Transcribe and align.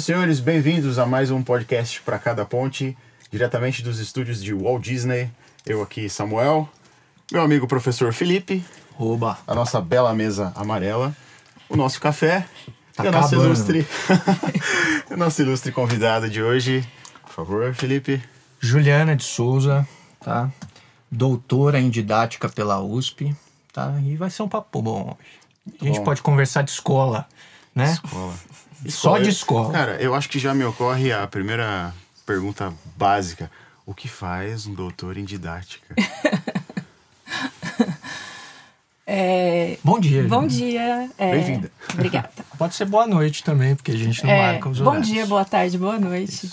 Senhores, 0.00 0.40
bem-vindos 0.40 0.98
a 0.98 1.04
mais 1.04 1.30
um 1.30 1.42
podcast 1.42 2.00
para 2.00 2.18
cada 2.18 2.46
ponte, 2.46 2.96
diretamente 3.30 3.82
dos 3.82 3.98
estúdios 3.98 4.42
de 4.42 4.54
Walt 4.54 4.82
Disney. 4.82 5.30
Eu 5.66 5.82
aqui, 5.82 6.08
Samuel, 6.08 6.66
meu 7.30 7.42
amigo 7.42 7.66
professor 7.66 8.12
Felipe, 8.12 8.64
Oba. 8.98 9.38
a 9.46 9.54
nossa 9.54 9.80
bela 9.82 10.14
mesa 10.14 10.50
amarela, 10.56 11.14
o 11.68 11.76
nosso 11.76 12.00
café 12.00 12.46
Tá 12.94 13.04
e 13.04 13.08
a 13.08 13.12
nossa 13.12 13.34
ilustre, 13.34 13.86
a 15.10 15.16
nossa 15.16 15.42
ilustre 15.42 15.70
convidada 15.72 16.28
de 16.28 16.42
hoje. 16.42 16.86
Por 17.24 17.32
favor, 17.32 17.74
Felipe. 17.74 18.22
Juliana 18.60 19.14
de 19.14 19.24
Souza, 19.24 19.86
tá? 20.20 20.50
Doutora 21.10 21.78
em 21.78 21.90
didática 21.90 22.48
pela 22.48 22.80
USP, 22.80 23.36
tá? 23.72 23.94
E 24.02 24.16
vai 24.16 24.30
ser 24.30 24.42
um 24.42 24.48
papo 24.48 24.80
bom 24.80 25.16
hoje. 25.18 25.76
A 25.80 25.84
gente 25.84 25.98
Bom. 25.98 26.04
pode 26.04 26.22
conversar 26.22 26.62
de 26.62 26.70
escola, 26.70 27.26
né? 27.74 27.92
Escola. 27.92 28.34
Só 28.88 29.18
de 29.18 29.28
escola. 29.30 29.72
Cara, 29.72 29.96
eu 30.02 30.14
acho 30.14 30.28
que 30.28 30.38
já 30.38 30.52
me 30.54 30.64
ocorre 30.64 31.12
a 31.12 31.26
primeira 31.26 31.92
pergunta 32.26 32.72
básica. 32.96 33.50
O 33.84 33.92
que 33.94 34.08
faz 34.08 34.66
um 34.66 34.74
doutor 34.74 35.16
em 35.16 35.24
didática? 35.24 35.94
É, 39.04 39.78
Bom 39.82 39.98
dia. 39.98 40.22
bom 40.24 40.46
dia. 40.46 41.10
é, 41.18 41.30
Bem-vinda. 41.32 41.70
Obrigada. 41.92 42.30
Pode 42.56 42.74
ser 42.74 42.84
boa 42.86 43.06
noite 43.06 43.42
também, 43.42 43.74
porque 43.74 43.90
a 43.90 43.96
gente 43.96 44.24
não 44.24 44.30
É, 44.32 44.52
marca 44.52 44.68
os 44.68 44.78
bom 44.78 44.90
horários. 44.90 45.08
dia, 45.08 45.26
boa 45.26 45.44
tarde, 45.44 45.76
boa 45.76 45.98
noite. 45.98 46.50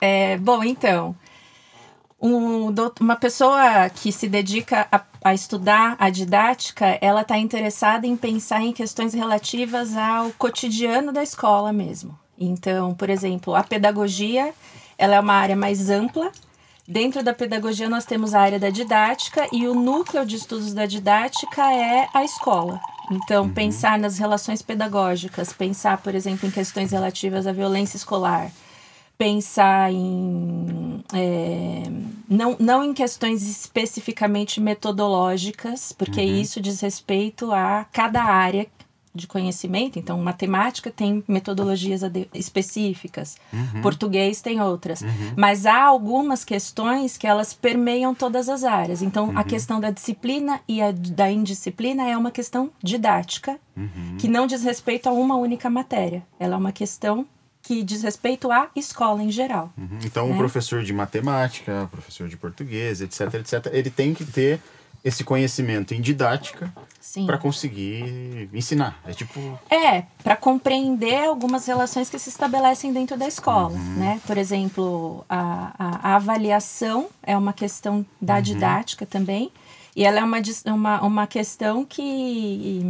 É, 0.00 0.38
bom, 0.38 0.62
então, 0.62 1.14
um 2.20 2.74
uma 3.00 3.16
pessoa 3.16 3.88
que 3.88 4.12
se 4.12 4.28
dedica 4.28 4.86
a, 4.92 5.00
a 5.24 5.34
estudar 5.34 5.96
a 5.98 6.10
didática, 6.10 6.98
ela 7.00 7.22
está 7.22 7.38
interessada 7.38 8.06
em 8.06 8.16
pensar 8.16 8.60
em 8.62 8.72
questões 8.72 9.14
relativas 9.14 9.96
ao 9.96 10.30
cotidiano 10.32 11.12
da 11.12 11.22
escola 11.22 11.72
mesmo. 11.72 12.18
Então, 12.38 12.94
por 12.94 13.10
exemplo, 13.10 13.54
a 13.54 13.62
pedagogia, 13.62 14.52
ela 14.96 15.14
é 15.16 15.20
uma 15.20 15.34
área 15.34 15.56
mais 15.56 15.90
ampla. 15.90 16.30
Dentro 16.86 17.22
da 17.22 17.32
pedagogia, 17.32 17.88
nós 17.88 18.04
temos 18.04 18.34
a 18.34 18.40
área 18.40 18.58
da 18.58 18.70
didática 18.70 19.46
e 19.52 19.66
o 19.68 19.74
núcleo 19.74 20.26
de 20.26 20.36
estudos 20.36 20.74
da 20.74 20.86
didática 20.86 21.72
é 21.72 22.08
a 22.12 22.24
escola. 22.24 22.80
Então, 23.10 23.48
pensar 23.50 23.98
nas 23.98 24.18
relações 24.18 24.62
pedagógicas, 24.62 25.52
pensar, 25.52 25.98
por 25.98 26.14
exemplo, 26.14 26.48
em 26.48 26.50
questões 26.50 26.92
relativas 26.92 27.46
à 27.46 27.52
violência 27.52 27.96
escolar, 27.96 28.50
pensar 29.20 29.92
em 29.92 31.04
é, 31.12 31.82
não, 32.26 32.56
não 32.58 32.82
em 32.82 32.94
questões 32.94 33.46
especificamente 33.46 34.62
metodológicas, 34.62 35.92
porque 35.92 36.22
isso 36.22 36.58
diz 36.58 36.80
respeito 36.80 37.52
a 37.52 37.84
cada 37.92 38.24
área 38.24 38.66
de 39.14 39.26
conhecimento. 39.26 39.98
Então, 39.98 40.18
matemática 40.22 40.90
tem 40.90 41.22
metodologias 41.28 42.00
específicas, 42.32 43.36
português 43.82 44.40
tem 44.40 44.62
outras. 44.62 45.02
Mas 45.36 45.66
há 45.66 45.82
algumas 45.82 46.42
questões 46.42 47.18
que 47.18 47.26
elas 47.26 47.52
permeiam 47.52 48.14
todas 48.14 48.48
as 48.48 48.64
áreas. 48.64 49.02
Então, 49.02 49.36
a 49.36 49.44
questão 49.44 49.80
da 49.80 49.90
disciplina 49.90 50.62
e 50.66 50.80
a 50.80 50.92
da 50.92 51.30
indisciplina 51.30 52.08
é 52.08 52.16
uma 52.16 52.30
questão 52.30 52.70
didática, 52.82 53.60
que 54.18 54.28
não 54.28 54.46
diz 54.46 54.62
respeito 54.62 55.10
a 55.10 55.12
uma 55.12 55.36
única 55.36 55.68
matéria. 55.68 56.22
Ela 56.38 56.54
é 56.54 56.58
uma 56.58 56.72
questão 56.72 57.26
que 57.70 57.84
diz 57.84 58.02
respeito 58.02 58.50
à 58.50 58.68
escola 58.74 59.22
em 59.22 59.30
geral. 59.30 59.72
Uhum. 59.78 59.98
Então, 60.04 60.26
o 60.26 60.32
Né? 60.32 60.38
professor 60.38 60.82
de 60.82 60.92
matemática, 60.92 61.88
professor 61.92 62.28
de 62.28 62.36
português, 62.36 63.00
etc, 63.00 63.34
etc, 63.34 63.66
ele 63.72 63.88
tem 63.90 64.12
que 64.12 64.24
ter 64.24 64.60
esse 65.04 65.22
conhecimento 65.22 65.94
em 65.94 66.00
didática 66.00 66.72
para 67.26 67.38
conseguir 67.38 68.50
ensinar. 68.52 68.98
É 69.06 69.12
tipo, 69.12 69.56
É, 69.70 70.02
para 70.24 70.34
compreender 70.34 71.28
algumas 71.28 71.64
relações 71.64 72.10
que 72.10 72.18
se 72.18 72.28
estabelecem 72.28 72.92
dentro 72.92 73.16
da 73.16 73.28
escola, 73.28 73.78
né? 73.96 74.20
Por 74.26 74.36
exemplo, 74.36 75.24
a, 75.28 75.72
a, 75.78 76.08
a 76.10 76.16
avaliação 76.16 77.08
é 77.22 77.36
uma 77.36 77.52
questão 77.52 78.04
da 78.20 78.40
didática 78.40 79.06
também, 79.06 79.52
e 79.94 80.04
ela 80.04 80.18
é 80.18 80.24
uma, 80.24 80.38
uma, 80.66 81.00
uma 81.02 81.26
questão 81.28 81.84
que 81.84 82.84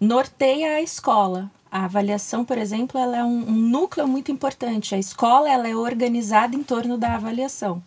norteia 0.00 0.76
a 0.76 0.80
escola. 0.80 1.50
A 1.72 1.86
avaliação, 1.86 2.44
por 2.44 2.58
exemplo, 2.58 3.00
ela 3.00 3.16
é 3.16 3.24
um, 3.24 3.48
um 3.48 3.52
núcleo 3.52 4.06
muito 4.06 4.30
importante. 4.30 4.94
A 4.94 4.98
escola 4.98 5.48
ela 5.50 5.66
é 5.66 5.74
organizada 5.74 6.54
em 6.54 6.62
torno 6.62 6.98
da 6.98 7.14
avaliação 7.14 7.82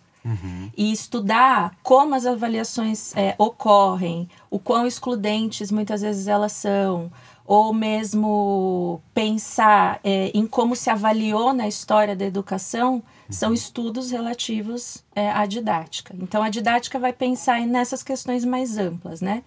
e 0.75 0.91
estudar 0.91 1.78
como 1.84 2.16
as 2.16 2.25
avaliações 2.25 3.16
é, 3.16 3.35
ocorrem, 3.38 4.28
o 4.50 4.57
quão 4.57 4.88
excludentes 4.88 5.72
muitas 5.72 6.01
vezes 6.01 6.28
elas 6.28 6.51
são, 6.51 7.12
ou 7.46 7.72
mesmo 7.72 9.00
pensar 9.13 10.00
é, 10.03 10.31
em 10.34 10.47
como 10.47 10.75
se 10.75 10.90
avaliou 10.90 11.53
na 11.53 11.67
história 11.67 12.16
da 12.16 12.25
educação, 12.25 13.03
são 13.29 13.53
estudos 13.53 14.09
relativos 14.09 15.03
é, 15.16 15.29
à 15.31 15.46
didática. 15.46 16.16
Então, 16.19 16.41
a 16.41 16.50
didática 16.50 16.97
vai 16.97 17.13
pensar 17.13 17.62
nessas 17.62 18.02
questões 18.02 18.44
mais 18.44 18.79
amplas, 18.79 19.22
né? 19.22 19.44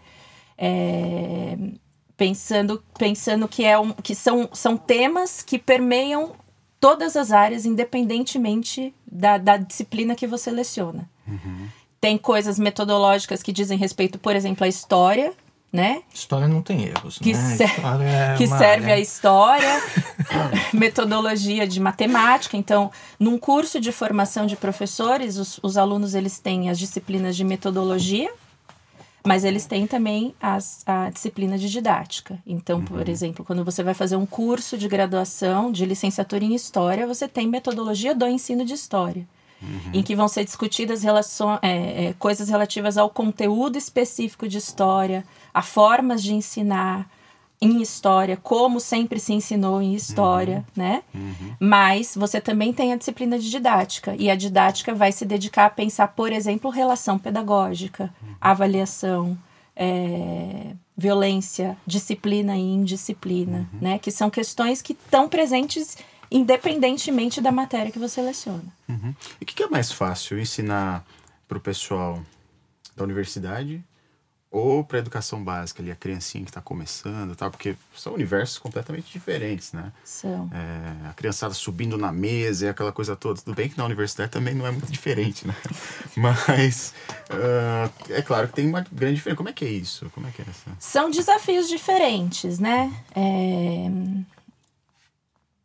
É, 0.57 1.57
pensando 2.19 2.83
pensando 2.99 3.49
que 3.49 3.65
é 3.65 3.79
um, 3.79 3.93
que 3.93 4.15
são, 4.15 4.49
são 4.53 4.77
temas 4.77 5.41
que 5.41 5.59
permeiam 5.59 6.33
todas 6.81 7.17
as 7.17 7.33
áreas 7.33 7.65
independentemente 7.65 8.93
da, 9.11 9.39
da 9.39 9.57
disciplina 9.57 10.15
que 10.15 10.27
você 10.27 10.51
leciona 10.51 11.09
tem 12.01 12.19
coisas 12.19 12.59
metodológicas 12.59 13.43
que 13.43 13.53
dizem 13.53 13.79
respeito 13.79 14.19
por 14.19 14.35
exemplo 14.37 14.65
à 14.65 14.69
história 14.69 15.33
né 15.73 16.03
História 16.15 16.49
não 16.49 16.61
tem 16.63 16.85
erros, 16.85 17.19
que, 17.19 17.33
né? 17.35 17.57
ser- 17.57 17.71
é 18.03 18.35
que 18.37 18.47
serve 18.47 18.85
área- 18.91 18.95
a 18.95 18.99
história, 18.99 19.83
metodologia 20.73 21.67
de 21.67 21.79
matemática. 21.79 22.57
Então, 22.57 22.91
num 23.21 23.37
curso 23.39 23.79
de 23.79 23.93
formação 23.93 24.47
de 24.47 24.57
professores, 24.57 25.37
os, 25.37 25.61
os 25.63 25.77
alunos 25.77 26.15
eles 26.15 26.39
têm 26.39 26.71
as 26.71 26.79
disciplinas 26.79 27.37
de 27.37 27.45
metodologia, 27.45 28.31
mas 29.29 29.45
eles 29.45 29.67
têm 29.67 29.87
também 29.87 30.35
as, 30.41 30.83
a 30.87 31.11
disciplina 31.11 31.59
de 31.59 31.69
didática. 31.69 32.39
Então, 32.47 32.83
por 32.83 33.07
exemplo, 33.11 33.45
quando 33.45 33.63
você 33.63 33.83
vai 33.83 33.93
fazer 33.93 34.17
um 34.17 34.25
curso 34.25 34.79
de 34.79 34.89
graduação 34.89 35.71
de 35.71 35.85
licenciatura 35.85 36.43
em 36.43 36.55
História, 36.55 37.07
você 37.07 37.29
tem 37.29 37.47
metodologia 37.47 38.15
do 38.15 38.27
ensino 38.27 38.65
de 38.65 38.73
História. 38.73 39.29
Em 39.93 40.03
que 40.03 40.17
vão 40.17 40.29
ser 40.29 40.45
discutidas 40.45 41.03
relações, 41.03 41.59
é, 41.61 42.07
é, 42.07 42.15
coisas 42.19 42.49
relativas 42.49 42.97
ao 42.97 43.11
conteúdo 43.11 43.77
específico 43.77 44.49
de 44.49 44.57
história, 44.57 45.27
a 45.53 45.61
formas 45.61 46.23
de 46.23 46.33
ensinar 46.33 47.07
em 47.61 47.83
história, 47.83 48.37
como 48.37 48.79
sempre 48.79 49.19
se 49.19 49.33
ensinou 49.33 49.83
em 49.83 49.95
história, 49.95 50.65
né? 50.77 51.03
Mas 51.59 52.15
você 52.17 52.41
também 52.41 52.73
tem 52.73 52.93
a 52.93 52.97
disciplina 52.97 53.39
de 53.39 53.51
didática, 53.51 54.15
e 54.17 54.31
a 54.31 54.37
didática 54.37 54.95
vai 54.95 55.11
se 55.11 55.25
dedicar 55.25 55.67
a 55.67 55.71
pensar, 55.71 56.09
por 56.09 56.33
exemplo, 56.33 56.71
relação 56.71 57.19
pedagógica, 57.19 58.15
avaliação, 58.41 59.37
é, 59.75 60.73
violência, 60.97 61.77
disciplina 61.87 62.57
e 62.57 62.61
indisciplina, 62.61 63.69
né? 63.81 63.99
Que 63.99 64.11
são 64.11 64.31
questões 64.31 64.81
que 64.81 64.93
estão 64.93 65.29
presentes 65.29 65.97
independentemente 66.31 67.41
da 67.41 67.51
matéria 67.51 67.91
que 67.91 67.99
você 67.99 68.21
leciona. 68.21 68.65
Uhum. 68.89 69.15
E 69.41 69.45
o 69.45 69.47
que, 69.47 69.55
que 69.55 69.63
é 69.63 69.69
mais 69.69 69.91
fácil, 69.91 70.39
ensinar 70.39 71.05
para 71.49 71.57
o 71.57 71.61
pessoal 71.61 72.23
da 72.95 73.05
universidade 73.05 73.83
ou 74.51 74.83
para 74.83 74.99
educação 74.99 75.45
básica 75.45 75.83
ali, 75.83 75.91
a 75.91 75.97
criancinha 75.97 76.43
que 76.43 76.51
está 76.51 76.61
começando, 76.61 77.37
tal? 77.37 77.51
Porque 77.51 77.77
são 77.95 78.15
universos 78.15 78.59
completamente 78.59 79.13
diferentes, 79.13 79.73
né? 79.73 79.93
São. 80.03 80.51
É, 80.53 81.09
a 81.09 81.13
criançada 81.13 81.53
subindo 81.53 81.99
na 81.99 82.11
mesa 82.11 82.67
e 82.67 82.69
aquela 82.69 82.91
coisa 82.91 83.15
toda. 83.15 83.41
Tudo 83.41 83.55
bem 83.55 83.69
que 83.69 83.77
na 83.77 83.85
universidade 83.85 84.31
também 84.31 84.55
não 84.55 84.67
é 84.67 84.71
muito 84.71 84.91
diferente, 84.91 85.47
né? 85.47 85.55
Mas 86.17 86.95
ah, 87.29 87.91
é 88.09 88.23
claro 88.23 88.49
que 88.49 88.55
tem 88.55 88.67
uma 88.67 88.81
grande 88.91 89.17
diferença. 89.17 89.37
Como 89.37 89.51
é 89.51 89.53
que 89.53 89.65
é 89.67 89.71
isso? 89.71 90.09
Como 90.15 90.27
é 90.27 90.31
que 90.31 90.41
é 90.41 90.47
essa? 90.49 90.71
São 90.79 91.11
desafios 91.11 91.69
diferentes, 91.69 92.59
né? 92.59 92.91
É, 93.15 93.91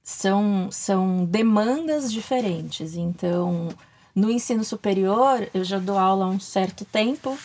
São, 0.04 0.70
são 0.72 1.24
demandas 1.24 2.12
diferentes. 2.12 2.96
Então, 2.96 3.70
no 4.14 4.30
ensino 4.30 4.66
superior, 4.66 5.48
eu 5.54 5.64
já 5.64 5.80
dou 5.80 5.98
aula 5.98 6.26
há 6.26 6.30
um 6.30 6.40
certo 6.40 6.84
tempo 6.84 7.38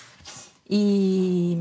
e 0.68 1.58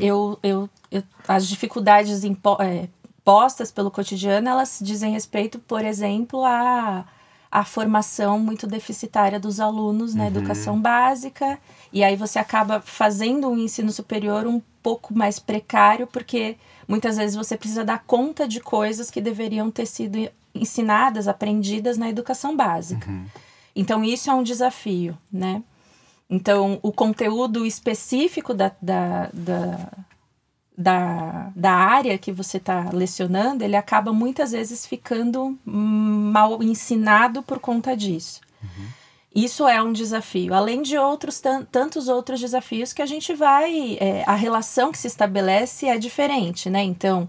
eu, 0.00 0.38
eu, 0.42 0.68
eu- 0.90 1.02
as 1.26 1.46
dificuldades 1.46 2.24
impo- 2.24 2.60
é, 2.60 2.88
postas 3.24 3.70
pelo 3.70 3.90
cotidiano, 3.90 4.48
elas 4.48 4.78
dizem 4.82 5.12
respeito, 5.12 5.58
por 5.58 5.84
exemplo, 5.84 6.44
a 6.44 7.04
a 7.50 7.64
formação 7.64 8.38
muito 8.38 8.66
deficitária 8.66 9.40
dos 9.40 9.58
alunos 9.58 10.14
na 10.14 10.26
educação 10.26 10.78
básica, 10.78 11.58
e 11.90 12.04
aí 12.04 12.14
você 12.14 12.38
acaba 12.38 12.78
fazendo 12.82 13.48
um 13.48 13.56
ensino 13.56 13.90
superior 13.90 14.46
um 14.46 14.60
pouco 14.82 15.16
mais 15.16 15.38
precário, 15.38 16.06
porque 16.06 16.58
muitas 16.86 17.16
vezes 17.16 17.34
você 17.34 17.56
precisa 17.56 17.82
dar 17.82 18.04
conta 18.06 18.46
de 18.46 18.60
coisas 18.60 19.10
que 19.10 19.18
deveriam 19.18 19.70
ter 19.70 19.86
sido 19.86 20.28
ensinadas, 20.54 21.26
aprendidas 21.26 21.96
na 21.96 22.10
educação 22.10 22.54
básica. 22.54 23.10
Então, 23.74 24.04
isso 24.04 24.28
é 24.30 24.34
um 24.34 24.42
desafio, 24.42 25.16
né? 25.32 25.62
Então, 26.30 26.78
o 26.82 26.92
conteúdo 26.92 27.64
específico 27.64 28.52
da, 28.52 28.70
da, 28.82 29.30
da- 29.32 29.92
da, 30.76 31.50
da 31.56 31.72
área 31.72 32.16
que 32.18 32.30
você 32.30 32.58
está 32.58 32.90
lecionando, 32.92 33.64
ele 33.64 33.74
acaba 33.74 34.12
muitas 34.12 34.52
vezes 34.52 34.86
ficando 34.86 35.58
mal 35.64 36.62
ensinado 36.62 37.42
por 37.42 37.58
conta 37.58 37.96
disso. 37.96 38.40
Uhum. 38.62 38.86
Isso 39.34 39.66
é 39.66 39.82
um 39.82 39.92
desafio, 39.92 40.54
além 40.54 40.82
de 40.82 40.96
outros 40.96 41.40
tantos 41.70 42.08
outros 42.08 42.40
desafios 42.40 42.92
que 42.92 43.02
a 43.02 43.06
gente 43.06 43.34
vai. 43.34 43.96
É, 44.00 44.22
a 44.26 44.34
relação 44.34 44.92
que 44.92 44.98
se 44.98 45.06
estabelece 45.06 45.86
é 45.86 45.98
diferente, 45.98 46.70
né? 46.70 46.82
Então, 46.82 47.28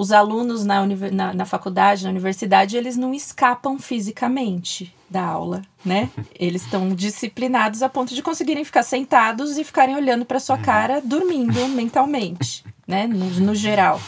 os 0.00 0.12
alunos 0.12 0.64
na, 0.64 0.86
na, 1.12 1.34
na, 1.34 1.44
faculdade, 1.44 2.04
na 2.04 2.10
universidade, 2.10 2.74
eles 2.74 2.96
não 2.96 3.12
escapam 3.12 3.78
fisicamente 3.78 4.94
da 5.10 5.22
aula, 5.22 5.60
né? 5.84 6.08
Eles 6.34 6.64
estão 6.64 6.94
disciplinados 6.94 7.82
a 7.82 7.88
ponto 7.90 8.14
de 8.14 8.22
conseguirem 8.22 8.64
ficar 8.64 8.82
sentados 8.82 9.58
e 9.58 9.62
ficarem 9.62 9.94
olhando 9.94 10.24
para 10.24 10.40
sua 10.40 10.56
cara, 10.56 11.02
dormindo 11.04 11.52
mentalmente, 11.68 12.64
né? 12.88 13.06
No, 13.06 13.26
no, 13.26 13.54
geral. 13.54 14.00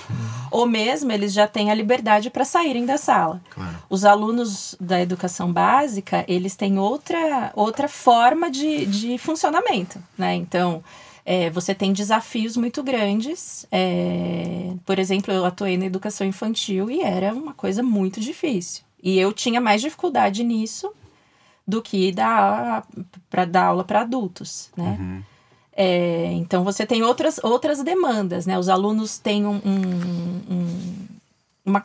Ou 0.51 0.65
mesmo 0.65 1.13
eles 1.13 1.31
já 1.31 1.47
têm 1.47 1.71
a 1.71 1.75
liberdade 1.75 2.31
para 2.31 2.47
saírem 2.47 2.87
da 2.87 2.97
sala. 2.97 3.43
Claro. 3.51 3.77
Os 3.91 4.07
alunos 4.07 4.75
da 4.81 4.99
educação 4.99 5.53
básica, 5.53 6.25
eles 6.27 6.57
têm 6.57 6.79
outra, 6.79 7.53
outra 7.55 7.87
forma 7.87 8.51
de, 8.51 8.87
de 8.87 9.19
funcionamento, 9.19 9.99
né? 10.17 10.35
Então, 10.37 10.83
é, 11.25 11.51
você 11.51 11.75
tem 11.75 11.93
desafios 11.93 12.57
muito 12.57 12.83
grandes. 12.83 13.67
É, 13.71 14.73
por 14.85 14.99
exemplo, 14.99 15.33
eu 15.33 15.45
atuei 15.45 15.77
na 15.77 15.87
educação 15.87 16.27
infantil 16.27 16.91
e 16.91 17.01
era 17.01 17.33
uma 17.33 17.55
coisa 17.55 17.83
muito 17.83 18.21
difícil. 18.21 18.83
E 19.03 19.19
eu 19.19 19.33
tinha 19.33 19.61
mais 19.61 19.81
dificuldade 19.81 20.43
nisso 20.43 20.93
do 21.67 21.81
que 21.81 22.11
dar 22.13 22.87
para 23.31 23.45
dar 23.45 23.67
aula 23.67 23.85
para 23.85 24.01
adultos, 24.01 24.71
né? 24.77 24.97
Uhum. 24.99 25.23
É, 25.75 26.33
então 26.33 26.65
você 26.65 26.85
tem 26.85 27.03
outras, 27.03 27.41
outras 27.43 27.83
demandas, 27.83 28.45
né? 28.45 28.59
Os 28.59 28.69
alunos 28.69 29.19
têm 29.19 29.47
um, 29.47 29.61
um, 29.65 30.55
um, 30.55 31.07
uma 31.65 31.85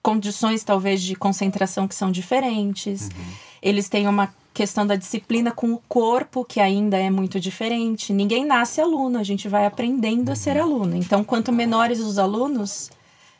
condições 0.00 0.62
talvez 0.62 1.02
de 1.02 1.16
concentração 1.16 1.88
que 1.88 1.94
são 1.94 2.12
diferentes. 2.12 3.08
Uhum. 3.08 3.32
Eles 3.60 3.88
têm 3.88 4.06
uma 4.06 4.32
questão 4.56 4.86
da 4.86 4.96
disciplina 4.96 5.52
com 5.52 5.74
o 5.74 5.82
corpo, 5.86 6.42
que 6.42 6.60
ainda 6.60 6.96
é 6.96 7.10
muito 7.10 7.38
diferente. 7.38 8.10
Ninguém 8.10 8.46
nasce 8.46 8.80
aluno, 8.80 9.18
a 9.18 9.22
gente 9.22 9.48
vai 9.48 9.66
aprendendo 9.66 10.32
a 10.32 10.34
ser 10.34 10.56
uhum. 10.56 10.62
aluno. 10.62 10.96
Então, 10.96 11.22
quanto 11.22 11.52
menores 11.52 12.00
os 12.00 12.18
alunos, 12.18 12.90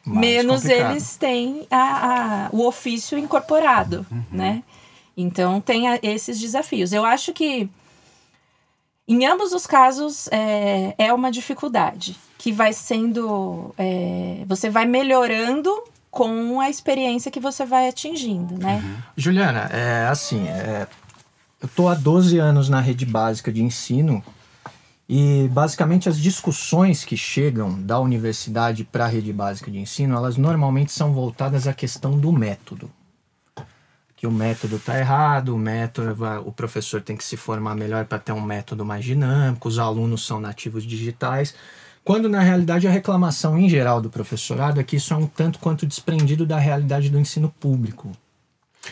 Mais 0.04 0.20
menos 0.20 0.60
complicado. 0.60 0.90
eles 0.90 1.16
têm 1.16 1.66
a, 1.70 1.78
a, 1.78 2.48
o 2.52 2.66
ofício 2.66 3.16
incorporado, 3.16 4.04
uhum. 4.10 4.22
né? 4.30 4.62
Então, 5.16 5.58
tem 5.58 5.88
a, 5.88 5.98
esses 6.02 6.38
desafios. 6.38 6.92
Eu 6.92 7.06
acho 7.06 7.32
que, 7.32 7.66
em 9.08 9.24
ambos 9.24 9.54
os 9.54 9.66
casos, 9.66 10.28
é, 10.30 10.94
é 10.98 11.14
uma 11.14 11.30
dificuldade 11.30 12.14
que 12.36 12.52
vai 12.52 12.74
sendo. 12.74 13.74
É, 13.78 14.44
você 14.46 14.68
vai 14.68 14.84
melhorando 14.84 15.72
com 16.10 16.60
a 16.60 16.68
experiência 16.68 17.30
que 17.30 17.40
você 17.40 17.64
vai 17.64 17.88
atingindo, 17.88 18.58
né? 18.58 18.82
Uhum. 18.84 18.96
Juliana, 19.16 19.70
é 19.72 20.08
assim, 20.10 20.46
é, 20.48 20.86
eu 21.60 21.66
estou 21.66 21.88
há 21.88 21.94
12 21.94 22.38
anos 22.38 22.68
na 22.68 22.80
rede 22.80 23.06
básica 23.06 23.52
de 23.52 23.62
ensino 23.62 24.22
e 25.08 25.48
basicamente 25.52 26.08
as 26.08 26.18
discussões 26.18 27.04
que 27.04 27.16
chegam 27.16 27.80
da 27.80 27.98
universidade 28.00 28.84
para 28.84 29.04
a 29.04 29.08
rede 29.08 29.32
básica 29.32 29.70
de 29.70 29.78
ensino, 29.78 30.16
elas 30.16 30.36
normalmente 30.36 30.92
são 30.92 31.12
voltadas 31.12 31.66
à 31.66 31.72
questão 31.72 32.18
do 32.18 32.32
método. 32.32 32.90
Que 34.16 34.26
o 34.26 34.30
método 34.30 34.76
está 34.76 34.98
errado, 34.98 35.54
o 35.54 35.58
método, 35.58 36.16
o 36.44 36.50
professor 36.50 37.00
tem 37.00 37.16
que 37.16 37.24
se 37.24 37.36
formar 37.36 37.74
melhor 37.74 38.04
para 38.06 38.18
ter 38.18 38.32
um 38.32 38.40
método 38.40 38.84
mais 38.84 39.04
dinâmico, 39.04 39.68
os 39.68 39.78
alunos 39.78 40.26
são 40.26 40.40
nativos 40.40 40.84
digitais. 40.84 41.54
Quando 42.02 42.28
na 42.28 42.40
realidade 42.40 42.86
a 42.86 42.90
reclamação 42.90 43.58
em 43.58 43.68
geral 43.68 44.00
do 44.00 44.10
professorado 44.10 44.80
é 44.80 44.84
que 44.84 44.96
isso 44.96 45.12
é 45.12 45.16
um 45.16 45.26
tanto 45.26 45.58
quanto 45.58 45.86
desprendido 45.86 46.44
da 46.44 46.58
realidade 46.58 47.10
do 47.10 47.18
ensino 47.18 47.52
público. 47.60 48.10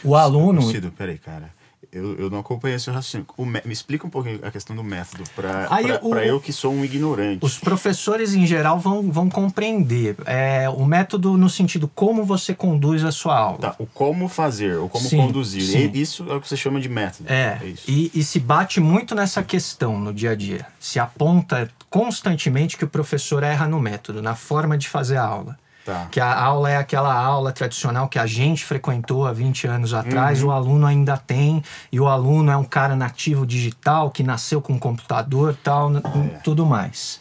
O 0.03 0.15
aluno. 0.15 0.63
Cido, 0.63 0.93
peraí, 0.93 1.19
cara 1.19 1.64
eu, 1.95 2.17
eu 2.17 2.31
não 2.31 2.41
acompanhei 2.41 2.77
esse 2.77 2.91
raciocínio. 2.91 3.27
me, 3.39 3.63
me 3.65 3.73
explica 3.73 4.07
um 4.07 4.11
pouquinho 4.11 4.41
a 4.43 4.51
questão 4.51 4.75
do 4.75 4.83
método, 4.83 5.23
para 5.35 6.27
eu 6.27 6.41
que 6.41 6.53
sou 6.53 6.73
um 6.73 6.85
ignorante. 6.85 7.45
Os 7.45 7.59
professores, 7.59 8.35
em 8.35 8.45
geral, 8.45 8.81
vão, 8.81 9.11
vão 9.11 9.31
compreender. 9.31 10.17
É, 10.27 10.69
o 10.69 10.85
método 10.85 11.37
no 11.37 11.49
sentido 11.49 11.89
como 11.95 12.25
você 12.25 12.53
conduz 12.53 13.05
a 13.05 13.13
sua 13.13 13.39
aula. 13.39 13.59
Tá, 13.59 13.77
o 13.79 13.87
como 13.87 14.29
fazer, 14.29 14.77
o 14.79 14.89
como 14.89 15.09
sim, 15.09 15.17
conduzir. 15.17 15.63
Sim. 15.63 15.91
isso 15.95 16.27
é 16.29 16.35
o 16.35 16.41
que 16.41 16.49
você 16.49 16.57
chama 16.57 16.81
de 16.81 16.89
método. 16.89 17.31
É, 17.31 17.59
é 17.63 17.75
e, 17.87 18.11
e 18.13 18.25
se 18.25 18.41
bate 18.41 18.81
muito 18.81 19.15
nessa 19.15 19.43
questão 19.43 19.99
no 19.99 20.13
dia 20.13 20.33
a 20.33 20.35
dia. 20.35 20.67
Se 20.81 20.99
aponta 20.99 21.71
constantemente 21.89 22.77
que 22.77 22.85
o 22.85 22.89
professor 22.89 23.45
erra 23.45 23.69
no 23.69 23.79
método, 23.79 24.21
na 24.21 24.35
forma 24.35 24.77
de 24.77 24.89
fazer 24.89 25.17
a 25.17 25.25
aula. 25.25 25.57
Tá. 25.85 26.07
Que 26.11 26.19
a 26.19 26.35
aula 26.41 26.71
é 26.71 26.77
aquela 26.79 27.15
aula 27.15 27.53
tradicional 27.53 28.09
que 28.09 28.19
a 28.19 28.25
gente 28.25 28.65
frequentou 28.65 29.27
há 29.27 29.33
20 29.33 29.67
anos 29.67 29.93
atrás, 29.93 30.43
uhum. 30.43 30.49
o 30.49 30.53
aluno 30.53 30.87
ainda 30.87 31.17
tem, 31.19 31.63
e 31.93 32.01
o 32.01 32.09
aluno 32.09 32.51
é 32.51 32.57
um 32.57 32.65
cara 32.65 32.97
nativo 32.97 33.47
digital 33.47 34.11
que 34.11 34.23
nasceu 34.23 34.63
com 34.63 34.73
um 34.73 34.79
computador 34.79 35.55
tal, 35.63 35.95
é. 35.95 36.01
tudo 36.43 36.65
mais. 36.65 37.21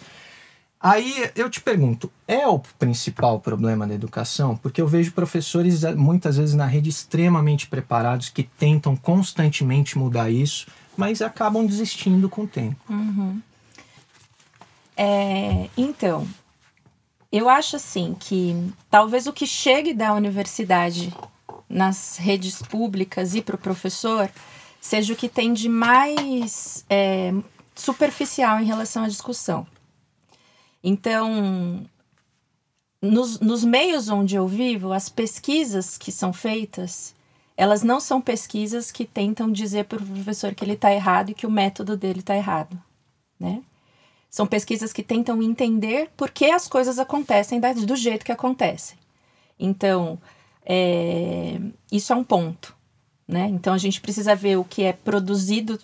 Aí 0.79 1.29
eu 1.35 1.49
te 1.49 1.61
pergunto, 1.61 2.11
é 2.27 2.45
o 2.45 2.59
principal 2.59 3.39
problema 3.39 3.87
da 3.87 3.93
educação? 3.93 4.57
Porque 4.57 4.81
eu 4.81 4.87
vejo 4.87 5.13
professores 5.13 5.85
eh, 5.85 5.95
muitas 5.95 6.35
vezes 6.35 6.55
na 6.55 6.65
rede 6.65 6.89
extremamente 6.89 7.67
preparados 7.67 8.27
que 8.27 8.43
tentam 8.43 8.93
constantemente 8.93 9.97
mudar 9.97 10.29
isso, 10.29 10.67
mas 10.97 11.21
acabam 11.21 11.65
desistindo 11.65 12.27
com 12.27 12.41
o 12.41 12.47
tempo. 12.47 12.75
Uhum. 12.89 13.41
É, 14.97 15.69
então, 15.77 16.27
eu 17.33 17.49
acho 17.49 17.75
assim 17.75 18.15
que 18.19 18.55
talvez 18.91 19.25
o 19.25 19.33
que 19.33 19.47
chegue 19.47 19.91
da 19.91 20.13
universidade 20.13 21.11
nas 21.67 22.15
redes 22.15 22.61
públicas 22.61 23.33
e 23.33 23.41
para 23.41 23.55
o 23.55 23.59
professor 23.59 24.29
seja 24.79 25.13
o 25.13 25.15
que 25.15 25.27
tem 25.27 25.51
de 25.51 25.67
mais 25.67 26.85
é, 26.87 27.33
superficial 27.73 28.59
em 28.59 28.65
relação 28.65 29.03
à 29.03 29.07
discussão. 29.07 29.65
Então, 30.83 31.83
nos, 33.01 33.39
nos 33.39 33.63
meios 33.63 34.09
onde 34.09 34.35
eu 34.35 34.47
vivo, 34.47 34.93
as 34.93 35.09
pesquisas 35.09 35.97
que 35.97 36.11
são 36.11 36.31
feitas, 36.31 37.15
elas 37.57 37.81
não 37.81 37.99
são 37.99 38.21
pesquisas 38.21 38.91
que 38.91 39.05
tentam 39.05 39.51
dizer 39.51 39.85
para 39.85 40.03
o 40.03 40.05
professor 40.05 40.53
que 40.53 40.63
ele 40.63 40.73
está 40.73 40.93
errado 40.93 41.31
e 41.31 41.33
que 41.33 41.47
o 41.47 41.51
método 41.51 41.97
dele 41.97 42.19
está 42.19 42.35
errado, 42.35 42.79
né? 43.39 43.63
São 44.33 44.47
pesquisas 44.47 44.91
que 44.91 45.03
tentam 45.03 45.43
entender 45.43 46.09
por 46.17 46.31
que 46.31 46.45
as 46.45 46.67
coisas 46.67 46.97
acontecem 46.97 47.61
do 47.85 47.95
jeito 47.95 48.25
que 48.25 48.31
acontecem. 48.31 48.97
Então, 49.59 50.19
é, 50.65 51.59
isso 51.91 52.11
é 52.11 52.15
um 52.15 52.23
ponto. 52.23 52.75
Né? 53.27 53.45
Então, 53.49 53.75
a 53.75 53.77
gente 53.77 54.01
precisa 54.01 54.35
ver 54.35 54.57
o 54.57 54.63
que 54.63 54.81
é 54.81 54.91
produzido 54.91 55.79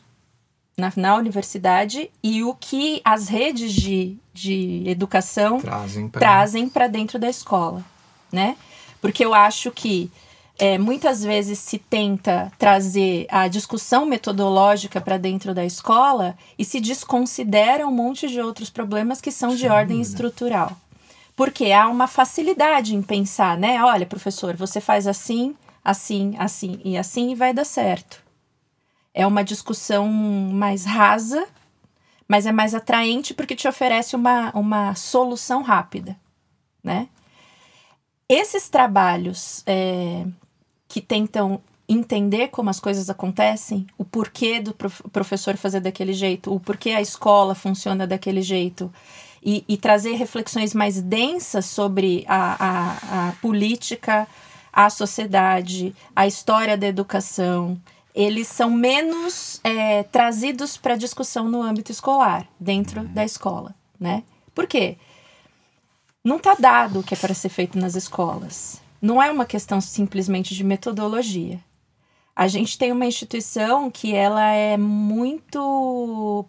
na, 0.75 0.91
na 0.96 1.15
universidade 1.15 2.10
e 2.24 2.44
o 2.44 2.56
que 2.56 3.00
as 3.06 3.27
redes 3.27 3.72
de, 3.72 4.18
de 4.34 4.82
educação 4.88 5.62
trazem 6.12 6.68
para 6.68 6.88
dentro 6.88 7.20
da 7.20 7.29
escola. 7.29 7.86
Né? 8.32 8.58
Porque 9.00 9.24
eu 9.24 9.32
acho 9.32 9.70
que 9.70 10.12
é, 10.60 10.78
muitas 10.78 11.24
vezes 11.24 11.58
se 11.58 11.80
tenta 11.80 12.51
trazer 12.60 13.25
a 13.30 13.48
discussão 13.48 14.06
metodológica 14.06 15.00
para 15.00 15.18
dentro 15.18 15.54
da 15.54 15.63
escola 15.66 16.38
e 16.58 16.66
se 16.66 16.82
desconsidera 16.82 17.88
um 17.88 17.92
monte 17.92 18.28
de 18.28 18.42
outros 18.42 18.70
problemas 18.70 19.22
que 19.22 19.32
são 19.32 19.56
de 19.56 19.62
Sim, 19.62 19.70
ordem 19.70 20.01
estrutural. 20.01 20.75
Porque 21.34 21.72
há 21.72 21.88
uma 21.88 22.08
facilidade 22.08 22.94
em 22.94 23.01
pensar, 23.01 23.58
né? 23.58 23.82
Olha, 23.82 24.06
professor, 24.06 24.58
você 24.58 24.82
faz 24.82 25.08
assim, 25.08 25.56
assim, 25.84 26.36
assim 26.38 26.82
e 26.84 26.98
assim 26.98 27.32
e 27.32 27.36
vai 27.36 27.54
dar 27.54 27.66
certo. 27.66 28.22
É 29.13 29.25
uma 29.25 29.46
discussão 29.46 30.10
mais 30.10 30.84
rasa, 30.84 31.48
mas 32.28 32.46
é 32.46 32.51
mais 32.51 32.75
atraente 32.75 33.34
porque 33.34 33.56
te 33.56 33.68
oferece 33.68 34.13
uma, 34.13 34.51
uma 34.51 34.94
solução 34.94 35.62
rápida, 35.62 36.18
né? 36.84 37.08
Esses 38.28 38.68
trabalhos 38.70 39.63
é, 39.66 40.25
que 40.89 41.00
tentam 41.00 41.62
entender 41.88 42.50
como 42.50 42.69
as 42.69 42.79
coisas 42.79 43.10
acontecem, 43.10 43.88
o 43.98 44.03
porquê 44.03 44.60
do 44.60 44.74
prof 44.74 45.01
professor 45.12 45.55
fazer 45.55 45.79
daquele 45.79 46.13
jeito, 46.13 46.53
o 46.53 46.60
porquê 46.60 46.91
a 46.91 47.01
escola 47.01 47.55
funciona 47.55 48.05
daquele 48.05 48.41
jeito, 48.41 48.91
e, 49.41 49.63
e 49.67 49.77
trazer 49.77 50.15
reflexões 50.15 50.74
mais 50.74 51.01
densas 51.01 51.65
sobre 51.65 52.25
a, 52.27 52.58
a, 52.60 53.29
a, 53.29 53.31
política, 53.34 54.27
a 54.74 54.89
sociedade, 54.89 55.96
a 56.13 56.27
história 56.27 56.77
da 56.77 56.88
educação, 56.88 57.79
eles 58.13 58.48
são 58.48 58.69
menos 58.69 59.62
é, 59.63 60.03
trazidos 60.03 60.75
para 60.75 60.96
discussão 60.96 61.48
no 61.48 61.62
âmbito 61.62 61.91
escolar, 61.91 62.46
dentro 62.60 63.03
da 63.03 63.24
escola, 63.24 63.74
né? 63.98 64.24
Por 64.53 64.67
quê? 64.67 64.98
Não 66.24 66.36
está 66.36 66.55
dado 66.55 67.00
o 67.00 67.03
que 67.03 67.13
é 67.13 67.17
para 67.17 67.34
ser 67.34 67.50
feito 67.50 67.79
nas 67.79 67.96
escolas 67.96 68.81
não 69.01 69.22
é 69.22 69.32
uma 69.32 69.46
questão 69.46 69.79
simplesmente 69.79 70.53
de 70.53 70.63
metodologia. 70.63 71.60
A 72.36 72.48
gente 72.48 72.77
tem 72.77 72.91
uma 72.91 73.06
instituição 73.06 73.91
que 73.91 74.13
ela 74.13 74.51
é 74.51 74.77
muito 74.77 76.46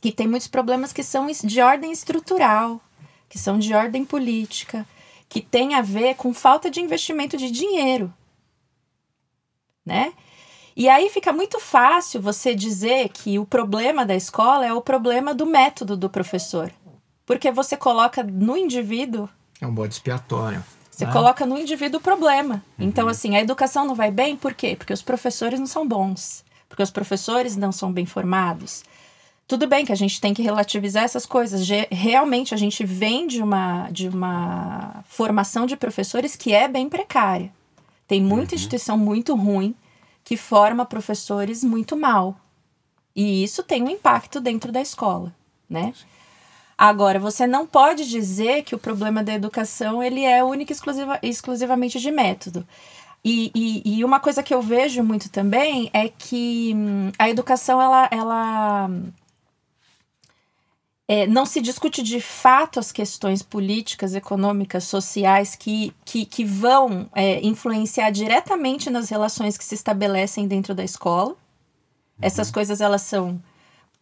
que 0.00 0.12
tem 0.12 0.28
muitos 0.28 0.48
problemas 0.48 0.92
que 0.92 1.02
são 1.02 1.26
de 1.26 1.60
ordem 1.60 1.90
estrutural, 1.90 2.80
que 3.28 3.38
são 3.38 3.58
de 3.58 3.74
ordem 3.74 4.04
política, 4.04 4.86
que 5.28 5.40
tem 5.40 5.74
a 5.74 5.82
ver 5.82 6.14
com 6.14 6.32
falta 6.32 6.70
de 6.70 6.80
investimento 6.80 7.36
de 7.36 7.50
dinheiro, 7.50 8.12
né? 9.84 10.12
E 10.76 10.88
aí 10.88 11.08
fica 11.10 11.32
muito 11.32 11.58
fácil 11.58 12.22
você 12.22 12.54
dizer 12.54 13.08
que 13.08 13.36
o 13.36 13.44
problema 13.44 14.06
da 14.06 14.14
escola 14.14 14.64
é 14.64 14.72
o 14.72 14.80
problema 14.80 15.34
do 15.34 15.44
método 15.44 15.96
do 15.96 16.08
professor. 16.08 16.72
Porque 17.26 17.50
você 17.50 17.76
coloca 17.76 18.22
no 18.22 18.56
indivíduo. 18.56 19.28
É 19.60 19.66
um 19.66 19.74
bode 19.74 19.94
expiatório. 19.94 20.64
Você 20.98 21.06
né? 21.06 21.12
coloca 21.12 21.46
no 21.46 21.56
indivíduo 21.56 22.00
o 22.00 22.02
problema. 22.02 22.60
Uhum. 22.76 22.86
Então, 22.86 23.06
assim, 23.06 23.36
a 23.36 23.40
educação 23.40 23.86
não 23.86 23.94
vai 23.94 24.10
bem, 24.10 24.34
por 24.34 24.52
quê? 24.52 24.74
Porque 24.74 24.92
os 24.92 25.00
professores 25.00 25.60
não 25.60 25.66
são 25.66 25.86
bons. 25.86 26.44
Porque 26.68 26.82
os 26.82 26.90
professores 26.90 27.56
não 27.56 27.70
são 27.70 27.92
bem 27.92 28.04
formados. 28.04 28.82
Tudo 29.46 29.68
bem 29.68 29.86
que 29.86 29.92
a 29.92 29.96
gente 29.96 30.20
tem 30.20 30.34
que 30.34 30.42
relativizar 30.42 31.04
essas 31.04 31.24
coisas. 31.24 31.64
Realmente, 31.88 32.52
a 32.52 32.56
gente 32.56 32.84
vem 32.84 33.28
de 33.28 33.40
uma, 33.40 33.88
de 33.92 34.08
uma 34.08 35.04
formação 35.06 35.66
de 35.66 35.76
professores 35.76 36.34
que 36.34 36.52
é 36.52 36.66
bem 36.66 36.88
precária. 36.88 37.52
Tem 38.08 38.20
muita 38.20 38.54
uhum. 38.54 38.56
instituição 38.56 38.98
muito 38.98 39.36
ruim 39.36 39.76
que 40.24 40.36
forma 40.36 40.84
professores 40.84 41.62
muito 41.62 41.96
mal. 41.96 42.34
E 43.14 43.44
isso 43.44 43.62
tem 43.62 43.84
um 43.84 43.88
impacto 43.88 44.40
dentro 44.40 44.72
da 44.72 44.80
escola, 44.80 45.32
né? 45.70 45.94
Agora, 46.78 47.18
você 47.18 47.44
não 47.44 47.66
pode 47.66 48.08
dizer 48.08 48.62
que 48.62 48.72
o 48.72 48.78
problema 48.78 49.24
da 49.24 49.34
educação 49.34 50.00
ele 50.00 50.24
é 50.24 50.44
único 50.44 50.70
e 50.70 50.74
exclusiva, 50.74 51.18
exclusivamente 51.20 51.98
de 51.98 52.08
método. 52.12 52.64
E, 53.24 53.50
e, 53.52 53.98
e, 53.98 54.04
uma 54.04 54.20
coisa 54.20 54.44
que 54.44 54.54
eu 54.54 54.62
vejo 54.62 55.02
muito 55.02 55.28
também 55.28 55.90
é 55.92 56.08
que 56.08 56.72
hum, 56.76 57.10
a 57.18 57.28
educação 57.28 57.82
ela, 57.82 58.08
ela 58.12 58.90
é, 61.08 61.26
não 61.26 61.44
se 61.44 61.60
discute 61.60 62.00
de 62.00 62.20
fato 62.20 62.78
as 62.78 62.92
questões 62.92 63.42
políticas, 63.42 64.14
econômicas, 64.14 64.84
sociais 64.84 65.56
que, 65.56 65.92
que, 66.04 66.24
que 66.24 66.44
vão 66.44 67.10
é, 67.12 67.44
influenciar 67.44 68.10
diretamente 68.10 68.88
nas 68.88 69.08
relações 69.08 69.58
que 69.58 69.64
se 69.64 69.74
estabelecem 69.74 70.46
dentro 70.46 70.76
da 70.76 70.84
escola. 70.84 71.30
Uhum. 71.30 71.36
Essas 72.22 72.52
coisas 72.52 72.80
elas 72.80 73.02
são 73.02 73.42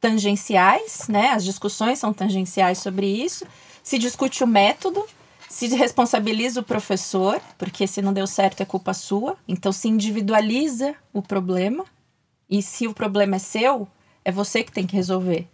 tangenciais, 0.06 1.08
né? 1.08 1.30
As 1.30 1.44
discussões 1.44 1.98
são 1.98 2.12
tangenciais 2.12 2.78
sobre 2.78 3.06
isso. 3.06 3.44
Se 3.82 3.98
discute 3.98 4.44
o 4.44 4.46
método, 4.46 5.04
se 5.48 5.66
responsabiliza 5.68 6.60
o 6.60 6.64
professor, 6.64 7.40
porque 7.58 7.86
se 7.86 8.00
não 8.00 8.12
deu 8.12 8.26
certo 8.26 8.60
é 8.60 8.64
culpa 8.64 8.94
sua. 8.94 9.36
Então 9.48 9.72
se 9.72 9.88
individualiza 9.88 10.94
o 11.12 11.20
problema. 11.20 11.84
E 12.48 12.62
se 12.62 12.86
o 12.86 12.94
problema 12.94 13.36
é 13.36 13.40
seu, 13.40 13.88
é 14.25 14.30
você 14.30 14.62
que 14.62 14.70
tem 14.70 14.86
que 14.86 14.94
resolver 14.94 15.48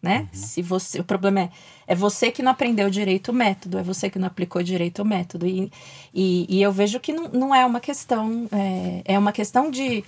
né? 0.00 0.20
Uhum. 0.20 0.28
Se 0.32 0.62
você, 0.62 1.00
o 1.00 1.04
problema 1.04 1.40
é, 1.40 1.50
é 1.88 1.94
você 1.94 2.30
que 2.30 2.42
não 2.42 2.52
aprendeu 2.52 2.88
direito 2.88 3.30
o 3.30 3.34
método, 3.34 3.78
é 3.78 3.82
você 3.82 4.08
que 4.08 4.18
não 4.18 4.28
aplicou 4.28 4.62
direito 4.62 5.02
o 5.02 5.04
método. 5.04 5.46
E, 5.46 5.72
e, 6.14 6.46
e 6.48 6.62
eu 6.62 6.72
vejo 6.72 7.00
que 7.00 7.12
não, 7.12 7.28
não 7.28 7.54
é 7.54 7.66
uma 7.66 7.80
questão, 7.80 8.48
é, 8.52 9.02
é 9.04 9.18
uma 9.18 9.32
questão 9.32 9.70
de 9.70 10.04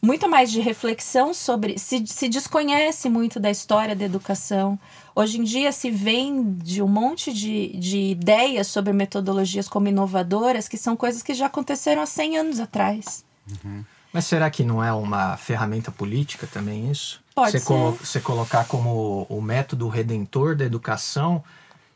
muito 0.00 0.28
mais 0.28 0.50
de 0.50 0.60
reflexão 0.60 1.34
sobre. 1.34 1.78
Se, 1.78 2.06
se 2.06 2.28
desconhece 2.28 3.08
muito 3.08 3.40
da 3.40 3.50
história 3.50 3.94
da 3.94 4.04
educação. 4.04 4.78
Hoje 5.14 5.38
em 5.38 5.44
dia 5.44 5.72
se 5.72 5.90
vende 5.90 6.80
um 6.80 6.88
monte 6.88 7.32
de, 7.32 7.76
de 7.76 7.98
ideias 7.98 8.68
sobre 8.68 8.92
metodologias 8.92 9.68
como 9.68 9.88
inovadoras, 9.88 10.68
que 10.68 10.76
são 10.76 10.96
coisas 10.96 11.22
que 11.22 11.34
já 11.34 11.46
aconteceram 11.46 12.02
há 12.02 12.06
100 12.06 12.38
anos 12.38 12.60
atrás. 12.60 13.24
Uhum. 13.64 13.84
Mas 14.12 14.24
será 14.24 14.50
que 14.50 14.64
não 14.64 14.82
é 14.82 14.92
uma 14.92 15.36
ferramenta 15.36 15.90
política 15.90 16.46
também 16.46 16.90
isso? 16.90 17.20
Pode 17.34 17.52
você 17.52 17.58
ser. 17.58 17.66
Colo 17.66 17.92
você 17.92 18.20
colocar 18.20 18.64
como 18.64 19.26
o 19.28 19.40
método 19.40 19.88
redentor 19.88 20.56
da 20.56 20.64
educação 20.64 21.42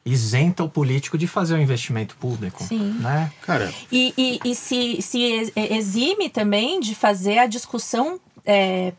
isenta 0.05 0.65
o 0.65 0.69
político 0.69 1.17
de 1.17 1.27
fazer 1.27 1.55
o 1.55 1.61
investimento 1.61 2.17
público. 2.17 2.63
Sim. 2.65 2.97
Né? 3.01 3.33
Cara. 3.43 3.73
E, 3.91 4.13
e, 4.17 4.41
e 4.45 4.55
se, 4.55 5.01
se 5.01 5.53
exime 5.57 6.29
também 6.29 6.81
de 6.81 6.95
fazer 6.95 7.39
a 7.39 7.47
discussão 7.47 8.19
é, 8.45 8.93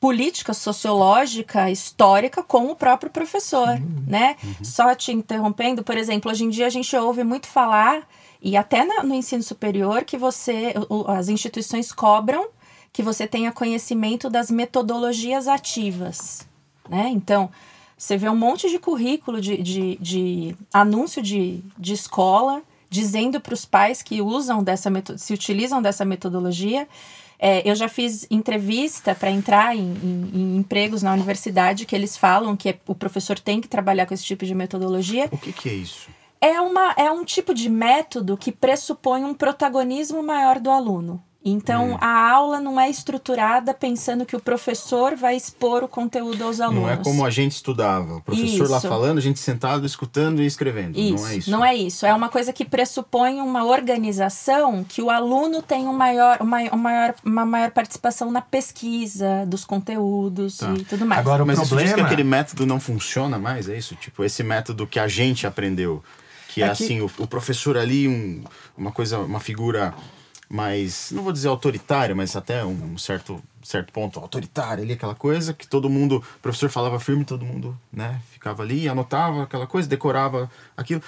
política, 0.00 0.52
sociológica, 0.52 1.70
histórica 1.70 2.42
com 2.42 2.70
o 2.70 2.76
próprio 2.76 3.10
professor, 3.10 3.76
Sim. 3.76 4.04
né? 4.06 4.36
Uhum. 4.42 4.54
Só 4.64 4.94
te 4.94 5.12
interrompendo, 5.12 5.84
por 5.84 5.96
exemplo, 5.96 6.30
hoje 6.30 6.44
em 6.44 6.48
dia 6.48 6.66
a 6.66 6.70
gente 6.70 6.96
ouve 6.96 7.22
muito 7.22 7.46
falar 7.46 8.08
e 8.42 8.56
até 8.56 8.84
no 9.02 9.14
ensino 9.14 9.42
superior 9.42 10.02
que 10.02 10.16
você 10.16 10.74
as 11.06 11.28
instituições 11.28 11.92
cobram 11.92 12.48
que 12.92 13.02
você 13.02 13.26
tenha 13.26 13.52
conhecimento 13.52 14.28
das 14.28 14.50
metodologias 14.50 15.46
ativas, 15.46 16.48
né? 16.88 17.08
Então, 17.08 17.50
você 18.00 18.16
vê 18.16 18.30
um 18.30 18.34
monte 18.34 18.70
de 18.70 18.78
currículo 18.78 19.42
de, 19.42 19.58
de, 19.62 19.98
de 20.00 20.56
anúncio 20.72 21.20
de, 21.20 21.62
de 21.76 21.92
escola 21.92 22.62
dizendo 22.88 23.38
para 23.38 23.52
os 23.52 23.66
pais 23.66 24.02
que 24.02 24.22
usam 24.22 24.64
dessa 24.64 24.90
se 25.18 25.34
utilizam 25.34 25.82
dessa 25.82 26.02
metodologia. 26.02 26.88
É, 27.38 27.68
eu 27.68 27.74
já 27.74 27.88
fiz 27.88 28.26
entrevista 28.30 29.14
para 29.14 29.30
entrar 29.30 29.76
em, 29.76 29.92
em, 30.02 30.30
em, 30.34 30.56
empregos 30.56 31.02
na 31.02 31.12
universidade 31.12 31.84
que 31.84 31.94
eles 31.94 32.16
falam 32.16 32.56
que 32.56 32.70
é, 32.70 32.78
o 32.86 32.94
professor 32.94 33.38
tem 33.38 33.60
que 33.60 33.68
trabalhar 33.68 34.06
com 34.06 34.14
esse 34.14 34.24
tipo 34.24 34.46
de 34.46 34.54
metodologia. 34.54 35.28
O 35.30 35.36
que, 35.36 35.52
que 35.52 35.68
é 35.68 35.74
isso? 35.74 36.08
É, 36.40 36.58
uma, 36.58 36.94
é 36.96 37.10
um 37.10 37.22
tipo 37.22 37.52
de 37.52 37.68
método 37.68 38.34
que 38.34 38.50
pressupõe 38.50 39.24
um 39.24 39.34
protagonismo 39.34 40.22
maior 40.22 40.58
do 40.58 40.70
aluno. 40.70 41.22
Então, 41.42 41.92
hum. 41.92 41.98
a 42.02 42.30
aula 42.30 42.60
não 42.60 42.78
é 42.78 42.90
estruturada 42.90 43.72
pensando 43.72 44.26
que 44.26 44.36
o 44.36 44.40
professor 44.40 45.16
vai 45.16 45.34
expor 45.34 45.82
o 45.82 45.88
conteúdo 45.88 46.44
aos 46.44 46.60
alunos. 46.60 46.82
Não 46.82 46.90
é 46.90 46.98
como 46.98 47.24
a 47.24 47.30
gente 47.30 47.52
estudava. 47.52 48.16
O 48.16 48.20
professor 48.20 48.64
isso. 48.64 48.70
lá 48.70 48.78
falando, 48.78 49.16
a 49.16 49.22
gente 49.22 49.40
sentado, 49.40 49.86
escutando 49.86 50.42
e 50.42 50.46
escrevendo. 50.46 50.98
Isso. 50.98 51.14
Não 51.14 51.26
é 51.26 51.36
isso. 51.36 51.50
Não 51.50 51.64
é 51.64 51.74
isso. 51.74 52.06
É 52.06 52.12
uma 52.12 52.28
coisa 52.28 52.52
que 52.52 52.62
pressupõe 52.62 53.40
uma 53.40 53.64
organização 53.64 54.84
que 54.84 55.00
o 55.00 55.08
aluno 55.08 55.62
tem 55.62 55.88
um 55.88 55.94
maior, 55.94 56.36
uma, 56.42 56.60
uma 56.60 56.76
maior, 56.76 57.14
uma 57.24 57.46
maior 57.46 57.70
participação 57.70 58.30
na 58.30 58.42
pesquisa 58.42 59.46
dos 59.46 59.64
conteúdos 59.64 60.58
tá. 60.58 60.74
e 60.74 60.84
tudo 60.84 61.06
mais. 61.06 61.20
Agora, 61.20 61.42
o 61.42 61.46
Mas 61.46 61.56
problema... 61.56 61.82
isso 61.82 61.94
diz 61.94 61.94
que 61.94 62.06
aquele 62.06 62.24
método 62.24 62.66
não 62.66 62.78
funciona 62.78 63.38
mais, 63.38 63.66
é 63.66 63.78
isso? 63.78 63.94
Tipo, 63.94 64.24
esse 64.24 64.42
método 64.42 64.86
que 64.86 64.98
a 64.98 65.08
gente 65.08 65.46
aprendeu. 65.46 66.04
Que 66.48 66.62
é, 66.62 66.66
é 66.66 66.70
assim, 66.70 67.00
o, 67.00 67.10
o 67.18 67.26
professor 67.26 67.78
ali, 67.78 68.08
um, 68.08 68.42
uma 68.76 68.90
coisa, 68.90 69.20
uma 69.20 69.40
figura 69.40 69.94
mais, 70.50 71.12
não 71.12 71.22
vou 71.22 71.32
dizer 71.32 71.46
autoritária, 71.46 72.12
mas 72.12 72.34
até 72.34 72.64
um 72.64 72.98
certo, 72.98 73.40
certo 73.62 73.92
ponto 73.92 74.18
autoritária 74.18 74.82
ali, 74.82 74.94
aquela 74.94 75.14
coisa 75.14 75.54
que 75.54 75.64
todo 75.64 75.88
mundo, 75.88 76.16
o 76.16 76.40
professor 76.40 76.68
falava 76.68 76.98
firme, 76.98 77.24
todo 77.24 77.44
mundo, 77.44 77.78
né, 77.92 78.20
ficava 78.32 78.64
ali, 78.64 78.88
anotava 78.88 79.44
aquela 79.44 79.64
coisa, 79.64 79.88
decorava 79.88 80.50
aquilo. 80.76 81.00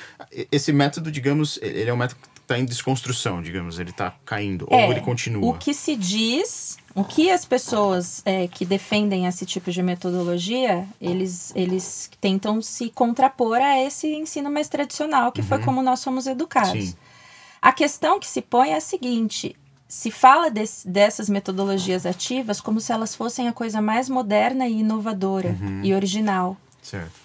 Esse 0.52 0.72
método, 0.72 1.10
digamos, 1.10 1.58
ele 1.60 1.90
é 1.90 1.92
um 1.92 1.96
método 1.96 2.20
que 2.22 2.38
está 2.38 2.56
em 2.56 2.64
desconstrução, 2.64 3.42
digamos, 3.42 3.80
ele 3.80 3.90
está 3.90 4.14
caindo, 4.24 4.68
é, 4.70 4.84
ou 4.84 4.92
ele 4.92 5.00
continua. 5.00 5.44
O 5.44 5.58
que 5.58 5.74
se 5.74 5.96
diz, 5.96 6.78
o 6.94 7.02
que 7.02 7.28
as 7.28 7.44
pessoas 7.44 8.22
é, 8.24 8.46
que 8.46 8.64
defendem 8.64 9.26
esse 9.26 9.44
tipo 9.44 9.72
de 9.72 9.82
metodologia, 9.82 10.86
eles, 11.00 11.52
eles 11.56 12.08
tentam 12.20 12.62
se 12.62 12.90
contrapor 12.90 13.56
a 13.56 13.82
esse 13.82 14.06
ensino 14.06 14.48
mais 14.48 14.68
tradicional, 14.68 15.32
que 15.32 15.40
uhum. 15.40 15.46
foi 15.48 15.58
como 15.58 15.82
nós 15.82 16.04
fomos 16.04 16.28
educados. 16.28 16.90
Sim. 16.90 16.94
A 17.62 17.72
questão 17.72 18.18
que 18.18 18.26
se 18.26 18.42
põe 18.42 18.70
é 18.70 18.76
a 18.76 18.80
seguinte: 18.80 19.56
se 19.86 20.10
fala 20.10 20.50
desse, 20.50 20.88
dessas 20.88 21.28
metodologias 21.28 22.04
ativas 22.04 22.60
como 22.60 22.80
se 22.80 22.92
elas 22.92 23.14
fossem 23.14 23.46
a 23.46 23.52
coisa 23.52 23.80
mais 23.80 24.08
moderna 24.08 24.66
e 24.66 24.80
inovadora 24.80 25.56
uhum. 25.60 25.80
e 25.84 25.94
original. 25.94 26.56
Certo. 26.82 27.22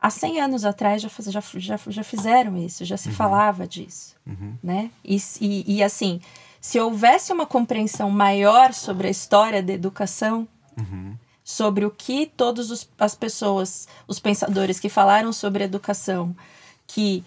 Há 0.00 0.10
100 0.10 0.40
anos 0.40 0.64
atrás 0.64 1.02
já, 1.02 1.08
já, 1.08 1.40
já, 1.40 1.78
já 1.88 2.04
fizeram 2.04 2.56
isso, 2.56 2.84
já 2.84 2.96
se 2.96 3.08
uhum. 3.08 3.14
falava 3.14 3.66
disso. 3.66 4.14
Uhum. 4.24 4.54
Né? 4.62 4.90
E, 5.04 5.16
e, 5.40 5.76
e, 5.76 5.82
assim, 5.82 6.20
se 6.60 6.78
houvesse 6.78 7.32
uma 7.32 7.44
compreensão 7.44 8.08
maior 8.08 8.72
sobre 8.72 9.08
a 9.08 9.10
história 9.10 9.60
da 9.60 9.72
educação, 9.72 10.46
uhum. 10.76 11.16
sobre 11.42 11.84
o 11.84 11.90
que 11.90 12.26
todas 12.26 12.88
as 12.96 13.14
pessoas, 13.16 13.88
os 14.06 14.20
pensadores 14.20 14.78
que 14.78 14.88
falaram 14.88 15.32
sobre 15.32 15.64
educação, 15.64 16.34
que 16.86 17.24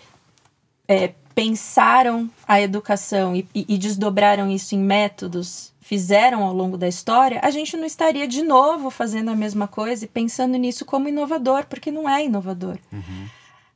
é, 0.88 1.14
pensaram 1.34 2.30
a 2.48 2.60
educação 2.60 3.36
e, 3.36 3.48
e, 3.54 3.66
e, 3.68 3.78
desdobraram 3.78 4.50
isso 4.50 4.76
em 4.76 4.80
métodos, 4.80 5.72
fizeram 5.80 6.44
ao 6.44 6.54
longo 6.54 6.78
da 6.78 6.88
história, 6.88 7.40
a 7.44 7.50
gente 7.50 7.76
não 7.76 7.86
estaria 7.86 8.28
de 8.28 8.44
novo 8.44 8.90
fazendo 8.90 9.30
a 9.30 9.36
mesma 9.36 9.68
coisa 9.68 10.06
e 10.06 10.08
pensando 10.08 10.58
nisso 10.58 10.86
como 10.86 11.10
inovador, 11.10 11.66
porque 11.66 11.92
não 11.92 12.08
é 12.08 12.26
inovador. 12.26 12.78
Uhum. 12.92 13.28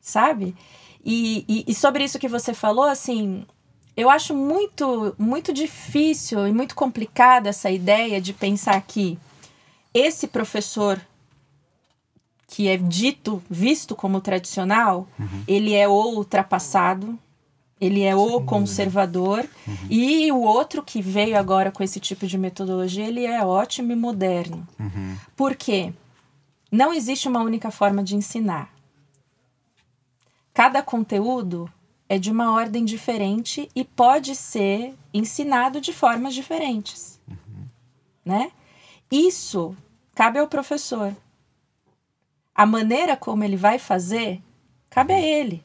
Sabe? 0.01 0.55
E, 1.03 1.63
e, 1.67 1.73
sobre 1.73 2.03
isso 2.03 2.19
que 2.19 2.27
você 2.27 2.53
falou, 2.53 2.85
assim, 2.85 3.45
eu 3.95 4.09
acho 4.09 4.33
muito, 4.33 5.15
muito 5.17 5.53
difícil 5.53 6.47
e 6.47 6.51
muito 6.51 6.75
complicada 6.75 7.49
essa 7.49 7.69
ideia 7.69 8.19
de 8.19 8.33
pensar 8.33 8.81
que 8.81 9.17
esse 9.93 10.27
professor 10.27 10.99
que 12.47 12.67
é 12.67 12.77
dito, 12.77 13.41
visto 13.49 13.95
como 13.95 14.21
tradicional, 14.21 15.07
uhum. 15.19 15.43
ele 15.47 15.73
é 15.73 15.87
ultrapassado, 15.87 17.17
ele 17.79 18.03
é 18.03 18.15
o 18.15 18.41
conservador 18.41 19.47
uhum. 19.67 19.77
e 19.89 20.31
o 20.31 20.41
outro 20.41 20.81
que 20.81 21.01
veio 21.01 21.37
agora 21.37 21.71
com 21.71 21.83
esse 21.83 21.99
tipo 21.99 22.25
de 22.25 22.37
metodologia, 22.37 23.07
ele 23.07 23.25
é 23.25 23.45
ótimo 23.45 23.91
e 23.91 23.95
moderno. 23.95 24.65
Uhum. 24.79 25.17
Por 25.35 25.55
quê? 25.55 25.93
não 26.75 26.93
existe 26.93 27.27
uma 27.27 27.41
única 27.41 27.71
forma 27.71 28.03
de 28.03 28.15
ensinar. 28.15 28.69
Cada 30.53 30.81
conteúdo 30.83 31.71
é 32.07 32.19
de 32.19 32.29
uma 32.31 32.51
ordem 32.51 32.85
diferente 32.85 33.69
e 33.75 33.83
pode 33.83 34.35
ser 34.35 34.93
ensinado 35.13 35.81
de 35.81 35.91
formas 35.91 36.33
diferentes, 36.33 37.19
uhum. 37.27 37.65
né? 38.23 38.51
Isso 39.11 39.75
cabe 40.13 40.39
ao 40.39 40.47
professor. 40.47 41.15
A 42.53 42.65
maneira 42.65 43.17
como 43.17 43.43
ele 43.43 43.57
vai 43.57 43.79
fazer 43.79 44.41
cabe 44.89 45.13
a 45.13 45.19
ele. 45.19 45.64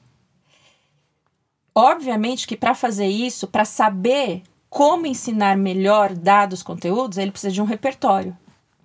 Obviamente 1.74 2.46
que 2.46 2.56
para 2.56 2.74
fazer 2.74 3.06
isso, 3.06 3.46
para 3.46 3.64
saber 3.64 4.42
como 4.68 5.06
ensinar 5.06 5.56
melhor 5.56 6.14
dados 6.14 6.62
conteúdos, 6.62 7.18
ele 7.18 7.30
precisa 7.30 7.52
de 7.52 7.60
um 7.60 7.64
repertório, 7.64 8.36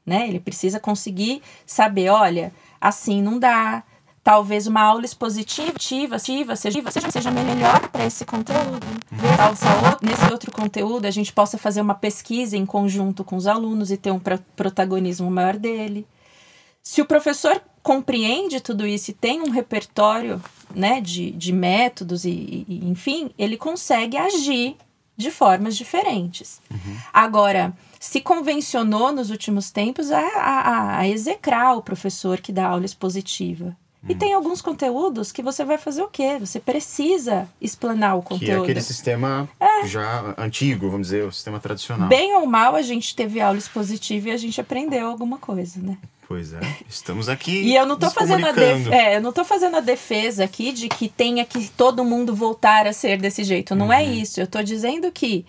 né? 0.06 0.28
Ele 0.28 0.40
precisa 0.40 0.80
conseguir 0.80 1.42
saber, 1.66 2.10
olha, 2.10 2.52
assim 2.82 3.22
não 3.22 3.38
dá, 3.38 3.84
talvez 4.24 4.66
uma 4.66 4.82
aula 4.82 5.06
expositiva 5.06 5.74
ativa, 6.16 6.56
seja, 6.56 6.82
seja, 7.12 7.32
melhor 7.32 7.88
para 7.90 8.06
esse 8.06 8.26
conteúdo. 8.26 8.86
Nesse 10.02 10.32
outro 10.32 10.52
conteúdo, 10.52 11.06
a 11.06 11.12
gente 11.12 11.32
possa 11.32 11.60
fazer 11.60 11.82
uma 11.82 11.94
pesquisa 11.94 12.58
em 12.58 12.66
conjunto 12.66 13.24
com 13.24 13.36
os 13.36 13.46
alunos 13.46 13.92
e 13.92 13.98
ter 13.98 14.10
um 14.10 14.20
protagonismo 14.56 15.30
maior 15.30 15.58
dele. 15.58 16.08
Se 16.82 17.02
o 17.02 17.06
professor 17.06 17.62
compreende 17.86 18.60
tudo 18.60 18.88
isso 18.88 19.12
e 19.12 19.14
tem 19.14 19.42
um 19.42 19.52
repertório 19.52 20.42
né, 20.74 21.00
de, 21.00 21.30
de 21.30 21.54
métodos 21.54 22.26
e, 22.26 22.66
e 22.68 22.82
enfim, 22.90 23.30
ele 23.38 23.58
consegue 23.58 24.18
agir 24.18 24.76
de 25.16 25.30
formas 25.30 25.78
diferentes. 25.78 26.60
Uhum. 26.72 26.98
Agora, 27.14 27.78
se 28.00 28.22
convencionou 28.22 29.12
nos 29.12 29.30
últimos 29.30 29.70
tempos 29.70 30.12
a, 30.12 30.20
a, 30.20 30.98
a 30.98 31.08
execrar 31.08 31.78
o 31.78 31.82
professor 31.84 32.42
que 32.42 32.52
dá 32.52 32.66
aula 32.66 32.86
expositiva. 32.86 33.78
E 34.08 34.14
tem 34.14 34.34
alguns 34.34 34.62
conteúdos 34.62 35.32
que 35.32 35.42
você 35.42 35.66
vai 35.66 35.80
fazer 35.80 36.04
o 36.04 36.08
quê? 36.08 36.38
Você 36.40 36.60
precisa 36.60 37.48
explanar 37.60 38.16
o 38.16 38.22
conteúdo. 38.22 38.46
Que 38.46 38.52
é 38.52 38.58
aquele 38.58 38.82
sistema 38.82 39.50
é. 39.60 39.88
já 39.88 40.36
antigo, 40.38 40.90
vamos 40.92 41.08
dizer, 41.08 41.26
o 41.26 41.32
sistema 41.32 41.60
tradicional. 41.60 42.08
Bem 42.08 42.36
ou 42.36 42.46
mal, 42.46 42.76
a 42.76 42.84
gente 42.84 43.16
teve 43.16 43.42
aula 43.42 43.58
expositiva 43.58 44.30
e 44.30 44.32
a 44.32 44.38
gente 44.38 44.62
aprendeu 44.62 45.08
alguma 45.08 45.40
coisa, 45.40 45.80
né? 45.82 45.98
Pois 46.28 46.54
é, 46.54 46.60
estamos 46.90 47.30
aqui. 47.30 47.62
e 47.62 47.76
eu 47.76 47.86
não 47.86 47.98
tô 47.98 48.10
fazendo 48.10 48.48
a 48.48 48.52
def... 48.52 48.88
é, 48.88 49.18
eu 49.18 49.22
não 49.22 49.32
tô 49.32 49.46
fazendo 49.46 49.78
a 49.78 49.80
defesa 49.80 50.44
aqui 50.44 50.72
de 50.72 50.90
que 50.90 51.08
tenha 51.08 51.46
que 51.46 51.70
todo 51.70 52.04
mundo 52.04 52.36
voltar 52.36 52.88
a 52.88 52.94
ser 52.94 53.20
desse 53.20 53.44
jeito. 53.44 53.76
Não 53.76 53.94
é 53.94 53.98
uhum. 53.98 54.02
é 54.02 54.14
isso. 54.14 54.42
Eu 54.42 54.48
tô 54.48 54.62
dizendo 54.64 55.12
que 55.12 55.46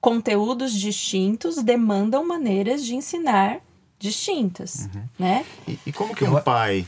conteúdos 0.00 0.72
distintos 0.72 1.62
demandam 1.62 2.26
maneiras 2.26 2.84
de 2.84 2.94
ensinar 2.94 3.58
distintas, 3.98 4.88
uhum. 4.94 5.02
né? 5.18 5.44
E, 5.68 5.78
e 5.86 5.92
como 5.92 6.14
que 6.14 6.24
um 6.24 6.40
pai 6.40 6.86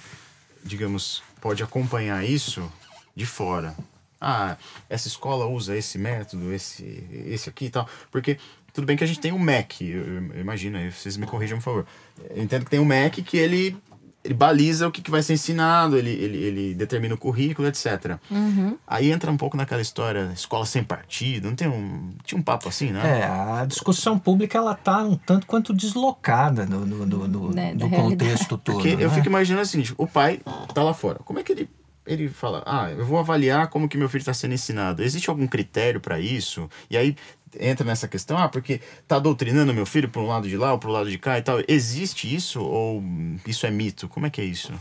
digamos, 0.66 1.22
pode 1.40 1.62
acompanhar 1.62 2.24
isso 2.24 2.70
de 3.14 3.24
fora. 3.24 3.74
Ah, 4.20 4.56
essa 4.88 5.08
escola 5.08 5.46
usa 5.46 5.76
esse 5.76 5.98
método, 5.98 6.52
esse, 6.52 7.06
esse 7.26 7.48
aqui 7.48 7.66
e 7.66 7.70
tal. 7.70 7.88
Porque 8.10 8.38
tudo 8.76 8.86
bem 8.86 8.94
que 8.94 9.02
a 9.02 9.06
gente 9.06 9.20
tem 9.20 9.32
o 9.32 9.38
MEC, 9.38 9.88
eu, 9.88 10.04
eu 10.34 10.40
imagino, 10.40 10.78
vocês 10.92 11.16
me 11.16 11.26
corrijam, 11.26 11.56
por 11.56 11.64
favor. 11.64 11.86
Eu 12.28 12.42
entendo 12.42 12.64
que 12.64 12.70
tem 12.70 12.78
o 12.78 12.84
MEC 12.84 13.22
que 13.22 13.38
ele 13.38 13.74
ele 14.22 14.34
baliza 14.34 14.88
o 14.88 14.90
que, 14.90 15.00
que 15.00 15.10
vai 15.10 15.22
ser 15.22 15.34
ensinado, 15.34 15.96
ele, 15.96 16.10
ele, 16.10 16.38
ele 16.38 16.74
determina 16.74 17.14
o 17.14 17.18
currículo, 17.18 17.68
etc. 17.68 18.18
Uhum. 18.28 18.76
Aí 18.84 19.12
entra 19.12 19.30
um 19.30 19.36
pouco 19.36 19.56
naquela 19.56 19.80
história, 19.80 20.32
escola 20.34 20.66
sem 20.66 20.82
partido, 20.82 21.48
não 21.48 21.54
tem 21.54 21.68
um. 21.68 22.12
Tinha 22.24 22.38
um 22.38 22.42
papo 22.42 22.68
assim, 22.68 22.90
né? 22.90 23.20
É, 23.20 23.24
a 23.24 23.64
discussão 23.64 24.18
pública 24.18 24.58
ela 24.58 24.74
tá 24.74 24.98
um 25.04 25.14
tanto 25.14 25.46
quanto 25.46 25.72
deslocada 25.72 26.66
no, 26.66 26.84
no, 26.84 27.06
no, 27.06 27.28
no 27.28 27.50
né, 27.54 27.72
do 27.74 27.88
contexto 27.88 28.58
todo. 28.58 28.74
Porque 28.74 28.96
né? 28.96 29.04
eu 29.04 29.10
fico 29.10 29.28
imaginando 29.28 29.62
assim, 29.62 29.80
tipo, 29.80 30.02
o 30.02 30.08
pai 30.08 30.40
tá 30.74 30.82
lá 30.82 30.92
fora. 30.92 31.20
Como 31.20 31.38
é 31.38 31.44
que 31.44 31.52
ele 31.52 31.70
ele 32.06 32.28
fala: 32.28 32.62
Ah, 32.64 32.90
eu 32.90 33.04
vou 33.04 33.18
avaliar 33.18 33.68
como 33.68 33.88
que 33.88 33.98
meu 33.98 34.08
filho 34.08 34.22
está 34.22 34.32
sendo 34.32 34.54
ensinado. 34.54 35.02
Existe 35.02 35.28
algum 35.28 35.46
critério 35.46 36.00
para 36.00 36.20
isso? 36.20 36.68
E 36.88 36.96
aí 36.96 37.16
entra 37.60 37.86
nessa 37.86 38.08
questão: 38.08 38.38
Ah, 38.38 38.48
porque 38.48 38.80
tá 39.06 39.18
doutrinando 39.18 39.74
meu 39.74 39.86
filho 39.86 40.08
para 40.08 40.20
um 40.20 40.26
lado 40.26 40.48
de 40.48 40.56
lá 40.56 40.72
ou 40.72 40.78
para 40.78 40.88
o 40.88 40.92
lado 40.92 41.10
de 41.10 41.18
cá 41.18 41.38
e 41.38 41.42
tal. 41.42 41.58
Existe 41.68 42.32
isso 42.34 42.62
ou 42.62 43.02
isso 43.46 43.66
é 43.66 43.70
mito? 43.70 44.08
Como 44.08 44.26
é 44.26 44.30
que 44.30 44.40
é 44.40 44.44
isso? 44.44 44.72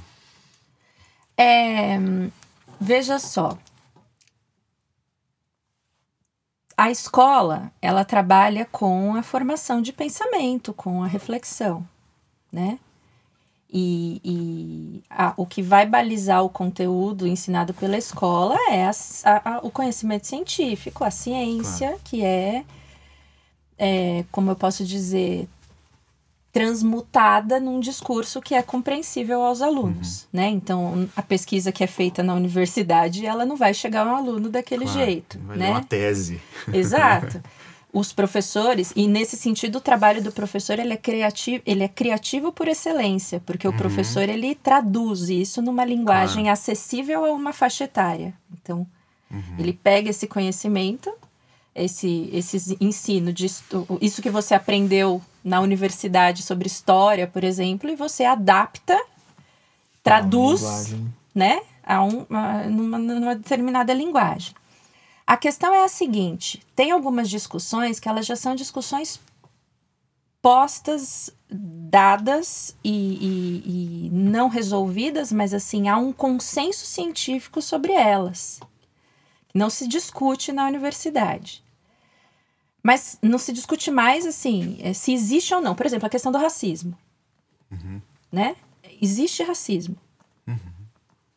É, 1.38 1.98
veja 2.80 3.20
só. 3.20 3.58
A 6.78 6.92
escola, 6.92 7.72
ela 7.82 8.04
trabalha 8.04 8.66
com 8.66 9.16
a 9.16 9.24
formação 9.24 9.82
de 9.82 9.94
pensamento, 9.94 10.74
com 10.74 11.02
a 11.02 11.08
reflexão, 11.08 11.88
né? 12.52 12.78
E, 13.78 14.22
e 14.24 15.04
a, 15.10 15.34
o 15.36 15.46
que 15.46 15.62
vai 15.62 15.86
balizar 15.86 16.42
o 16.42 16.50
conteúdo 16.50 17.28
ensinado 17.28 17.74
pela 17.74 17.98
escola 17.98 18.56
é 18.70 18.86
a, 18.86 18.92
a, 19.26 19.60
o 19.64 19.70
conhecimento 19.70 20.26
científico, 20.26 21.04
a 21.04 21.12
ciência, 21.12 21.88
claro. 21.88 22.02
que 22.06 22.24
é, 22.24 22.64
é, 23.78 24.24
como 24.32 24.50
eu 24.50 24.56
posso 24.56 24.86
dizer, 24.86 25.50
transmutada 26.54 27.60
num 27.60 27.82
discurso 27.82 28.42
que 28.42 28.56
é 28.56 28.64
compreensível 28.64 29.42
aos 29.42 29.62
alunos, 29.62 30.22
uhum. 30.22 30.28
né? 30.32 30.48
Então, 30.48 31.10
a 31.14 31.22
pesquisa 31.22 31.70
que 31.70 31.84
é 31.84 31.88
feita 31.88 32.24
na 32.24 32.34
universidade, 32.34 33.26
ela 33.26 33.46
não 33.46 33.58
vai 33.58 33.74
chegar 33.74 34.08
a 34.08 34.14
um 34.14 34.16
aluno 34.16 34.48
daquele 34.48 34.86
claro, 34.86 35.00
jeito, 35.00 35.38
vai 35.40 35.58
né? 35.58 35.72
uma 35.72 35.84
tese. 35.84 36.42
Exato. 36.72 37.44
os 37.96 38.12
professores 38.12 38.92
e 38.94 39.08
nesse 39.08 39.38
sentido 39.38 39.78
o 39.78 39.82
trabalho 39.82 40.22
do 40.22 40.30
professor 40.30 40.78
ele 40.78 40.92
é 40.92 40.98
criativo 40.98 41.64
ele 41.66 41.82
é 41.82 41.88
criativo 41.88 42.52
por 42.52 42.68
excelência 42.68 43.42
porque 43.46 43.66
uhum. 43.66 43.74
o 43.74 43.78
professor 43.78 44.28
ele 44.28 44.54
traduz 44.54 45.30
isso 45.30 45.62
numa 45.62 45.86
linguagem 45.86 46.44
claro. 46.44 46.50
acessível 46.50 47.24
a 47.24 47.32
uma 47.32 47.54
faixa 47.54 47.86
etária 47.86 48.34
então 48.52 48.86
uhum. 49.32 49.56
ele 49.58 49.72
pega 49.72 50.10
esse 50.10 50.28
conhecimento 50.28 51.10
esse 51.74 52.30
esse 52.34 52.78
ensino 52.82 53.32
de 53.32 53.46
isso 54.02 54.22
que 54.22 54.30
você 54.30 54.54
aprendeu 54.54 55.22
na 55.42 55.62
universidade 55.62 56.44
sobre 56.44 56.68
história 56.68 57.26
por 57.26 57.46
exemplo 57.46 57.90
e 57.90 57.96
você 57.96 58.26
adapta 58.26 59.02
traduz 60.04 60.94
né 61.34 61.62
a 61.82 62.04
um, 62.04 62.26
a, 62.30 62.64
numa, 62.66 62.98
numa 62.98 63.36
determinada 63.36 63.94
linguagem 63.94 64.54
a 65.26 65.38
questão 65.38 65.74
é 65.74 65.84
a 65.84 65.88
seguinte: 65.88 66.62
tem 66.76 66.92
algumas 66.92 67.30
discussões 67.30 68.00
que 68.00 68.08
elas 68.08 68.26
já 68.26 68.36
são 68.36 68.56
discussões 68.56 69.20
postas, 70.42 71.32
dadas 71.50 72.76
e, 72.84 72.92
e, 72.92 74.06
e 74.06 74.10
não 74.12 74.48
resolvidas, 74.48 75.32
mas 75.32 75.54
assim, 75.56 75.90
há 75.90 75.98
um 75.98 76.14
consenso 76.14 76.86
científico 76.86 77.62
sobre 77.62 77.94
elas. 77.94 78.60
Não 79.54 79.70
se 79.70 79.88
discute 79.88 80.52
na 80.52 80.68
universidade. 80.68 81.64
Mas 82.84 83.18
não 83.24 83.40
se 83.40 83.52
discute 83.52 83.90
mais 83.90 84.28
assim 84.28 84.78
é, 84.82 84.94
se 84.94 85.12
existe 85.12 85.56
ou 85.56 85.62
não. 85.62 85.74
Por 85.74 85.88
exemplo, 85.88 86.06
a 86.06 86.10
questão 86.10 86.32
do 86.32 86.38
racismo. 86.38 86.96
Uhum. 87.72 88.00
Né? 88.32 88.56
Existe 89.02 89.42
racismo. 89.42 89.98
Uhum. 90.46 90.60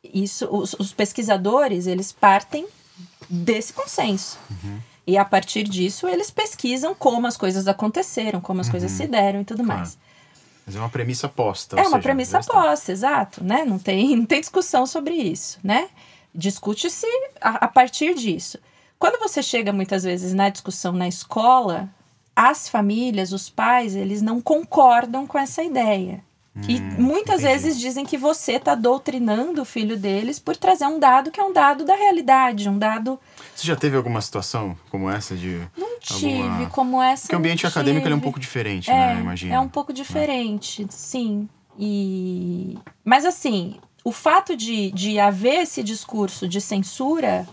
Isso, 0.04 0.46
os, 0.54 0.74
os 0.74 0.92
pesquisadores 0.92 1.86
eles 1.86 2.12
partem 2.12 2.66
desse 3.28 3.72
consenso. 3.72 4.38
Uhum. 4.50 4.78
E 5.06 5.16
a 5.16 5.24
partir 5.24 5.64
disso, 5.64 6.06
eles 6.06 6.30
pesquisam 6.30 6.94
como 6.94 7.26
as 7.26 7.36
coisas 7.36 7.66
aconteceram, 7.66 8.40
como 8.40 8.60
as 8.60 8.66
uhum. 8.66 8.72
coisas 8.72 8.90
se 8.90 9.06
deram 9.06 9.40
e 9.40 9.44
tudo 9.44 9.64
claro. 9.64 9.80
mais. 9.80 9.98
Mas 10.66 10.76
é 10.76 10.78
uma 10.78 10.90
premissa 10.90 11.28
posta. 11.28 11.76
É 11.76 11.80
uma 11.80 11.90
seja, 11.92 12.02
premissa 12.02 12.40
posta, 12.40 12.92
exato, 12.92 13.42
né? 13.42 13.64
Não 13.64 13.78
tem, 13.78 14.14
não 14.16 14.26
tem 14.26 14.40
discussão 14.40 14.86
sobre 14.86 15.14
isso, 15.14 15.58
né? 15.64 15.88
Discute-se 16.34 17.06
a, 17.40 17.64
a 17.64 17.68
partir 17.68 18.14
disso. 18.14 18.58
Quando 18.98 19.18
você 19.18 19.42
chega 19.42 19.72
muitas 19.72 20.02
vezes 20.02 20.34
na 20.34 20.50
discussão 20.50 20.92
na 20.92 21.08
escola, 21.08 21.88
as 22.36 22.68
famílias, 22.68 23.32
os 23.32 23.48
pais, 23.48 23.96
eles 23.96 24.20
não 24.20 24.42
concordam 24.42 25.26
com 25.26 25.38
essa 25.38 25.62
ideia. 25.62 26.22
E 26.66 26.80
hum, 26.80 26.94
muitas 26.98 27.40
entendi. 27.40 27.52
vezes 27.52 27.78
dizem 27.78 28.04
que 28.04 28.16
você 28.16 28.52
está 28.52 28.74
doutrinando 28.74 29.62
o 29.62 29.64
filho 29.64 29.96
deles 29.96 30.38
por 30.38 30.56
trazer 30.56 30.86
um 30.86 30.98
dado 30.98 31.30
que 31.30 31.38
é 31.38 31.44
um 31.44 31.52
dado 31.52 31.84
da 31.84 31.94
realidade, 31.94 32.68
um 32.68 32.78
dado. 32.78 33.18
Você 33.54 33.66
já 33.66 33.76
teve 33.76 33.96
alguma 33.96 34.20
situação 34.20 34.76
como 34.90 35.08
essa 35.08 35.36
de. 35.36 35.60
Não 35.76 36.00
tive 36.00 36.42
alguma... 36.42 36.70
como 36.70 37.02
essa. 37.02 37.22
Porque 37.22 37.36
o 37.36 37.38
ambiente 37.38 37.58
tive. 37.58 37.68
acadêmico 37.68 38.08
é 38.08 38.14
um 38.14 38.20
pouco 38.20 38.40
diferente, 38.40 38.90
é, 38.90 38.94
né? 38.94 39.20
Imagina. 39.20 39.54
É 39.54 39.60
um 39.60 39.68
pouco 39.68 39.92
diferente, 39.92 40.84
é. 40.84 40.86
sim. 40.90 41.48
E... 41.78 42.76
Mas 43.04 43.24
assim, 43.24 43.76
o 44.02 44.10
fato 44.10 44.56
de, 44.56 44.90
de 44.90 45.18
haver 45.18 45.62
esse 45.62 45.82
discurso 45.82 46.48
de 46.48 46.60
censura 46.60 47.46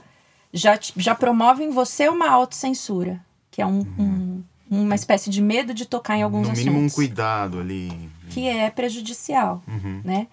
já, 0.51 0.79
já 0.97 1.13
promove 1.13 1.63
em 1.63 1.69
você 1.69 2.09
uma 2.09 2.29
autocensura, 2.29 3.19
que 3.51 3.61
é 3.61 3.65
um, 3.65 3.79
uhum. 3.79 3.85
um 3.99 4.43
uma 4.69 4.95
espécie 4.95 5.29
de 5.29 5.41
medo 5.41 5.73
de 5.73 5.85
tocar 5.85 6.17
em 6.17 6.23
alguns 6.23 6.47
assuntos. 6.47 6.65
No 6.65 6.71
mínimo 6.71 6.87
um 6.87 6.89
cuidado 6.89 7.59
ali. 7.59 8.09
Que 8.29 8.47
é 8.47 8.69
prejudicial, 8.69 9.61
uhum. 9.67 10.01
né? 10.03 10.27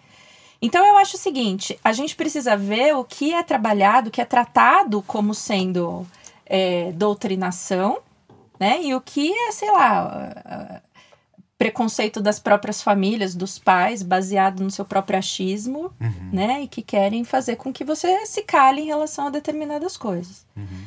Então 0.61 0.87
eu 0.87 0.97
acho 0.97 1.17
o 1.17 1.19
seguinte, 1.19 1.79
a 1.83 1.93
gente 1.93 2.15
precisa 2.15 2.57
ver 2.57 2.95
o 2.95 3.03
que 3.03 3.35
é 3.35 3.43
trabalhado, 3.43 4.09
o 4.09 4.13
que 4.13 4.21
é 4.21 4.25
tratado 4.25 5.03
como 5.03 5.35
sendo 5.35 6.07
é, 6.47 6.93
doutrinação, 6.93 7.99
né? 8.61 8.81
E 8.81 8.95
o 8.95 9.01
que 9.01 9.33
é, 9.33 9.51
sei 9.51 9.71
lá, 9.73 10.81
preconceito 11.59 12.21
das 12.21 12.41
próprias 12.41 12.83
famílias, 12.83 13.35
dos 13.35 13.57
pais, 13.59 14.03
baseado 14.03 14.65
no 14.65 14.71
seu 14.71 14.85
próprio 14.85 15.19
achismo, 15.19 15.93
uhum. 16.01 16.31
né? 16.33 16.63
E 16.63 16.69
que 16.69 16.83
querem 16.83 17.25
fazer 17.25 17.57
com 17.57 17.73
que 17.73 17.85
você 17.85 18.27
se 18.27 18.43
cale 18.43 18.83
em 18.83 18.87
relação 18.87 19.29
a 19.29 19.31
determinadas 19.31 19.97
coisas. 19.97 20.45
Uhum. 20.57 20.85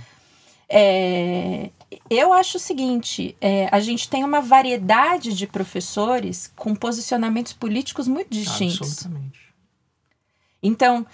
É, 0.67 1.69
eu 2.10 2.34
acho 2.34 2.58
o 2.58 2.60
seguinte: 2.60 3.36
é, 3.39 3.67
a 3.71 3.79
gente 3.79 4.10
tem 4.10 4.23
uma 4.23 4.41
variedade 4.41 5.34
de 5.34 5.47
professores 5.47 6.51
com 6.55 6.75
posicionamentos 6.75 7.53
políticos 7.53 8.08
muito 8.08 8.29
distintos. 8.29 8.81
Absolutamente. 8.81 9.53
Então, 10.62 11.05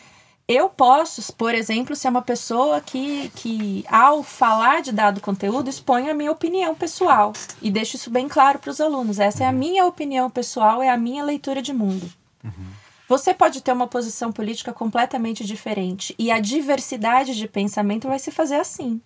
eu 0.47 0.69
posso, 0.69 1.33
por 1.33 1.55
exemplo, 1.55 1.95
ser 1.95 2.09
uma 2.09 2.21
pessoa 2.21 2.81
que, 2.81 3.29
que, 3.35 3.85
ao 3.87 4.21
falar 4.21 4.81
de 4.81 4.91
dado 4.91 5.21
conteúdo, 5.21 5.69
expõe 5.69 6.09
a 6.09 6.13
minha 6.13 6.31
opinião 6.31 6.75
pessoal 6.75 7.31
e 7.61 7.71
deixo 7.71 7.95
isso 7.95 8.09
bem 8.09 8.27
claro 8.27 8.59
para 8.59 8.71
os 8.71 8.81
alunos. 8.81 9.19
Essa 9.19 9.43
é 9.43 9.47
a 9.47 9.51
minha 9.51 9.85
opinião 9.85 10.29
pessoal, 10.29 10.81
é 10.81 10.89
a 10.89 10.97
minha 10.97 11.23
leitura 11.23 11.61
de 11.61 11.71
mundo. 11.71 12.11
Uhum. 12.43 12.71
Você 13.07 13.33
pode 13.33 13.61
ter 13.61 13.71
uma 13.71 13.87
posição 13.87 14.31
política 14.31 14.73
completamente 14.73 15.45
diferente 15.45 16.15
e 16.17 16.31
a 16.31 16.39
diversidade 16.39 17.35
de 17.35 17.47
pensamento 17.47 18.07
vai 18.07 18.19
se 18.19 18.31
fazer 18.31 18.55
assim. 18.55 19.01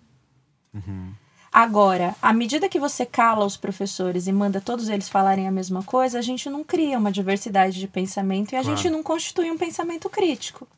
Uhum. 0.74 1.12
Agora, 1.56 2.14
à 2.20 2.34
medida 2.34 2.68
que 2.68 2.78
você 2.78 3.06
cala 3.06 3.46
os 3.46 3.56
professores 3.56 4.26
e 4.26 4.32
manda 4.32 4.60
todos 4.60 4.90
eles 4.90 5.08
falarem 5.08 5.48
a 5.48 5.50
mesma 5.50 5.82
coisa, 5.82 6.18
a 6.18 6.22
gente 6.22 6.50
não 6.50 6.62
cria 6.62 6.98
uma 6.98 7.10
diversidade 7.10 7.80
de 7.80 7.88
pensamento 7.88 8.52
e 8.52 8.56
a 8.56 8.60
claro. 8.60 8.76
gente 8.76 8.90
não 8.90 9.02
constitui 9.02 9.50
um 9.50 9.56
pensamento 9.56 10.10
crítico. 10.10 10.68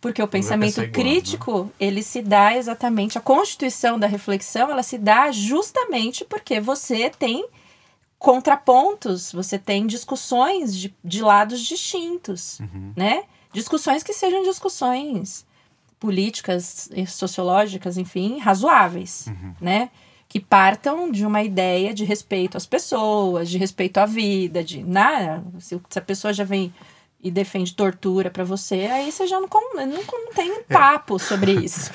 Porque 0.00 0.20
o 0.20 0.26
pensamento 0.26 0.82
igual, 0.82 0.90
crítico, 0.90 1.62
né? 1.62 1.70
ele 1.78 2.02
se 2.02 2.20
dá 2.20 2.56
exatamente, 2.56 3.16
a 3.16 3.20
constituição 3.20 4.00
da 4.00 4.08
reflexão, 4.08 4.68
ela 4.68 4.82
se 4.82 4.98
dá 4.98 5.30
justamente 5.30 6.24
porque 6.24 6.58
você 6.58 7.08
tem 7.08 7.46
contrapontos, 8.18 9.30
você 9.30 9.60
tem 9.60 9.86
discussões 9.86 10.76
de, 10.76 10.92
de 11.04 11.22
lados 11.22 11.60
distintos, 11.60 12.58
uhum. 12.58 12.92
né? 12.96 13.22
Discussões 13.52 14.02
que 14.02 14.12
sejam 14.12 14.42
discussões 14.42 15.46
políticas, 16.02 16.90
sociológicas, 17.06 17.96
enfim, 17.96 18.40
razoáveis, 18.40 19.26
uhum. 19.28 19.54
né? 19.60 19.88
Que 20.28 20.40
partam 20.40 21.12
de 21.12 21.24
uma 21.24 21.44
ideia 21.44 21.94
de 21.94 22.02
respeito 22.04 22.56
às 22.56 22.66
pessoas, 22.66 23.48
de 23.48 23.56
respeito 23.56 23.98
à 23.98 24.06
vida, 24.06 24.64
de 24.64 24.82
nada. 24.82 25.44
Se, 25.60 25.80
se 25.88 25.98
a 26.00 26.02
pessoa 26.02 26.32
já 26.32 26.42
vem 26.42 26.74
e 27.22 27.30
defende 27.30 27.72
tortura 27.72 28.30
para 28.30 28.42
você, 28.42 28.88
aí 28.90 29.12
você 29.12 29.28
já 29.28 29.38
não, 29.38 29.48
não, 29.76 29.86
não 29.86 30.32
tem 30.34 30.50
é. 30.50 30.62
papo 30.62 31.14
é. 31.14 31.18
sobre 31.20 31.52
isso. 31.52 31.92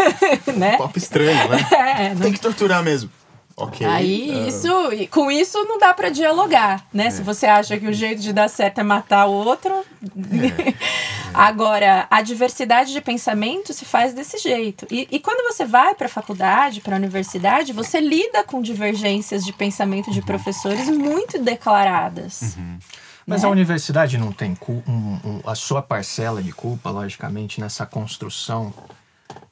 né? 0.54 0.74
Um 0.74 0.78
papo 0.78 0.98
estranho, 0.98 1.48
né? 1.48 1.66
É, 1.72 2.14
não... 2.14 2.20
Tem 2.20 2.32
que 2.34 2.40
torturar 2.40 2.82
mesmo. 2.82 3.10
Ok. 3.56 3.86
Aí 3.86 4.30
uh... 4.30 4.48
isso, 4.48 4.68
com 5.10 5.30
isso 5.30 5.64
não 5.64 5.78
dá 5.78 5.94
para 5.94 6.10
dialogar, 6.10 6.86
né? 6.92 7.06
É. 7.06 7.10
Se 7.10 7.22
você 7.22 7.46
acha 7.46 7.78
que 7.78 7.86
o 7.86 7.92
jeito 7.92 8.20
de 8.20 8.32
dar 8.32 8.48
certo 8.48 8.80
é 8.80 8.82
matar 8.82 9.26
o 9.26 9.32
outro. 9.32 9.72
É. 9.72 10.74
Agora, 11.32 12.06
a 12.10 12.20
diversidade 12.20 12.92
de 12.92 13.00
pensamento 13.00 13.72
se 13.72 13.84
faz 13.84 14.12
desse 14.12 14.38
jeito. 14.38 14.86
E, 14.90 15.08
e 15.10 15.18
quando 15.18 15.50
você 15.50 15.64
vai 15.64 15.94
para 15.94 16.06
a 16.06 16.10
faculdade, 16.10 16.80
para 16.80 16.96
a 16.96 16.98
universidade, 16.98 17.72
você 17.72 17.98
lida 17.98 18.44
com 18.44 18.60
divergências 18.60 19.44
de 19.44 19.52
pensamento 19.52 20.10
de 20.10 20.20
uhum. 20.20 20.26
professores 20.26 20.88
muito 20.88 21.38
declaradas. 21.38 22.56
Uhum. 22.56 22.78
Mas 23.26 23.42
né? 23.42 23.48
a 23.48 23.50
universidade 23.50 24.18
não 24.18 24.32
tem 24.32 24.56
um, 24.68 24.92
um, 24.92 25.40
a 25.44 25.54
sua 25.54 25.82
parcela 25.82 26.42
de 26.42 26.52
culpa, 26.52 26.90
logicamente, 26.90 27.60
nessa 27.60 27.84
construção 27.84 28.72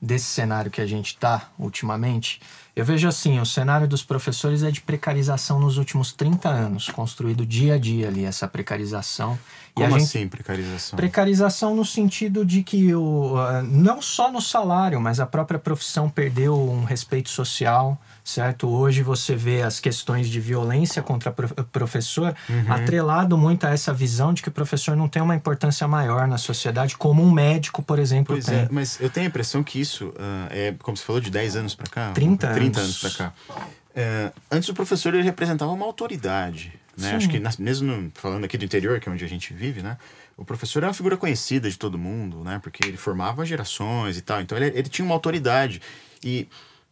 desse 0.01 0.27
cenário 0.27 0.71
que 0.71 0.81
a 0.81 0.87
gente 0.87 1.09
está 1.09 1.51
ultimamente. 1.59 2.41
Eu 2.77 2.85
vejo 2.85 3.07
assim, 3.07 3.39
o 3.41 3.47
cenário 3.47 3.87
dos 3.87 4.03
professores 4.03 4.63
é 4.63 4.71
de 4.71 4.81
precarização 4.81 5.61
nos 5.61 5.79
últimos 5.79 6.13
30 6.13 6.49
anos, 6.49 6.89
construído 6.89 7.47
dia 7.47 7.75
a 7.75 7.79
dia 7.79 8.09
ali, 8.09 8.25
essa 8.25 8.49
precarização. 8.49 9.39
Como 9.75 9.91
gente, 9.91 10.03
assim, 10.03 10.29
precarização? 10.29 10.97
Precarização 10.97 11.75
no 11.75 11.85
sentido 11.85 12.45
de 12.45 12.63
que 12.63 12.95
o, 12.95 13.35
uh, 13.35 13.63
não 13.63 14.01
só 14.01 14.31
no 14.31 14.41
salário, 14.41 15.01
mas 15.01 15.19
a 15.19 15.27
própria 15.27 15.59
profissão 15.59 16.09
perdeu 16.09 16.57
um 16.57 16.85
respeito 16.85 17.29
social, 17.29 18.01
certo? 18.23 18.69
Hoje 18.69 19.03
você 19.03 19.35
vê 19.35 19.63
as 19.63 19.81
questões 19.81 20.29
de 20.29 20.39
violência 20.39 21.03
contra 21.03 21.31
o 21.31 21.65
professor 21.65 22.37
uhum. 22.49 22.73
atrelado 22.73 23.37
muito 23.37 23.67
a 23.67 23.71
essa 23.71 23.93
visão 23.93 24.33
de 24.33 24.43
que 24.43 24.49
o 24.49 24.53
professor 24.53 24.97
não 24.97 25.09
tem 25.09 25.21
uma 25.21 25.35
importância 25.35 25.89
maior 25.89 26.29
na 26.29 26.39
sociedade, 26.39 26.97
como 26.97 27.21
um 27.21 27.33
médico, 27.33 27.83
por 27.83 27.99
exemplo, 27.99 28.35
pois 28.37 28.47
tem. 28.47 28.59
É, 28.59 28.69
mas 28.71 29.01
eu 29.01 29.11
tenho 29.11 29.27
a 29.27 29.29
impressão 29.29 29.65
que 29.65 29.81
isso 29.81 30.07
uh, 30.11 30.47
é, 30.51 30.73
como 30.79 30.97
você 30.97 31.05
falou, 31.05 31.21
de 31.21 31.31
10 31.31 31.57
anos 31.57 31.75
para 31.75 31.87
cá? 31.91 32.13
30 32.13 32.47
anos. 32.47 32.59
30 32.59 32.81
anos 32.81 32.99
para 32.99 33.11
cá. 33.11 33.33
Uh, 33.51 34.33
antes 34.51 34.69
o 34.69 34.75
professor 34.75 35.15
ele 35.15 35.25
representava 35.25 35.73
uma 35.73 35.85
autoridade, 35.85 36.73
né? 36.97 37.17
Acho 37.17 37.29
que 37.29 37.41
mesmo 37.61 38.11
falando 38.15 38.45
aqui 38.45 38.57
do 38.57 38.65
interior, 38.65 39.01
que 39.01 39.09
é 39.09 39.13
onde 39.13 39.25
a 39.25 39.29
gente 39.29 39.53
vive, 39.53 39.83
né? 39.83 39.97
O 40.37 40.45
professor 40.45 40.83
é 40.83 40.87
uma 40.87 40.95
figura 40.95 41.17
conhecida 41.17 41.71
de 41.71 41.79
todo 41.79 41.99
mundo, 41.99 42.43
né? 42.43 42.59
Porque 42.63 42.87
ele 42.87 42.97
formava 42.97 43.45
gerações 43.45 44.17
e 44.19 44.23
tal. 44.23 44.41
Então 44.41 44.57
ele, 44.59 44.77
ele 44.77 44.89
tinha 44.89 45.05
uma 45.05 45.15
autoridade. 45.15 45.81
E 46.23 46.49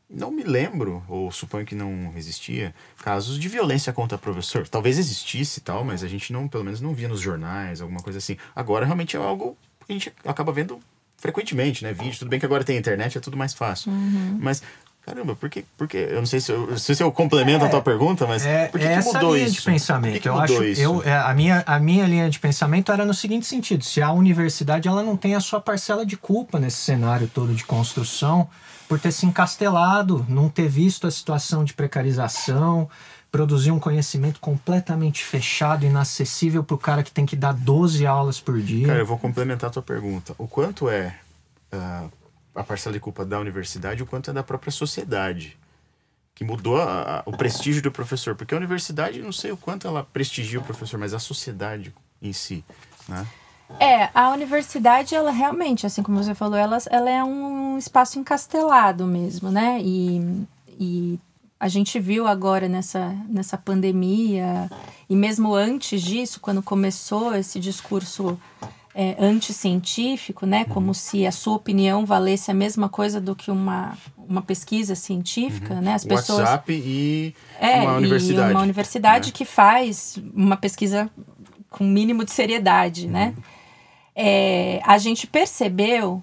não 0.09 0.31
me 0.31 0.43
lembro, 0.43 1.03
ou 1.09 1.33
suponho 1.33 1.65
que 1.65 1.75
não 1.75 2.13
existia, 2.17 2.75
casos 3.03 3.39
de 3.39 3.49
violência 3.49 3.93
contra 3.93 4.19
professor. 4.19 4.69
Talvez 4.69 4.99
existisse 4.99 5.61
e 5.61 5.63
tal, 5.63 5.85
mas 5.85 6.05
a 6.05 6.09
gente 6.09 6.33
não, 6.33 6.47
pelo 6.47 6.65
menos 6.65 6.81
não 6.81 6.93
via 6.93 7.09
nos 7.09 7.21
jornais, 7.21 7.81
alguma 7.81 8.01
coisa 8.01 8.19
assim. 8.19 8.37
Agora 8.55 8.85
realmente 8.85 9.17
é 9.17 9.19
algo 9.19 9.57
que 9.87 9.93
a 9.93 9.95
gente 9.95 10.13
acaba 10.25 10.53
vendo 10.53 10.79
frequentemente, 11.17 11.83
né? 11.83 11.93
Vídeo, 11.93 12.19
tudo 12.19 12.29
bem 12.29 12.39
que 12.39 12.45
agora 12.45 12.63
tem 12.63 12.77
internet, 12.77 13.17
é 13.17 13.21
tudo 13.21 13.37
mais 13.37 13.55
fácil. 13.55 13.91
Uhum. 13.91 14.39
Mas 14.41 14.63
Caramba, 15.05 15.35
por 15.35 15.51
que, 15.51 15.65
por 15.77 15.89
que? 15.89 15.97
Eu 15.97 16.19
não 16.19 16.27
sei 16.27 16.41
se 16.41 16.53
eu, 16.53 16.79
se 16.79 17.03
eu 17.03 17.11
complemento 17.11 17.65
é, 17.65 17.67
a 17.67 17.71
tua 17.71 17.83
pergunta, 17.83 18.25
mas 18.25 18.47
é, 18.47 18.69
por 18.69 18.81
que, 18.81 18.89
que 18.89 19.05
mudou 19.05 19.35
linha 19.35 19.47
isso? 19.47 19.57
de 19.57 19.63
pensamento. 19.63 20.13
Que 20.15 20.21
que 20.21 20.29
eu 20.29 20.39
acho, 20.39 20.65
isso? 20.65 20.81
eu 20.81 21.03
é, 21.03 21.13
a 21.13 21.35
minha 21.35 21.65
a 21.67 21.79
minha 21.81 22.07
linha 22.07 22.31
de 22.31 22.39
pensamento 22.39 22.93
era 22.93 23.05
no 23.05 23.13
seguinte 23.13 23.45
sentido: 23.45 23.85
se 23.85 24.01
a 24.01 24.13
universidade 24.13 24.87
ela 24.87 25.03
não 25.03 25.17
tem 25.17 25.35
a 25.35 25.41
sua 25.41 25.61
parcela 25.61 26.07
de 26.07 26.17
culpa 26.17 26.61
nesse 26.61 26.77
cenário 26.77 27.27
todo 27.27 27.53
de 27.53 27.65
construção, 27.65 28.49
por 28.89 29.01
ter 29.01 29.11
se 29.11 29.27
encastelado, 29.27 30.25
não 30.29 30.49
ter 30.49 30.69
visto 30.69 31.05
a 31.09 31.11
situação 31.11 31.65
de 31.65 31.75
precarização, 31.75 32.89
produzir 33.33 33.73
um 33.73 33.81
conhecimento 33.81 34.39
completamente 34.39 35.25
fechado, 35.25 35.85
inacessível 35.85 36.63
para 36.63 36.75
o 36.77 36.79
cara 36.79 37.03
que 37.03 37.11
tem 37.11 37.27
que 37.27 37.35
dar 37.35 37.55
12 37.55 38.07
aulas 38.07 38.39
por 38.39 38.61
dia. 38.61 38.87
Cara, 38.87 39.01
eu 39.01 39.07
vou 39.07 39.19
complementar 39.19 39.69
a 39.69 39.73
tua 39.73 39.83
pergunta. 39.83 40.33
O 40.39 40.47
quanto 40.47 40.89
é 40.89 41.17
uh, 41.73 42.09
a 42.55 42.63
parcela 42.63 42.93
de 42.93 43.01
culpa 43.01 43.25
da 43.25 43.39
universidade, 43.39 44.03
o 44.03 44.07
quanto 44.07 44.31
é 44.31 44.33
da 44.33 44.43
própria 44.43 44.71
sociedade? 44.71 45.59
Que 46.35 46.45
mudou 46.45 46.81
a, 46.81 47.21
a, 47.21 47.23
o 47.27 47.37
prestígio 47.37 47.83
do 47.83 47.93
professor. 47.93 48.35
Porque 48.35 48.55
a 48.55 48.57
universidade, 48.57 49.21
não 49.21 49.33
sei 49.33 49.53
o 49.53 49.57
quanto 49.57 49.87
ela 49.87 50.05
prestigia 50.05 50.59
o 50.59 50.65
professor, 50.65 50.99
mas 50.99 51.15
a 51.15 51.19
sociedade 51.19 51.95
em 52.21 52.33
si, 52.33 52.65
né? 53.09 53.27
É, 53.81 54.11
a 54.15 54.31
universidade, 54.31 55.15
ela 55.15 55.31
realmente, 55.31 55.87
assim 55.87 56.03
como 56.03 56.23
você 56.23 56.35
falou, 56.35 56.57
ela, 56.57 56.79
ela 56.91 57.11
é 57.11 57.25
um 57.25 57.79
espaço 57.79 58.19
encastelado 58.19 59.07
mesmo, 59.07 59.51
né? 59.51 59.81
E, 59.83 60.47
e 60.79 61.21
a 61.59 61.69
gente 61.69 61.99
viu 61.99 62.27
agora 62.27 62.69
nessa, 62.69 63.17
nessa 63.29 63.57
pandemia, 63.57 64.71
e 65.09 65.17
mesmo 65.17 65.55
antes 65.55 66.03
disso, 66.03 66.41
quando 66.41 66.63
começou 66.63 67.35
esse 67.35 67.59
discurso 67.59 68.39
é, 68.95 69.17
anticientífico, 69.19 70.45
né? 70.45 70.65
Como 70.65 70.89
uhum. 70.89 70.95
se 70.95 71.27
a 71.27 71.33
sua 71.33 71.55
opinião 71.55 72.05
valesse 72.05 72.51
a 72.51 72.55
mesma 72.55 72.89
coisa 72.89 73.21
do 73.21 73.35
que 73.35 73.51
uma, 73.51 73.97
uma 74.17 74.43
pesquisa 74.43 74.95
científica, 74.95 75.75
uhum. 75.75 75.81
né? 75.81 75.95
As 75.95 76.05
pessoas 76.05 76.41
WhatsApp 76.41 76.73
e 76.73 77.35
é, 77.61 77.81
uma 77.81 77.97
universidade, 77.97 78.51
e 78.51 78.55
uma 78.55 78.63
universidade 78.63 79.29
né? 79.29 79.33
que 79.35 79.45
faz 79.45 80.19
uma 80.35 80.57
pesquisa 80.57 81.11
com 81.71 81.85
mínimo 81.85 82.25
de 82.25 82.33
seriedade, 82.33 83.07
né? 83.07 83.29
uhum. 83.29 83.35
né? 83.37 83.43
é, 84.15 84.81
a 84.85 84.99
gente 84.99 85.27
percebeu 85.27 86.23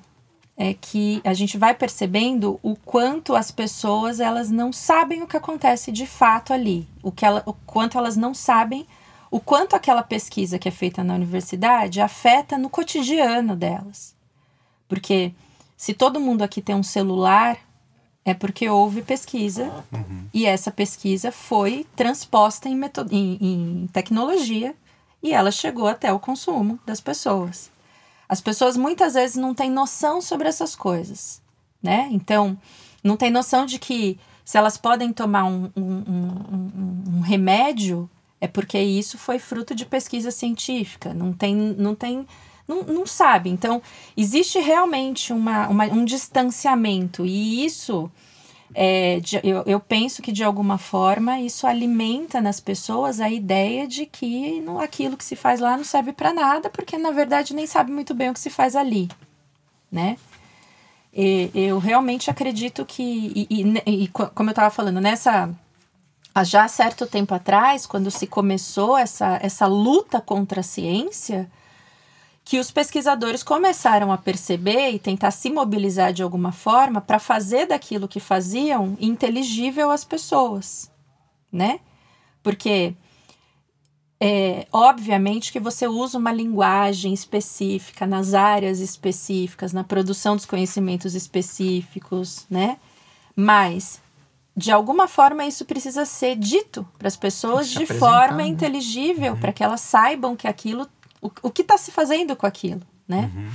é 0.62 0.74
que 0.74 1.22
a 1.24 1.34
gente 1.34 1.58
vai 1.58 1.74
percebendo 1.74 2.60
o 2.62 2.76
quanto 2.76 3.34
as 3.34 3.50
pessoas 3.50 4.20
elas 4.20 4.52
não 4.52 4.74
sabem 4.74 5.24
o 5.24 5.28
que 5.28 5.38
acontece 5.38 5.90
de 5.90 6.06
fato 6.06 6.52
ali, 6.52 6.86
o, 7.02 7.14
que 7.14 7.26
ela, 7.26 7.42
o 7.46 7.54
quanto 7.54 7.98
elas 7.98 8.18
não 8.18 8.34
sabem 8.34 8.86
o 9.32 9.40
quanto 9.40 9.76
aquela 9.76 10.04
pesquisa 10.04 10.58
que 10.58 10.68
é 10.68 10.72
feita 10.72 11.04
na 11.04 11.16
universidade 11.16 12.02
afeta 12.02 12.58
no 12.58 12.70
cotidiano 12.70 13.56
delas. 13.56 14.16
Porque 14.88 15.34
se 15.78 15.94
todo 15.94 16.20
mundo 16.20 16.42
aqui 16.42 16.62
tem 16.62 16.76
um 16.76 16.84
celular, 16.84 17.58
é 18.26 18.34
porque 18.34 18.68
houve 18.70 19.02
pesquisa 19.02 19.72
uhum. 19.92 20.28
e 20.34 20.46
essa 20.46 20.72
pesquisa 20.72 21.32
foi 21.32 21.86
transposta 21.96 22.68
em, 22.68 22.80
em, 23.12 23.38
em 23.42 23.88
tecnologia 23.88 24.76
e 25.22 25.34
ela 25.34 25.52
chegou 25.52 25.88
até 25.88 26.12
o 26.12 26.20
consumo 26.20 26.80
das 26.86 27.00
pessoas. 27.00 27.72
As 28.28 28.42
pessoas 28.42 28.78
muitas 28.78 29.14
vezes 29.14 29.36
não 29.36 29.54
têm 29.54 29.72
noção 29.72 30.22
sobre 30.22 30.48
essas 30.48 30.76
coisas, 30.76 31.42
né? 31.82 32.08
Então, 32.12 32.58
não 33.04 33.18
tem 33.18 33.32
noção 33.32 33.66
de 33.66 33.80
que 33.80 34.20
se 34.46 34.58
elas 34.58 34.78
podem 34.78 35.12
tomar 35.14 35.46
um, 35.46 35.72
um, 35.76 35.84
um, 35.84 37.04
um 37.18 37.20
remédio, 37.22 38.10
é 38.42 38.48
porque 38.48 38.80
isso 38.80 39.18
foi 39.18 39.40
fruto 39.40 39.76
de 39.76 39.86
pesquisa 39.86 40.32
científica. 40.32 41.14
Não 41.14 41.34
tem, 41.34 41.56
não 41.56 41.94
tem, 41.94 42.26
não, 42.68 42.84
não 42.84 43.06
sabe. 43.06 43.50
Então, 43.50 43.82
existe 44.16 44.60
realmente 44.60 45.34
uma, 45.34 45.68
uma, 45.68 45.86
um 45.86 46.06
distanciamento 46.06 47.26
e 47.26 47.66
isso 47.66 48.10
é, 48.74 49.20
de, 49.20 49.40
eu, 49.44 49.64
eu 49.66 49.80
penso 49.80 50.22
que 50.22 50.32
de 50.32 50.44
alguma 50.44 50.78
forma 50.78 51.40
isso 51.40 51.66
alimenta 51.66 52.40
nas 52.40 52.60
pessoas 52.60 53.20
a 53.20 53.30
ideia 53.30 53.88
de 53.88 54.06
que 54.06 54.62
não, 54.62 54.80
aquilo 54.80 55.18
que 55.18 55.24
se 55.24 55.36
faz 55.36 55.60
lá 55.60 55.76
não 55.76 55.84
serve 55.84 56.14
para 56.14 56.34
nada, 56.34 56.70
porque 56.70 56.98
na 56.98 57.12
verdade 57.12 57.54
nem 57.56 57.66
sabe 57.66 57.92
muito 57.92 58.14
bem 58.14 58.30
o 58.30 58.34
que 58.34 58.40
se 58.40 58.50
faz 58.50 58.76
ali, 58.76 59.10
né? 59.92 60.18
E, 61.12 61.50
eu 61.56 61.80
realmente 61.80 62.30
acredito 62.30 62.86
que, 62.86 63.48
e, 63.50 63.64
e, 63.86 64.04
e 64.04 64.08
como 64.08 64.50
eu 64.50 64.52
estava 64.52 64.70
falando, 64.70 65.02
nessa 65.02 65.50
já 66.44 66.68
certo 66.68 67.06
tempo 67.06 67.34
atrás, 67.34 67.86
quando 67.86 68.10
se 68.12 68.28
começou 68.28 68.98
essa, 68.98 69.40
essa 69.42 69.66
luta 69.68 70.20
contra 70.22 70.62
a 70.62 70.64
ciência, 70.64 71.50
que 72.44 72.60
os 72.60 72.72
pesquisadores 72.72 73.44
começaram 73.44 74.12
a 74.12 74.18
perceber 74.18 74.90
e 74.90 75.00
tentar 75.00 75.30
se 75.30 75.52
mobilizar 75.52 76.12
de 76.12 76.24
alguma 76.24 76.52
forma 76.52 77.00
para 77.00 77.20
fazer 77.20 77.68
daquilo 77.68 78.08
que 78.08 78.20
faziam 78.20 78.98
inteligível 79.00 79.92
às 79.92 80.04
pessoas, 80.04 80.92
né? 81.52 81.80
Porque 82.42 82.96
é, 84.20 84.68
obviamente 84.72 85.52
que 85.52 85.60
você 85.60 85.88
usa 85.88 86.18
uma 86.18 86.32
linguagem 86.32 87.14
específica 87.14 88.08
nas 88.08 88.34
áreas 88.34 88.80
específicas, 88.80 89.72
na 89.72 89.84
produção 89.84 90.36
dos 90.36 90.46
conhecimentos 90.46 91.14
específicos, 91.14 92.46
né? 92.50 92.78
Mas 93.36 94.02
de 94.56 94.72
alguma 94.72 95.08
forma 95.08 95.46
isso 95.46 95.66
precisa 95.66 96.06
ser 96.06 96.36
dito 96.36 96.88
para 96.98 97.08
as 97.08 97.16
pessoas 97.16 97.70
de 97.70 97.86
forma 97.86 98.44
inteligível, 98.44 99.34
uhum. 99.34 99.40
para 99.40 99.54
que 99.54 99.64
elas 99.64 99.82
saibam 99.82 100.36
que 100.36 100.48
aquilo 100.48 100.88
o, 101.22 101.32
o 101.44 101.52
que 101.52 101.62
está 101.62 101.78
se 101.78 101.92
fazendo 101.92 102.36
com 102.36 102.46
aquilo, 102.46 102.82
né? 103.08 103.32
Uhum. 103.36 103.50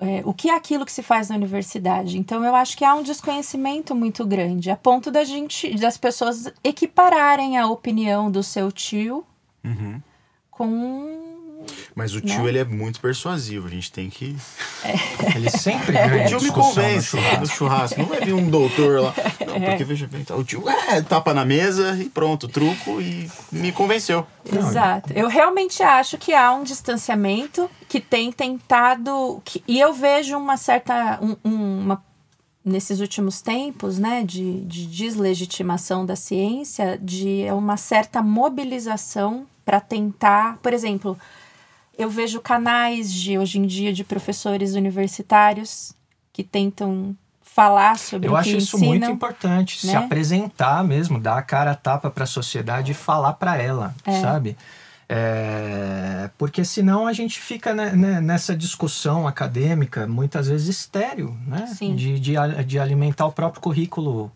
É, 0.00 0.22
o 0.24 0.34
que 0.34 0.50
é 0.50 0.54
aquilo 0.54 0.84
que 0.84 0.92
se 0.92 1.02
faz 1.02 1.28
na 1.28 1.36
universidade? 1.36 2.18
Então 2.18 2.44
eu 2.44 2.54
acho 2.54 2.76
que 2.76 2.84
há 2.84 2.94
um 2.94 3.02
desconhecimento 3.02 3.94
muito 3.94 4.26
grande, 4.26 4.70
a 4.70 4.76
ponto 4.76 5.10
da 5.10 5.24
gente, 5.24 5.74
das 5.78 5.96
pessoas 5.96 6.52
equipararem 6.62 7.56
a 7.56 7.66
opinião 7.68 8.30
do 8.30 8.42
seu 8.42 8.72
tio 8.72 9.24
uhum. 9.64 10.02
com 10.50 11.23
mas 11.94 12.14
o 12.14 12.20
tio, 12.20 12.42
né? 12.42 12.48
ele 12.48 12.58
é 12.58 12.64
muito 12.64 13.00
persuasivo, 13.00 13.66
a 13.66 13.70
gente 13.70 13.90
tem 13.92 14.10
que. 14.10 14.36
É. 14.84 14.94
Ele 15.36 15.50
sempre 15.50 15.92
ganha. 15.92 16.24
O 16.24 16.28
tio 16.28 16.42
me 16.42 16.50
convence 16.50 17.16
no 17.16 17.22
churrasco. 17.22 17.56
churrasco. 17.56 18.00
Não 18.00 18.06
vai 18.06 18.20
vir 18.20 18.32
um 18.32 18.48
doutor 18.48 19.00
lá. 19.00 19.14
Não, 19.46 19.56
é. 19.56 19.70
porque 19.70 19.84
veja 19.84 20.06
bem, 20.06 20.24
tá, 20.24 20.34
o 20.36 20.44
tio 20.44 20.68
é, 20.68 21.00
tapa 21.02 21.34
na 21.34 21.44
mesa 21.44 21.96
e 21.96 22.08
pronto, 22.08 22.48
truco 22.48 23.00
e 23.00 23.30
me 23.50 23.72
convenceu. 23.72 24.26
Exato. 24.50 25.12
Eu 25.12 25.28
realmente 25.28 25.82
acho 25.82 26.18
que 26.18 26.34
há 26.34 26.52
um 26.52 26.62
distanciamento 26.62 27.70
que 27.88 28.00
tem 28.00 28.30
tentado. 28.30 29.40
Que, 29.44 29.62
e 29.66 29.80
eu 29.80 29.92
vejo 29.92 30.36
uma 30.36 30.56
certa. 30.56 31.18
Um, 31.22 31.36
uma 31.44 32.02
nesses 32.64 33.00
últimos 33.00 33.42
tempos, 33.42 33.98
né, 33.98 34.24
de, 34.24 34.62
de 34.62 34.86
deslegitimação 34.86 36.06
da 36.06 36.16
ciência, 36.16 36.98
de 37.00 37.44
uma 37.52 37.76
certa 37.76 38.22
mobilização 38.22 39.46
para 39.64 39.80
tentar, 39.80 40.58
por 40.62 40.72
exemplo, 40.72 41.18
eu 41.98 42.10
vejo 42.10 42.40
canais 42.40 43.12
de 43.12 43.38
hoje 43.38 43.58
em 43.58 43.66
dia 43.66 43.92
de 43.92 44.04
professores 44.04 44.74
universitários 44.74 45.92
que 46.32 46.42
tentam 46.42 47.16
falar 47.42 47.98
sobre 47.98 48.28
eu 48.28 48.32
o 48.32 48.42
que 48.42 48.50
ensinam. 48.50 48.60
Eu 48.60 48.66
acho 48.66 48.76
isso 48.76 48.78
muito 48.78 49.10
importante, 49.10 49.86
né? 49.86 49.92
se 49.92 49.96
apresentar 49.96 50.82
mesmo, 50.82 51.20
dar 51.20 51.38
a 51.38 51.42
cara 51.42 51.70
a 51.70 51.74
tapa 51.74 52.10
para 52.10 52.24
a 52.24 52.26
sociedade 52.26 52.92
e 52.92 52.94
falar 52.94 53.34
para 53.34 53.56
ela, 53.56 53.94
é. 54.04 54.20
sabe? 54.20 54.56
É, 55.08 56.30
porque 56.38 56.64
senão 56.64 57.06
a 57.06 57.12
gente 57.12 57.38
fica 57.38 57.74
né, 57.74 57.92
nessa 58.20 58.56
discussão 58.56 59.28
acadêmica, 59.28 60.06
muitas 60.06 60.48
vezes 60.48 60.68
estéreo, 60.68 61.36
né? 61.46 61.70
De, 61.80 62.18
de, 62.18 62.34
de 62.66 62.78
alimentar 62.78 63.26
o 63.26 63.32
próprio 63.32 63.60
currículo 63.60 64.32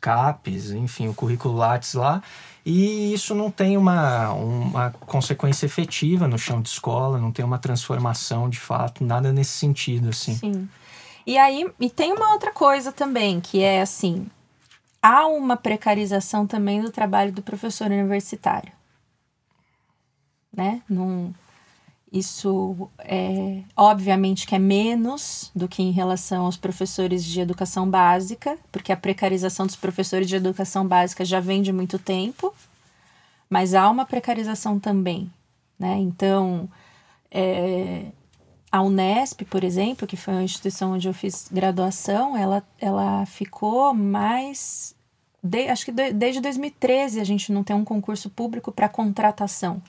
CAPES, 0.00 0.70
enfim, 0.72 1.08
o 1.08 1.14
currículo 1.14 1.56
Lattes 1.56 1.94
lá, 1.94 2.22
e 2.64 3.12
isso 3.12 3.34
não 3.34 3.50
tem 3.50 3.76
uma, 3.76 4.30
uma 4.32 4.90
consequência 4.90 5.66
efetiva 5.66 6.28
no 6.28 6.38
chão 6.38 6.62
de 6.62 6.68
escola, 6.68 7.18
não 7.18 7.32
tem 7.32 7.44
uma 7.44 7.58
transformação 7.58 8.48
de 8.48 8.60
fato, 8.60 9.04
nada 9.04 9.32
nesse 9.32 9.50
sentido, 9.50 10.10
assim. 10.10 10.34
Sim. 10.36 10.68
E 11.26 11.36
aí, 11.38 11.68
e 11.78 11.90
tem 11.90 12.12
uma 12.12 12.32
outra 12.32 12.52
coisa 12.52 12.92
também, 12.92 13.40
que 13.40 13.62
é 13.62 13.80
assim, 13.80 14.26
há 15.02 15.26
uma 15.26 15.56
precarização 15.56 16.46
também 16.46 16.80
do 16.80 16.90
trabalho 16.90 17.32
do 17.32 17.42
professor 17.42 17.88
universitário. 17.88 18.72
Né? 20.52 20.82
Num, 20.88 21.32
isso 22.12 22.90
é 22.98 23.62
obviamente 23.74 24.46
que 24.46 24.54
é 24.54 24.58
menos 24.58 25.50
do 25.56 25.66
que 25.66 25.82
em 25.82 25.90
relação 25.90 26.44
aos 26.44 26.58
professores 26.58 27.24
de 27.24 27.40
educação 27.40 27.88
básica, 27.88 28.58
porque 28.70 28.92
a 28.92 28.96
precarização 28.96 29.66
dos 29.66 29.76
professores 29.76 30.28
de 30.28 30.36
educação 30.36 30.86
básica 30.86 31.24
já 31.24 31.40
vem 31.40 31.62
de 31.62 31.72
muito 31.72 31.98
tempo, 31.98 32.52
mas 33.48 33.74
há 33.74 33.88
uma 33.88 34.04
precarização 34.04 34.78
também, 34.78 35.32
né? 35.78 35.96
Então, 35.98 36.68
é, 37.30 38.04
a 38.70 38.82
Unesp, 38.82 39.44
por 39.46 39.64
exemplo, 39.64 40.06
que 40.06 40.16
foi 40.16 40.34
a 40.34 40.42
instituição 40.42 40.92
onde 40.92 41.08
eu 41.08 41.14
fiz 41.14 41.48
graduação, 41.50 42.36
ela, 42.36 42.62
ela 42.78 43.24
ficou 43.24 43.94
mais. 43.94 44.94
De, 45.42 45.68
acho 45.68 45.86
que 45.86 45.92
de, 45.92 46.12
desde 46.12 46.42
2013 46.42 47.20
a 47.20 47.24
gente 47.24 47.50
não 47.50 47.64
tem 47.64 47.74
um 47.74 47.84
concurso 47.84 48.28
público 48.28 48.70
para 48.70 48.88
contratação 48.88 49.82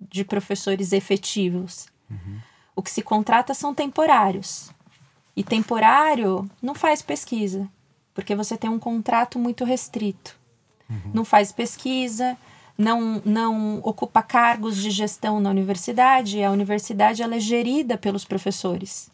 de 0.00 0.24
professores 0.24 0.92
efetivos. 0.92 1.86
Uhum. 2.10 2.38
O 2.74 2.82
que 2.82 2.90
se 2.90 3.02
contrata 3.02 3.54
são 3.54 3.74
temporários. 3.74 4.70
E 5.34 5.42
temporário 5.42 6.48
não 6.60 6.74
faz 6.74 7.02
pesquisa, 7.02 7.68
porque 8.14 8.34
você 8.34 8.56
tem 8.56 8.70
um 8.70 8.78
contrato 8.78 9.38
muito 9.38 9.64
restrito. 9.64 10.36
Uhum. 10.88 11.10
Não 11.14 11.24
faz 11.24 11.52
pesquisa, 11.52 12.36
não, 12.76 13.20
não 13.24 13.80
ocupa 13.82 14.22
cargos 14.22 14.76
de 14.76 14.90
gestão 14.90 15.40
na 15.40 15.50
universidade. 15.50 16.42
A 16.42 16.50
universidade 16.50 17.22
ela 17.22 17.36
é 17.36 17.40
gerida 17.40 17.98
pelos 17.98 18.24
professores. 18.24 19.10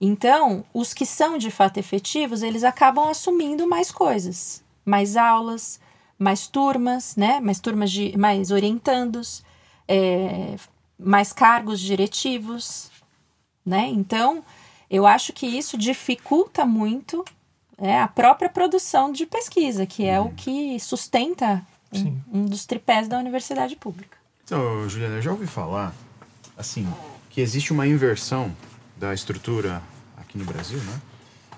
Então, 0.00 0.64
os 0.74 0.92
que 0.92 1.06
são 1.06 1.38
de 1.38 1.50
fato 1.50 1.78
efetivos, 1.78 2.42
eles 2.42 2.64
acabam 2.64 3.08
assumindo 3.08 3.66
mais 3.66 3.90
coisas, 3.90 4.62
mais 4.84 5.16
aulas, 5.16 5.80
mais 6.18 6.46
turmas, 6.46 7.16
né? 7.16 7.40
Mais 7.40 7.60
turmas 7.60 7.90
de 7.90 8.16
mais 8.16 8.50
orientandos, 8.50 9.42
é, 9.86 10.56
mais 10.98 11.32
cargos 11.32 11.80
diretivos, 11.80 12.90
né? 13.64 13.88
Então, 13.88 14.42
eu 14.90 15.06
acho 15.06 15.32
que 15.32 15.46
isso 15.46 15.76
dificulta 15.76 16.64
muito 16.64 17.24
é, 17.78 18.00
a 18.00 18.08
própria 18.08 18.48
produção 18.48 19.12
de 19.12 19.26
pesquisa, 19.26 19.84
que 19.84 20.04
é 20.04 20.18
o 20.20 20.30
que 20.30 20.78
sustenta 20.80 21.64
um, 21.92 22.40
um, 22.40 22.44
dos 22.46 22.64
tripés 22.64 23.08
da 23.08 23.18
universidade 23.18 23.76
pública. 23.76 24.16
Então, 24.44 24.88
Juliana, 24.88 25.16
eu 25.16 25.22
já 25.22 25.30
ouvi 25.30 25.46
falar, 25.46 25.94
assim, 26.56 26.86
que 27.30 27.40
existe 27.40 27.72
uma 27.72 27.86
inversão 27.86 28.54
da 28.96 29.12
estrutura 29.12 29.82
aqui 30.16 30.38
no 30.38 30.44
Brasil, 30.44 30.78
né? 30.78 31.00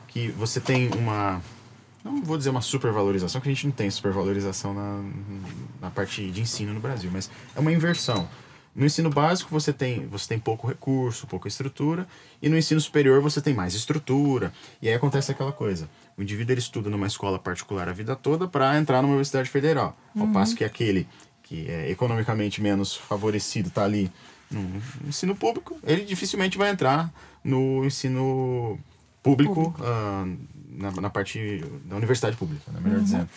Que 0.08 0.28
você 0.30 0.60
tem 0.60 0.90
uma 0.94 1.40
não 2.04 2.22
vou 2.22 2.38
dizer 2.38 2.50
uma 2.50 2.60
supervalorização, 2.60 3.40
que 3.40 3.48
a 3.48 3.52
gente 3.52 3.66
não 3.66 3.72
tem 3.72 3.90
supervalorização 3.90 4.72
na, 4.72 5.02
na 5.80 5.90
parte 5.90 6.30
de 6.30 6.40
ensino 6.40 6.72
no 6.72 6.80
Brasil, 6.80 7.10
mas 7.12 7.30
é 7.54 7.60
uma 7.60 7.72
inversão. 7.72 8.28
No 8.74 8.86
ensino 8.86 9.10
básico 9.10 9.50
você 9.50 9.72
tem, 9.72 10.06
você 10.06 10.28
tem 10.28 10.38
pouco 10.38 10.68
recurso, 10.68 11.26
pouca 11.26 11.48
estrutura, 11.48 12.06
e 12.40 12.48
no 12.48 12.56
ensino 12.56 12.80
superior 12.80 13.20
você 13.20 13.40
tem 13.40 13.52
mais 13.52 13.74
estrutura. 13.74 14.52
E 14.80 14.88
aí 14.88 14.94
acontece 14.94 15.32
aquela 15.32 15.50
coisa: 15.52 15.90
o 16.16 16.22
indivíduo 16.22 16.52
ele 16.52 16.60
estuda 16.60 16.88
numa 16.88 17.08
escola 17.08 17.38
particular 17.40 17.88
a 17.88 17.92
vida 17.92 18.14
toda 18.14 18.46
para 18.46 18.78
entrar 18.78 19.02
numa 19.02 19.14
universidade 19.14 19.50
federal. 19.50 19.96
Uhum. 20.14 20.22
Ao 20.22 20.28
passo 20.28 20.54
que 20.54 20.64
aquele 20.64 21.08
que 21.42 21.68
é 21.68 21.90
economicamente 21.90 22.60
menos 22.62 22.94
favorecido 22.94 23.68
está 23.68 23.82
ali 23.82 24.12
no 24.50 24.80
ensino 25.06 25.34
público, 25.34 25.76
ele 25.82 26.04
dificilmente 26.04 26.56
vai 26.56 26.70
entrar 26.70 27.12
no 27.42 27.84
ensino 27.84 28.78
público, 29.22 29.54
público. 29.54 29.82
Uh, 29.82 30.38
na, 30.78 30.92
na 30.92 31.10
parte 31.10 31.64
da 31.84 31.96
universidade 31.96 32.36
pública, 32.36 32.70
né? 32.70 32.80
melhor 32.80 32.98
uhum. 32.98 33.04
dizendo. 33.04 33.28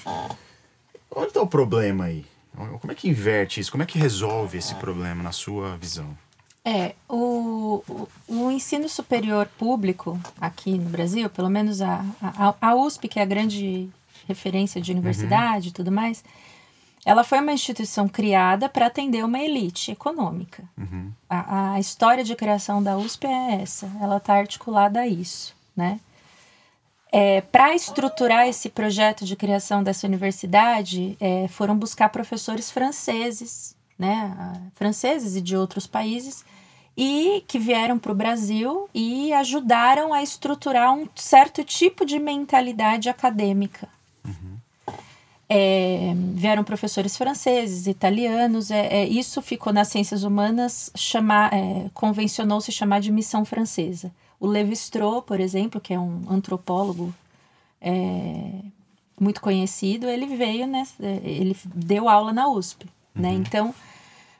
Onde 1.13 1.27
está 1.27 1.41
o 1.41 1.47
problema 1.47 2.05
aí? 2.05 2.25
Como 2.55 2.91
é 2.91 2.95
que 2.95 3.09
inverte 3.09 3.59
isso? 3.59 3.71
Como 3.71 3.81
é 3.81 3.85
que 3.85 3.97
resolve 3.97 4.57
esse 4.57 4.75
problema 4.75 5.23
na 5.23 5.31
sua 5.31 5.77
visão? 5.77 6.15
É, 6.63 6.93
o, 7.09 7.83
o, 8.27 8.51
ensino 8.51 8.87
superior 8.87 9.47
público 9.57 10.19
aqui 10.39 10.77
no 10.77 10.89
Brasil, 10.89 11.27
pelo 11.29 11.49
menos 11.49 11.81
a, 11.81 12.05
a, 12.21 12.53
a 12.61 12.75
USP, 12.75 13.07
que 13.07 13.19
é 13.19 13.23
a 13.23 13.25
grande 13.25 13.89
referência 14.27 14.79
de 14.79 14.91
universidade 14.91 15.69
e 15.69 15.71
tudo 15.71 15.91
mais, 15.91 16.23
ela 17.03 17.23
foi 17.23 17.39
uma 17.39 17.51
instituição 17.51 18.07
criada 18.07 18.69
para 18.69 18.85
atender 18.85 19.25
uma 19.25 19.39
elite 19.39 19.91
econômica. 19.91 20.63
Uhum. 20.77 21.11
A, 21.27 21.73
a 21.73 21.79
história 21.79 22.23
de 22.23 22.35
criação 22.35 22.83
da 22.83 22.95
USP 22.95 23.25
é 23.25 23.61
essa, 23.61 23.91
ela 23.99 24.17
está 24.17 24.35
articulada 24.35 24.99
a 24.99 25.07
isso, 25.07 25.55
né? 25.81 25.99
É, 27.11 27.41
Para 27.41 27.75
estruturar 27.75 28.47
esse 28.47 28.69
projeto 28.69 29.25
de 29.25 29.35
criação 29.35 29.83
dessa 29.83 30.07
universidade, 30.07 31.17
é, 31.19 31.47
foram 31.49 31.75
buscar 31.75 32.07
professores 32.09 32.71
franceses, 32.71 33.75
né, 33.99 34.61
franceses 34.75 35.35
e 35.35 35.41
de 35.41 35.57
outros 35.57 35.85
países, 35.85 36.45
e 36.95 37.43
que 37.47 37.59
vieram 37.59 37.99
para 37.99 38.11
o 38.11 38.15
Brasil 38.15 38.89
e 38.93 39.33
ajudaram 39.33 40.13
a 40.13 40.23
estruturar 40.23 40.93
um 40.93 41.07
certo 41.15 41.63
tipo 41.63 42.05
de 42.05 42.17
mentalidade 42.17 43.09
acadêmica. 43.09 43.89
Uhum. 44.25 44.57
É, 45.49 46.13
vieram 46.33 46.63
professores 46.63 47.17
franceses, 47.17 47.87
italianos, 47.87 48.71
é, 48.71 48.87
é, 48.87 49.05
isso 49.05 49.41
ficou 49.41 49.73
nas 49.73 49.89
ciências 49.89 50.23
humanas, 50.23 50.89
chamar, 50.95 51.53
é, 51.53 51.89
convencionou-se 51.93 52.71
chamar 52.71 53.01
de 53.01 53.11
missão 53.11 53.43
francesa. 53.43 54.11
O 54.41 54.47
Levi-Strauss, 54.47 55.23
por 55.23 55.39
exemplo, 55.39 55.79
que 55.79 55.93
é 55.93 55.99
um 55.99 56.23
antropólogo 56.27 57.13
é, 57.79 58.53
muito 59.19 59.39
conhecido, 59.39 60.07
ele 60.07 60.35
veio, 60.35 60.65
né, 60.65 60.83
ele 60.99 61.55
deu 61.63 62.09
aula 62.09 62.33
na 62.33 62.47
USP, 62.47 62.85
né? 63.13 63.29
uhum. 63.29 63.37
né? 63.37 63.43
Então, 63.47 63.75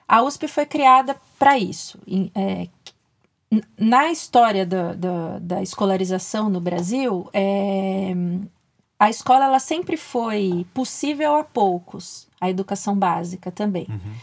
a 0.08 0.24
USP 0.24 0.48
foi 0.48 0.66
criada 0.66 1.16
para 1.38 1.56
isso. 1.60 2.00
É, 2.34 2.68
na 3.78 4.12
história 4.12 4.66
da, 4.66 4.94
da, 4.94 5.40
da, 5.40 5.62
escolarização 5.62 6.50
no 6.50 6.60
Brasil, 6.60 7.30
é, 7.32 8.12
a 9.00 9.08
escola 9.08 9.46
ela 9.46 9.60
sempre 9.60 9.98
foi 9.98 10.66
possível 10.74 11.36
a 11.36 11.44
poucos, 11.44 12.28
a 12.42 12.50
educação 12.50 12.96
básica 12.96 13.52
também. 13.52 13.86
Uhum. 13.88 14.14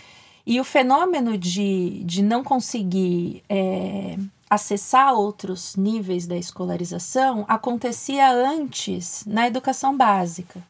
E 0.44 0.58
o 0.58 0.64
fenômeno 0.64 1.38
de, 1.38 2.02
de 2.04 2.20
não 2.20 2.42
conseguir 2.42 3.44
é, 3.48 4.18
acessar 4.48 5.14
outros 5.14 5.76
níveis 5.76 6.26
da 6.26 6.36
escolarização 6.36 7.44
acontecia 7.48 8.30
antes 8.30 9.24
na 9.26 9.46
educação 9.46 9.96
básica. 9.96 10.62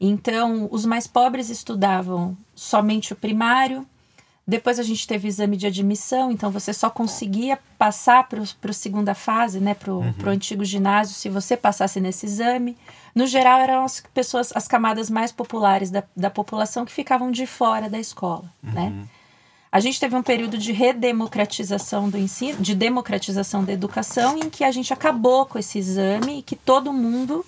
Então, 0.00 0.68
os 0.70 0.86
mais 0.86 1.06
pobres 1.06 1.50
estudavam 1.50 2.36
somente 2.54 3.12
o 3.12 3.16
primário, 3.16 3.86
depois 4.50 4.80
a 4.80 4.82
gente 4.82 5.06
teve 5.06 5.28
exame 5.28 5.56
de 5.56 5.68
admissão, 5.68 6.32
então 6.32 6.50
você 6.50 6.72
só 6.72 6.90
conseguia 6.90 7.56
passar 7.78 8.26
para 8.26 8.40
a 8.40 8.72
segunda 8.72 9.14
fase, 9.14 9.60
né, 9.60 9.74
para 9.74 9.92
o 9.92 10.00
uhum. 10.00 10.14
antigo 10.26 10.64
ginásio, 10.64 11.14
se 11.14 11.28
você 11.28 11.56
passasse 11.56 12.00
nesse 12.00 12.26
exame. 12.26 12.76
No 13.14 13.28
geral, 13.28 13.60
eram 13.60 13.84
as 13.84 14.02
pessoas, 14.12 14.50
as 14.52 14.66
camadas 14.66 15.08
mais 15.08 15.30
populares 15.30 15.88
da, 15.88 16.02
da 16.16 16.30
população 16.30 16.84
que 16.84 16.90
ficavam 16.90 17.30
de 17.30 17.46
fora 17.46 17.88
da 17.88 18.00
escola, 18.00 18.52
uhum. 18.60 18.72
né? 18.72 19.08
A 19.72 19.78
gente 19.78 20.00
teve 20.00 20.16
um 20.16 20.22
período 20.22 20.58
de 20.58 20.72
redemocratização 20.72 22.10
do 22.10 22.18
ensino, 22.18 22.60
de 22.60 22.74
democratização 22.74 23.64
da 23.64 23.72
educação, 23.72 24.36
em 24.36 24.50
que 24.50 24.64
a 24.64 24.72
gente 24.72 24.92
acabou 24.92 25.46
com 25.46 25.58
esse 25.58 25.78
exame 25.78 26.38
e 26.38 26.42
que 26.42 26.56
todo 26.56 26.92
mundo 26.92 27.46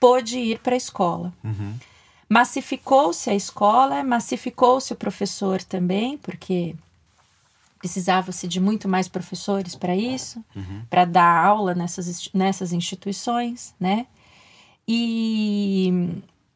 pôde 0.00 0.38
ir 0.38 0.60
para 0.60 0.74
a 0.74 0.76
escola. 0.76 1.32
Uhum. 1.44 1.74
Massificou-se 2.26 3.28
a 3.28 3.34
escola, 3.34 4.02
massificou-se 4.02 4.92
o 4.94 4.96
professor 4.96 5.62
também, 5.62 6.16
porque 6.16 6.74
precisava-se 7.78 8.48
de 8.48 8.58
muito 8.58 8.88
mais 8.88 9.06
professores 9.06 9.74
para 9.74 9.94
isso, 9.94 10.42
uhum. 10.56 10.82
para 10.88 11.04
dar 11.04 11.44
aula 11.44 11.74
nessas, 11.74 12.30
nessas 12.32 12.72
instituições, 12.72 13.74
né? 13.78 14.06
E, 14.88 15.92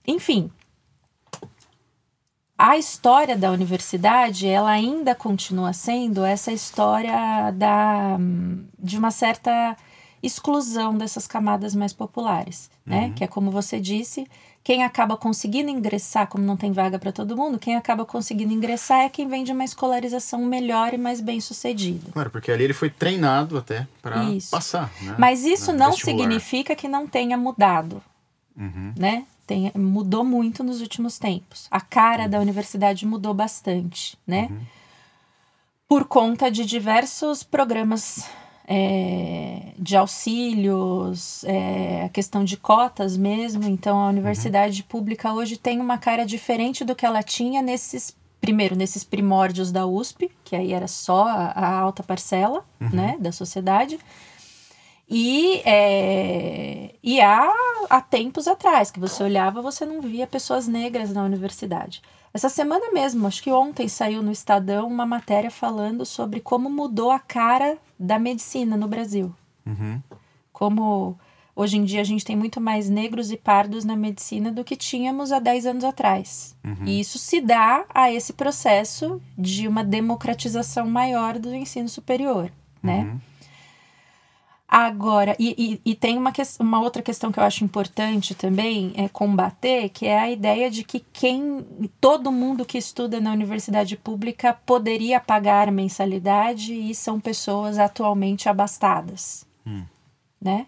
enfim, 0.07 0.51
a 2.59 2.77
história 2.77 3.37
da 3.37 3.51
universidade, 3.51 4.47
ela 4.47 4.71
ainda 4.71 5.15
continua 5.15 5.73
sendo 5.73 6.25
essa 6.25 6.51
história 6.51 7.51
da, 7.53 8.17
de 8.79 8.99
uma 8.99 9.11
certa 9.11 9.77
exclusão 10.23 10.97
dessas 10.97 11.27
camadas 11.27 11.75
mais 11.75 11.93
populares, 11.93 12.71
né? 12.85 13.07
Uhum. 13.07 13.13
Que 13.13 13.25
é 13.25 13.27
como 13.27 13.51
você 13.51 13.79
disse, 13.79 14.27
quem 14.65 14.83
acaba 14.83 15.17
conseguindo 15.17 15.71
ingressar, 15.71 16.27
como 16.27 16.45
não 16.45 16.57
tem 16.57 16.73
vaga 16.73 16.99
para 16.99 17.13
todo 17.13 17.37
mundo, 17.37 17.59
quem 17.59 17.77
acaba 17.77 18.05
conseguindo 18.05 18.53
ingressar 18.53 19.03
é 19.03 19.09
quem 19.09 19.29
vem 19.29 19.45
de 19.45 19.53
uma 19.53 19.65
escolarização 19.65 20.45
melhor 20.45 20.95
e 20.95 20.99
mais 20.99 21.21
bem 21.21 21.41
sucedida. 21.41 22.11
Claro, 22.13 22.31
porque 22.31 22.51
ali 22.51 22.65
ele 22.65 22.73
foi 22.73 22.91
treinado 22.91 23.59
até 23.59 23.87
para 24.03 24.17
passar. 24.51 24.91
Né? 25.03 25.15
Mas 25.19 25.45
isso 25.45 25.73
não 25.73 25.93
significa 25.93 26.75
que 26.75 26.89
não 26.89 27.07
tenha 27.07 27.37
mudado, 27.37 28.03
uhum. 28.57 28.93
né? 28.97 29.25
Tem, 29.47 29.71
mudou 29.77 30.25
muito 30.25 30.65
nos 30.65 30.81
últimos 30.81 31.19
tempos. 31.19 31.69
A 31.71 31.81
cara 31.81 32.25
uhum. 32.25 32.31
da 32.31 32.41
universidade 32.41 33.07
mudou 33.07 33.33
bastante, 33.33 34.19
né? 34.27 34.49
Uhum. 34.51 34.61
Por 35.89 36.05
conta 36.05 36.51
de 36.51 36.65
diversos 36.65 37.45
programas 37.45 38.29
é, 38.67 39.73
de 39.79 39.97
auxílios, 39.97 41.45
é, 41.45 42.03
a 42.05 42.09
questão 42.09 42.45
de 42.45 42.57
cotas 42.57 43.17
mesmo. 43.17 43.65
Então, 43.69 44.01
a 44.01 44.09
universidade 44.09 44.83
uhum. 44.83 44.89
pública 44.89 45.33
hoje 45.33 45.57
tem 45.57 45.81
uma 45.81 45.97
cara 45.97 46.27
diferente 46.27 46.85
do 46.85 46.95
que 46.97 47.07
ela 47.07 47.23
tinha 47.23 47.63
nesses 47.63 48.15
primeiro 48.41 48.77
nesses 48.77 49.03
primórdios 49.03 49.73
da 49.73 49.87
USP, 49.87 50.31
que 50.45 50.55
aí 50.55 50.73
era 50.73 50.87
só 50.87 51.27
a, 51.27 51.51
a 51.51 51.79
alta 51.79 52.03
parcela, 52.03 52.65
uhum. 52.81 52.91
né, 52.93 53.17
da 53.19 53.33
sociedade. 53.33 53.99
E, 55.09 55.63
é, 55.65 56.95
e 57.03 57.21
há, 57.21 57.53
há 57.89 58.01
tempos 58.01 58.49
atrás, 58.49 58.91
que 58.91 58.99
você 58.99 59.23
olhava, 59.23 59.63
você 59.63 59.87
não 59.87 60.01
via 60.01 60.27
pessoas 60.27 60.67
negras 60.67 61.13
na 61.13 61.23
universidade. 61.23 62.03
Essa 62.35 62.49
semana 62.49 62.93
mesmo, 62.93 63.27
acho 63.27 63.43
que 63.43 63.51
ontem 63.51 63.89
saiu 63.89 64.23
no 64.23 64.33
Estadão 64.33 64.89
uma 64.89 65.07
matéria 65.07 65.51
falando 65.51 66.05
sobre 66.05 66.41
como 66.41 66.69
mudou 66.69 67.11
a 67.11 67.19
cara 67.19 67.79
da 67.99 68.19
medicina 68.19 68.77
no 68.77 68.89
Brasil. 68.89 69.35
Uhum. 69.65 70.03
Como 70.53 71.19
hoje 71.55 71.79
em 71.79 71.85
dia 71.85 72.03
a 72.03 72.05
gente 72.05 72.25
tem 72.25 72.37
muito 72.37 72.61
mais 72.61 72.91
negros 72.91 73.31
e 73.31 73.37
pardos 73.37 73.85
na 73.85 73.97
medicina 73.97 74.53
do 74.53 74.65
que 74.65 74.77
tínhamos 74.77 75.33
há 75.33 75.39
10 75.39 75.67
anos 75.67 75.85
atrás. 75.85 76.55
Uhum. 76.63 76.85
E 76.85 77.01
isso 77.01 77.19
se 77.19 77.41
dá 77.41 77.87
a 77.95 78.13
esse 78.13 78.35
processo 78.35 79.19
de 79.39 79.67
uma 79.67 79.83
democratização 79.83 80.87
maior 80.91 81.39
do 81.39 81.55
ensino 81.55 81.89
superior, 81.89 82.53
né? 82.83 83.01
Uhum. 83.01 83.21
Agora, 84.69 85.37
e, 85.39 85.81
e, 85.85 85.93
e, 85.93 85.95
tem 85.95 86.19
uma, 86.19 86.33
uma 86.59 86.81
outra 86.81 87.01
questão 87.01 87.31
que 87.31 87.39
eu 87.39 87.45
acho 87.45 87.63
importante 87.63 88.35
também 88.35 88.93
é 88.97 89.09
combater, 89.09 89.89
que 89.91 90.07
é 90.07 90.19
a 90.19 90.29
ideia 90.29 90.69
de 90.69 90.83
que 90.83 91.05
quem 91.13 91.65
todo 92.01 92.33
mundo 92.33 92.65
que 92.65 92.77
estuda 92.77 93.21
na 93.21 93.33
universidade 93.33 93.97
pública 93.97 94.53
poderia 94.53 95.21
pagar 95.21 95.71
mensalidade 95.71 96.75
e 96.75 96.93
são 96.97 97.21
pessoas 97.21 97.79
atualmente 97.79 98.49
abastadas, 98.49 99.47
hum. 99.65 99.85
né? 100.41 100.67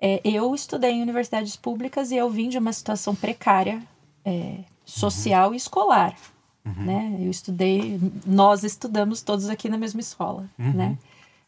É, 0.00 0.20
eu 0.24 0.52
estudei 0.52 0.92
em 0.92 1.02
universidades 1.02 1.54
públicas 1.54 2.10
e 2.10 2.16
eu 2.16 2.28
vim 2.28 2.48
de 2.48 2.58
uma 2.58 2.72
situação 2.72 3.14
precária 3.14 3.80
é, 4.24 4.58
social 4.84 5.48
uhum. 5.48 5.54
e 5.54 5.56
escolar, 5.56 6.16
uhum. 6.64 6.84
né? 6.84 7.16
Eu 7.20 7.30
estudei, 7.30 8.00
nós 8.26 8.64
estudamos 8.64 9.22
todos 9.22 9.48
aqui 9.48 9.68
na 9.68 9.78
mesma 9.78 10.00
escola, 10.00 10.48
uhum. 10.58 10.72
né? 10.72 10.98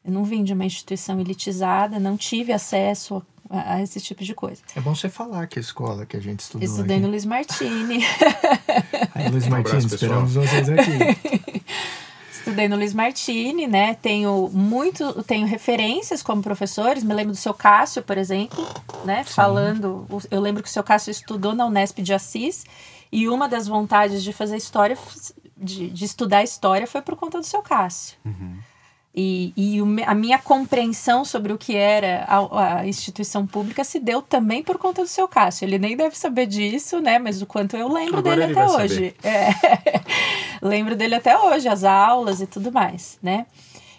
Eu 0.04 0.12
não 0.12 0.24
vim 0.24 0.42
de 0.42 0.52
uma 0.52 0.64
instituição 0.64 1.20
elitizada, 1.20 1.98
não 1.98 2.16
tive 2.16 2.52
acesso 2.52 3.22
a, 3.50 3.74
a 3.74 3.82
esse 3.82 4.00
tipo 4.00 4.24
de 4.24 4.34
coisa. 4.34 4.62
É 4.74 4.80
bom 4.80 4.94
você 4.94 5.08
falar 5.08 5.46
que 5.46 5.58
a 5.58 5.62
escola 5.62 6.06
que 6.06 6.16
a 6.16 6.20
gente 6.20 6.40
estudou. 6.40 6.66
Estudei 6.66 6.96
aqui. 6.96 7.04
no 7.04 7.10
Luiz 7.10 7.24
Martini. 7.24 8.04
Aí, 9.14 9.28
Luiz 9.28 9.46
Martini, 9.48 9.82
um 9.82 9.86
esperamos 9.86 10.34
vocês 10.34 10.68
aqui. 10.68 11.60
Estudei 12.32 12.68
no 12.68 12.76
Luiz 12.76 12.94
Martini, 12.94 13.66
né? 13.66 13.94
Tenho 13.94 14.48
muito, 14.50 15.22
tenho 15.24 15.46
referências 15.46 16.22
como 16.22 16.40
professores. 16.40 17.04
Me 17.04 17.12
lembro 17.12 17.32
do 17.32 17.38
seu 17.38 17.52
Cássio, 17.52 18.02
por 18.02 18.16
exemplo, 18.16 18.66
né? 19.04 19.24
Sim. 19.24 19.34
Falando, 19.34 20.06
eu 20.30 20.40
lembro 20.40 20.62
que 20.62 20.68
o 20.68 20.72
seu 20.72 20.82
Cássio 20.82 21.10
estudou 21.10 21.54
na 21.54 21.66
Unesp 21.66 21.98
de 22.00 22.14
Assis 22.14 22.64
e 23.12 23.28
uma 23.28 23.46
das 23.46 23.68
vontades 23.68 24.22
de 24.22 24.32
fazer 24.32 24.56
história, 24.56 24.96
de, 25.54 25.90
de 25.90 26.04
estudar 26.06 26.42
história, 26.42 26.86
foi 26.86 27.02
por 27.02 27.14
conta 27.14 27.38
do 27.38 27.44
seu 27.44 27.60
Cássio. 27.60 28.16
Uhum. 28.24 28.56
E, 29.12 29.53
e 29.57 29.79
a 30.07 30.14
minha 30.14 30.38
compreensão 30.38 31.25
sobre 31.25 31.53
o 31.53 31.59
que 31.59 31.75
era 31.75 32.25
a, 32.29 32.79
a, 32.79 32.87
instituição 32.87 33.44
pública 33.44 33.83
se 33.83 33.99
deu 33.99 34.23
também 34.23 34.62
por 34.62 34.79
conta 34.79 35.03
do 35.03 35.09
seu 35.09 35.27
Cássio. 35.27 35.64
Ele 35.64 35.79
nem 35.79 35.96
deve 35.96 36.16
saber 36.16 36.46
disso, 36.46 37.01
né? 37.01 37.18
Mas 37.18 37.42
o 37.42 37.46
quanto 37.46 37.77
eu 37.77 37.88
lembro 37.88 38.18
Agora 38.18 38.37
dele 38.37 38.53
até 38.53 38.73
hoje. 38.73 39.14
É. 39.25 39.49
lembro 40.62 40.94
dele 40.94 41.16
até 41.16 41.37
hoje, 41.37 41.68
as 41.68 41.83
aulas 41.83 42.40
e 42.40 42.46
tudo 42.46 42.70
mais, 42.70 43.18
né? 43.20 43.46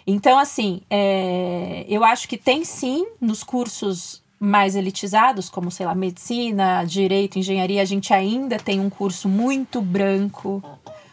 Então, 0.06 0.38
assim, 0.38 0.80
é, 0.90 1.84
eu 1.88 2.02
acho 2.02 2.26
que 2.26 2.38
tem 2.38 2.64
sim 2.64 3.06
nos 3.20 3.44
cursos 3.44 4.22
mais 4.40 4.74
elitizados, 4.74 5.48
como, 5.48 5.70
sei 5.70 5.86
lá, 5.86 5.94
medicina, 5.94 6.84
direito, 6.84 7.38
engenharia, 7.38 7.80
a 7.80 7.84
gente 7.84 8.12
ainda 8.12 8.58
tem 8.58 8.80
um 8.80 8.90
curso 8.90 9.28
muito 9.28 9.80
branco, 9.80 10.60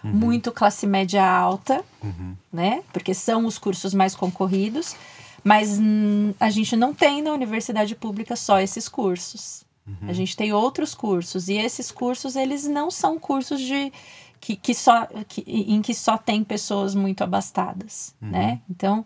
uhum. 0.03 0.11
muito 0.11 0.51
classe 0.51 0.85
média 0.87 1.25
alta, 1.25 1.83
uhum. 2.03 2.35
né? 2.51 2.83
Porque 2.93 3.13
são 3.13 3.45
os 3.45 3.57
cursos 3.57 3.93
mais 3.93 4.15
concorridos, 4.15 4.95
mas 5.43 5.79
a 6.39 6.49
gente 6.49 6.75
não 6.75 6.93
tem 6.93 7.21
na 7.21 7.31
universidade 7.31 7.95
pública 7.95 8.35
só 8.35 8.59
esses 8.59 8.87
cursos. 8.87 9.63
Uhum. 9.87 10.09
A 10.09 10.13
gente 10.13 10.35
tem 10.35 10.53
outros 10.53 10.93
cursos 10.93 11.49
e 11.49 11.53
esses 11.53 11.91
cursos 11.91 12.35
eles 12.35 12.65
não 12.65 12.91
são 12.91 13.17
cursos 13.17 13.59
de 13.59 13.91
que, 14.39 14.55
que 14.55 14.73
só 14.73 15.07
que, 15.27 15.43
em 15.45 15.81
que 15.81 15.93
só 15.93 16.17
tem 16.17 16.43
pessoas 16.43 16.93
muito 16.95 17.23
abastadas, 17.23 18.13
né? 18.21 18.59
Então 18.69 19.05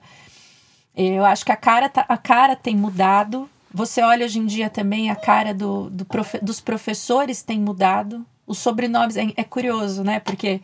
eu 0.95 1.25
acho 1.25 1.43
que 1.43 1.51
a 1.51 1.55
cara 1.55 1.89
tá, 1.89 2.05
a 2.07 2.17
cara 2.17 2.55
tem 2.55 2.75
mudado. 2.75 3.49
Você 3.73 4.01
olha 4.01 4.25
hoje 4.25 4.39
em 4.39 4.45
dia 4.45 4.69
também 4.69 5.09
a 5.09 5.15
cara 5.15 5.53
do, 5.53 5.89
do 5.89 6.05
profe, 6.05 6.37
dos 6.39 6.59
professores 6.59 7.41
tem 7.41 7.59
mudado 7.59 8.23
os 8.45 8.59
sobrenomes. 8.59 9.17
É, 9.17 9.25
é 9.35 9.43
curioso, 9.43 10.03
né? 10.03 10.19
Porque 10.19 10.61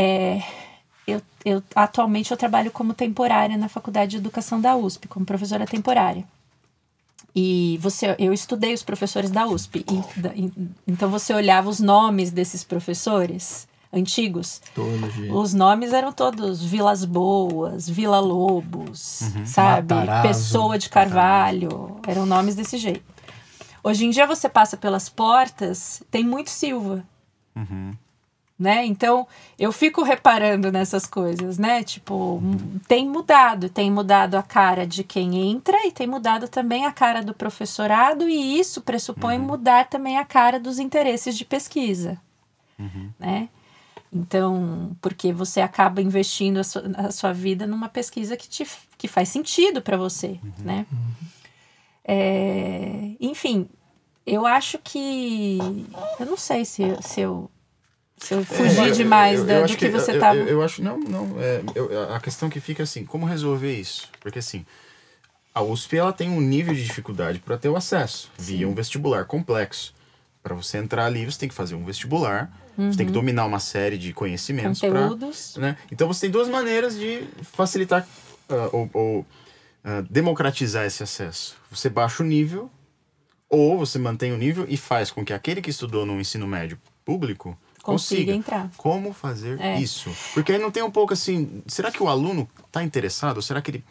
é, 0.00 0.40
eu, 1.04 1.20
eu 1.44 1.60
atualmente 1.74 2.30
eu 2.30 2.36
trabalho 2.36 2.70
como 2.70 2.94
temporária 2.94 3.56
na 3.56 3.68
Faculdade 3.68 4.12
de 4.12 4.16
Educação 4.18 4.60
da 4.60 4.76
USP, 4.76 5.08
como 5.08 5.26
professora 5.26 5.66
temporária. 5.66 6.24
E 7.34 7.78
você, 7.82 8.14
eu 8.16 8.32
estudei 8.32 8.72
os 8.72 8.84
professores 8.84 9.28
da 9.28 9.44
USP. 9.44 9.84
E, 9.90 10.40
e, 10.40 10.52
então 10.86 11.10
você 11.10 11.34
olhava 11.34 11.68
os 11.68 11.80
nomes 11.80 12.30
desses 12.30 12.62
professores 12.62 13.66
antigos. 13.92 14.62
Todos, 14.72 15.16
os 15.32 15.52
nomes 15.52 15.92
eram 15.92 16.12
todos 16.12 16.62
Vilas 16.62 17.04
Boas, 17.04 17.88
Vila 17.88 18.20
Lobos, 18.20 19.22
uhum. 19.22 19.46
sabe? 19.46 19.94
Matarazzo, 19.94 20.28
Pessoa 20.28 20.78
de 20.78 20.88
Carvalho. 20.88 21.70
Matarazzo. 21.70 22.00
Eram 22.06 22.24
nomes 22.26 22.54
desse 22.54 22.78
jeito. 22.78 23.02
Hoje 23.82 24.06
em 24.06 24.10
dia 24.10 24.28
você 24.28 24.48
passa 24.48 24.76
pelas 24.76 25.08
portas, 25.08 26.02
tem 26.08 26.22
muito 26.22 26.50
Silva. 26.50 27.04
Uhum 27.56 27.92
né? 28.58 28.84
Então, 28.84 29.26
eu 29.56 29.70
fico 29.70 30.02
reparando 30.02 30.72
nessas 30.72 31.06
coisas, 31.06 31.58
né? 31.58 31.84
Tipo, 31.84 32.42
tem 32.88 33.08
mudado, 33.08 33.68
tem 33.68 33.88
mudado 33.90 34.34
a 34.34 34.42
cara 34.42 34.84
de 34.84 35.04
quem 35.04 35.50
entra 35.50 35.86
e 35.86 35.92
tem 35.92 36.08
mudado 36.08 36.48
também 36.48 36.84
a 36.84 36.90
cara 36.90 37.22
do 37.22 37.32
professorado 37.32 38.28
e 38.28 38.58
isso 38.58 38.80
pressupõe 38.80 39.38
uhum. 39.38 39.44
mudar 39.44 39.88
também 39.88 40.18
a 40.18 40.24
cara 40.24 40.58
dos 40.58 40.80
interesses 40.80 41.38
de 41.38 41.44
pesquisa, 41.44 42.18
uhum. 42.76 43.10
né? 43.18 43.48
Então, 44.12 44.96
porque 45.00 45.32
você 45.32 45.60
acaba 45.60 46.02
investindo 46.02 46.58
a 46.58 46.64
sua, 46.64 46.82
a 46.96 47.10
sua, 47.12 47.32
vida 47.32 47.66
numa 47.66 47.90
pesquisa 47.90 48.36
que, 48.36 48.48
te, 48.48 48.66
que 48.96 49.06
faz 49.06 49.28
sentido 49.28 49.82
para 49.82 49.96
você, 49.96 50.40
uhum. 50.42 50.52
né? 50.64 50.86
É, 52.04 53.12
enfim, 53.20 53.68
eu 54.26 54.46
acho 54.46 54.78
que... 54.78 55.58
Eu 56.18 56.26
não 56.26 56.38
sei 56.38 56.64
se, 56.64 56.82
se 57.02 57.20
eu 57.20 57.50
se 58.18 58.34
eu 58.34 58.44
fugir 58.44 58.88
é, 58.88 58.90
demais 58.90 59.40
eu, 59.40 59.46
eu, 59.46 59.56
eu 59.56 59.66
do 59.66 59.76
que, 59.76 59.86
que 59.86 59.90
você 59.90 60.12
estava. 60.12 60.38
Eu, 60.38 60.62
acho, 60.62 60.82
não, 60.82 60.98
não. 60.98 61.36
É, 61.40 61.62
a 62.14 62.20
questão 62.20 62.50
que 62.50 62.60
fica 62.60 62.82
assim, 62.82 63.04
como 63.04 63.26
resolver 63.26 63.72
isso? 63.72 64.08
Porque 64.20 64.38
assim, 64.38 64.64
a 65.54 65.62
USP 65.62 65.96
ela 65.96 66.12
tem 66.12 66.28
um 66.30 66.40
nível 66.40 66.74
de 66.74 66.84
dificuldade 66.84 67.38
para 67.38 67.56
ter 67.56 67.68
o 67.68 67.76
acesso 67.76 68.30
Sim. 68.38 68.56
via 68.56 68.68
um 68.68 68.74
vestibular 68.74 69.24
complexo. 69.24 69.94
Para 70.42 70.54
você 70.54 70.78
entrar 70.78 71.06
ali, 71.06 71.24
você 71.24 71.38
tem 71.38 71.48
que 71.48 71.54
fazer 71.54 71.74
um 71.74 71.84
vestibular, 71.84 72.50
uhum. 72.76 72.90
você 72.90 72.98
tem 72.98 73.06
que 73.06 73.10
uhum. 73.10 73.20
dominar 73.20 73.44
uma 73.44 73.58
série 73.58 73.98
de 73.98 74.12
conhecimentos. 74.12 74.80
Conteúdos. 74.80 75.52
Pra, 75.52 75.62
né? 75.62 75.76
Então 75.90 76.06
você 76.06 76.22
tem 76.22 76.30
duas 76.30 76.48
maneiras 76.48 76.96
de 76.96 77.24
facilitar 77.42 78.06
uh, 78.48 78.76
ou, 78.76 78.90
ou 78.92 79.20
uh, 79.20 79.26
democratizar 80.08 80.86
esse 80.86 81.02
acesso. 81.02 81.56
Você 81.70 81.88
baixa 81.88 82.22
o 82.22 82.26
nível, 82.26 82.70
ou 83.48 83.78
você 83.78 83.98
mantém 83.98 84.32
o 84.32 84.38
nível 84.38 84.66
e 84.68 84.76
faz 84.76 85.10
com 85.10 85.24
que 85.24 85.32
aquele 85.32 85.60
que 85.60 85.70
estudou 85.70 86.04
no 86.04 86.20
ensino 86.20 86.46
médio 86.46 86.78
público 87.04 87.58
consiga, 87.92 88.32
entrar. 88.32 88.70
Como 88.76 89.12
fazer 89.12 89.60
é. 89.60 89.80
isso? 89.80 90.10
Porque 90.34 90.52
aí 90.52 90.58
não 90.58 90.70
tem 90.70 90.82
um 90.82 90.90
pouco 90.90 91.12
assim. 91.12 91.62
Será 91.66 91.90
que 91.90 92.02
o 92.02 92.08
aluno 92.08 92.48
está 92.66 92.82
interessado? 92.82 93.42
Será 93.42 93.60
que 93.60 93.70
ele. 93.70 93.84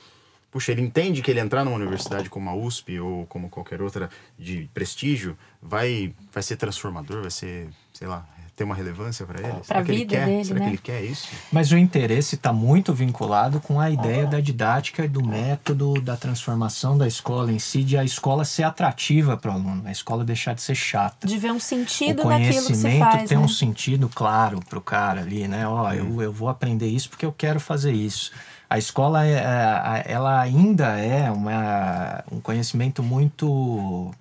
Puxa, 0.49 0.71
ele 0.71 0.81
entende 0.81 1.21
que 1.21 1.29
ele 1.29 1.41
entrar 1.41 1.65
numa 1.65 1.75
universidade 1.75 2.29
como 2.29 2.49
a 2.49 2.55
USP 2.55 2.99
ou 2.99 3.25
como 3.27 3.49
qualquer 3.49 3.81
outra 3.81 4.09
de 4.39 4.69
prestígio 4.73 5.37
vai, 5.61 6.15
vai 6.31 6.41
ser 6.41 6.55
transformador, 6.55 7.21
vai 7.21 7.31
ser, 7.31 7.69
sei 7.93 8.07
lá, 8.07 8.25
ter 8.57 8.63
uma 8.63 8.73
relevância 8.73 9.23
para 9.23 9.39
ele? 9.39 9.59
Para 9.67 9.79
a 9.79 9.81
vida 9.83 9.93
ele 9.93 10.05
quer? 10.07 10.25
dele, 10.25 10.45
Será 10.45 10.59
né? 10.59 10.65
que 10.65 10.71
ele 10.71 10.77
quer 10.79 11.03
isso? 11.03 11.27
Mas 11.51 11.71
o 11.71 11.77
interesse 11.77 12.33
está 12.33 12.51
muito 12.51 12.91
vinculado 12.91 13.61
com 13.61 13.79
a 13.79 13.89
ideia 13.91 14.25
da 14.25 14.41
didática 14.41 15.05
e 15.05 15.07
do 15.07 15.23
método 15.23 16.01
da 16.01 16.17
transformação 16.17 16.97
da 16.97 17.07
escola 17.07 17.51
em 17.51 17.59
si, 17.59 17.83
de 17.83 17.95
a 17.95 18.03
escola 18.03 18.43
ser 18.43 18.63
atrativa 18.63 19.37
para 19.37 19.51
o 19.51 19.53
aluno, 19.53 19.83
a 19.85 19.91
escola 19.91 20.25
deixar 20.25 20.55
de 20.55 20.63
ser 20.63 20.73
chata. 20.73 21.27
De 21.27 21.37
ver 21.37 21.51
um 21.51 21.59
sentido 21.59 22.25
naquilo 22.25 22.65
que 22.65 22.75
você 22.75 22.97
faz. 22.97 23.29
tem 23.29 23.37
né? 23.37 23.43
um 23.43 23.47
sentido 23.47 24.09
claro 24.09 24.59
para 24.67 24.79
o 24.79 24.81
cara 24.81 25.21
ali, 25.21 25.47
né? 25.47 25.67
Ó, 25.67 25.87
oh, 25.87 25.93
eu, 25.93 26.21
eu 26.23 26.33
vou 26.33 26.49
aprender 26.49 26.87
isso 26.87 27.11
porque 27.11 27.27
eu 27.27 27.31
quero 27.31 27.59
fazer 27.59 27.93
isso. 27.93 28.31
A 28.67 28.79
escola, 28.79 29.23
é, 29.23 29.33
é 29.33 30.11
ela 30.11 30.41
ainda 30.41 30.97
é 30.97 31.29
uma, 31.29 32.23
um 32.31 32.41
conhecimento 32.41 33.03
muito 33.03 34.11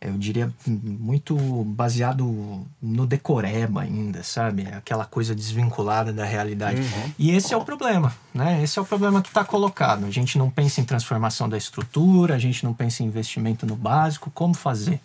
eu 0.00 0.12
diria, 0.12 0.52
muito 0.66 1.36
baseado 1.64 2.64
no 2.80 3.06
decoreba 3.06 3.82
ainda, 3.82 4.22
sabe? 4.22 4.66
Aquela 4.68 5.04
coisa 5.04 5.34
desvinculada 5.34 6.12
da 6.12 6.24
realidade. 6.24 6.80
Uhum. 6.80 7.12
E 7.18 7.32
esse 7.32 7.52
é 7.52 7.56
o 7.56 7.64
problema, 7.64 8.14
né? 8.32 8.62
Esse 8.62 8.78
é 8.78 8.82
o 8.82 8.84
problema 8.84 9.20
que 9.20 9.28
está 9.28 9.44
colocado. 9.44 10.06
A 10.06 10.10
gente 10.10 10.38
não 10.38 10.50
pensa 10.50 10.80
em 10.80 10.84
transformação 10.84 11.48
da 11.48 11.58
estrutura, 11.58 12.36
a 12.36 12.38
gente 12.38 12.64
não 12.64 12.72
pensa 12.72 13.02
em 13.02 13.06
investimento 13.06 13.66
no 13.66 13.74
básico, 13.74 14.30
como 14.30 14.54
fazer? 14.54 15.00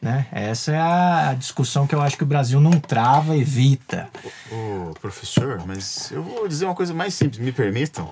Né? 0.00 0.26
Essa 0.30 0.72
é 0.72 0.80
a 0.80 1.34
discussão 1.34 1.86
que 1.86 1.94
eu 1.94 2.02
acho 2.02 2.16
que 2.16 2.22
o 2.22 2.26
Brasil 2.26 2.60
não 2.60 2.78
trava, 2.78 3.36
evita. 3.36 4.08
Ô, 4.52 4.94
professor, 5.00 5.64
mas 5.66 6.12
eu 6.12 6.22
vou 6.22 6.46
dizer 6.46 6.66
uma 6.66 6.74
coisa 6.74 6.94
mais 6.94 7.14
simples, 7.14 7.38
me 7.38 7.50
permitam. 7.50 8.08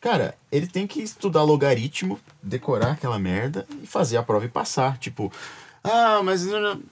Cara, 0.00 0.34
ele 0.52 0.66
tem 0.66 0.86
que 0.86 1.00
estudar 1.00 1.42
logaritmo, 1.42 2.20
decorar 2.42 2.92
aquela 2.92 3.18
merda 3.18 3.66
e 3.82 3.86
fazer 3.86 4.18
a 4.18 4.22
prova 4.22 4.44
e 4.44 4.48
passar. 4.48 4.98
Tipo, 4.98 5.32
ah, 5.84 6.22
mas. 6.24 6.46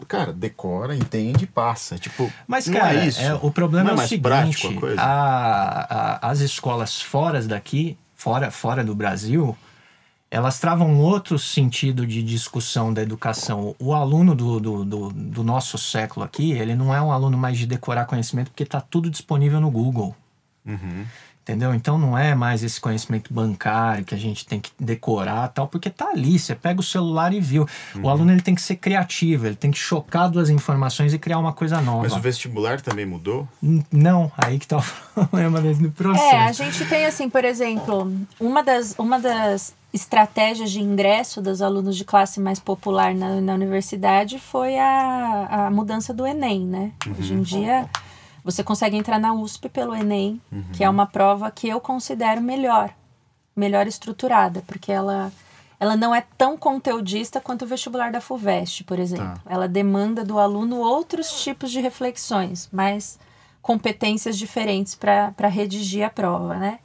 Cara, 0.06 0.34
decora, 0.34 0.94
entende 0.94 1.44
e 1.44 1.46
passa. 1.46 1.98
Tipo, 1.98 2.30
mas, 2.46 2.68
cara, 2.68 3.02
é 3.02 3.06
isso. 3.06 3.22
É, 3.22 3.32
o 3.34 3.50
problema 3.50 3.92
não 3.92 3.98
é, 3.98 4.02
é 4.02 4.04
o 4.04 4.08
seguinte: 4.08 4.68
a, 4.98 6.20
a, 6.20 6.30
as 6.30 6.40
escolas 6.40 7.00
fora 7.00 7.40
daqui, 7.42 7.96
fora, 8.14 8.50
fora 8.50 8.84
do 8.84 8.94
Brasil, 8.94 9.56
elas 10.30 10.58
travam 10.58 11.00
outro 11.00 11.38
sentido 11.38 12.06
de 12.06 12.22
discussão 12.22 12.92
da 12.92 13.00
educação. 13.00 13.74
O 13.78 13.94
aluno 13.94 14.34
do, 14.34 14.60
do, 14.60 14.84
do, 14.84 15.08
do 15.10 15.42
nosso 15.42 15.78
século 15.78 16.24
aqui, 16.26 16.52
ele 16.52 16.74
não 16.74 16.94
é 16.94 17.00
um 17.00 17.10
aluno 17.10 17.38
mais 17.38 17.56
de 17.56 17.66
decorar 17.66 18.04
conhecimento 18.04 18.50
porque 18.50 18.62
está 18.62 18.80
tudo 18.80 19.08
disponível 19.08 19.58
no 19.58 19.70
Google. 19.70 20.14
Uhum. 20.66 21.06
Entendeu? 21.42 21.74
Então 21.74 21.98
não 21.98 22.16
é 22.16 22.36
mais 22.36 22.62
esse 22.62 22.80
conhecimento 22.80 23.34
bancário 23.34 24.04
que 24.04 24.14
a 24.14 24.18
gente 24.18 24.46
tem 24.46 24.60
que 24.60 24.70
decorar 24.78 25.48
tal, 25.48 25.66
porque 25.66 25.90
tá 25.90 26.10
ali, 26.10 26.38
você 26.38 26.54
pega 26.54 26.78
o 26.78 26.84
celular 26.84 27.34
e 27.34 27.40
viu. 27.40 27.66
Uhum. 27.96 28.02
O 28.04 28.08
aluno 28.08 28.30
ele 28.30 28.40
tem 28.40 28.54
que 28.54 28.62
ser 28.62 28.76
criativo, 28.76 29.46
ele 29.46 29.56
tem 29.56 29.72
que 29.72 29.78
chocar 29.78 30.30
duas 30.30 30.48
informações 30.48 31.12
e 31.12 31.18
criar 31.18 31.40
uma 31.40 31.52
coisa 31.52 31.80
nova. 31.80 32.02
Mas 32.02 32.12
o 32.12 32.20
vestibular 32.20 32.80
também 32.80 33.04
mudou? 33.04 33.48
Não, 33.90 34.30
aí 34.38 34.56
que 34.56 34.68
tá 34.68 34.78
o 34.78 34.84
problema 35.26 35.60
no 35.60 35.90
processo. 35.90 36.32
É, 36.32 36.44
a 36.44 36.52
gente 36.52 36.84
tem 36.84 37.06
assim, 37.06 37.28
por 37.28 37.44
exemplo, 37.44 38.12
uma 38.38 38.62
das, 38.62 38.94
uma 38.96 39.18
das 39.18 39.74
estratégias 39.92 40.70
de 40.70 40.80
ingresso 40.80 41.42
dos 41.42 41.60
alunos 41.60 41.96
de 41.96 42.04
classe 42.04 42.38
mais 42.38 42.60
popular 42.60 43.16
na, 43.16 43.40
na 43.40 43.54
universidade 43.54 44.38
foi 44.38 44.78
a, 44.78 45.66
a 45.66 45.70
mudança 45.72 46.14
do 46.14 46.24
Enem, 46.24 46.64
né? 46.64 46.92
Uhum. 47.04 47.14
Hoje 47.18 47.34
em 47.34 47.42
dia 47.42 47.88
você 48.44 48.62
consegue 48.64 48.96
entrar 48.96 49.18
na 49.18 49.32
USP 49.32 49.68
pelo 49.68 49.94
Enem, 49.94 50.40
uhum. 50.50 50.64
que 50.72 50.82
é 50.82 50.90
uma 50.90 51.06
prova 51.06 51.50
que 51.50 51.68
eu 51.68 51.80
considero 51.80 52.40
melhor, 52.40 52.92
melhor 53.54 53.86
estruturada, 53.86 54.62
porque 54.66 54.90
ela, 54.90 55.32
ela 55.78 55.96
não 55.96 56.14
é 56.14 56.24
tão 56.36 56.56
conteudista 56.56 57.40
quanto 57.40 57.62
o 57.62 57.68
vestibular 57.68 58.10
da 58.10 58.20
FUVEST, 58.20 58.84
por 58.84 58.98
exemplo. 58.98 59.34
Tá. 59.34 59.40
Ela 59.46 59.68
demanda 59.68 60.24
do 60.24 60.38
aluno 60.38 60.78
outros 60.78 61.42
tipos 61.42 61.70
de 61.70 61.80
reflexões, 61.80 62.68
mais 62.72 63.18
competências 63.60 64.36
diferentes 64.36 64.96
para 64.96 65.48
redigir 65.48 66.04
a 66.04 66.10
prova, 66.10 66.56
né? 66.56 66.80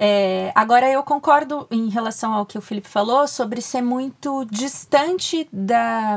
É, 0.00 0.52
agora 0.54 0.88
eu 0.88 1.02
concordo 1.02 1.66
em 1.70 1.88
relação 1.88 2.32
ao 2.32 2.46
que 2.46 2.56
o 2.56 2.60
Felipe 2.60 2.88
falou 2.88 3.26
sobre 3.26 3.60
ser 3.60 3.82
muito 3.82 4.44
distante 4.44 5.48
da, 5.52 6.16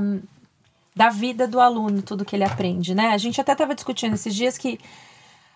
da 0.95 1.09
vida 1.09 1.47
do 1.47 1.59
aluno, 1.59 2.01
tudo 2.01 2.25
que 2.25 2.35
ele 2.35 2.43
aprende, 2.43 2.93
né? 2.93 3.09
A 3.09 3.17
gente 3.17 3.39
até 3.39 3.53
estava 3.53 3.75
discutindo 3.75 4.13
esses 4.13 4.35
dias 4.35 4.57
que 4.57 4.79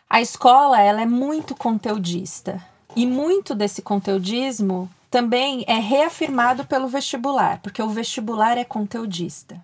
a 0.09 0.21
escola 0.21 0.81
ela 0.81 1.01
é 1.01 1.05
muito 1.05 1.55
conteudista 1.55 2.63
e 2.95 3.05
muito 3.05 3.53
desse 3.53 3.81
conteudismo 3.81 4.89
também 5.09 5.63
é 5.67 5.75
reafirmado 5.75 6.65
pelo 6.65 6.87
vestibular, 6.87 7.59
porque 7.61 7.81
o 7.81 7.89
vestibular 7.89 8.57
é 8.57 8.63
conteudista. 8.63 9.61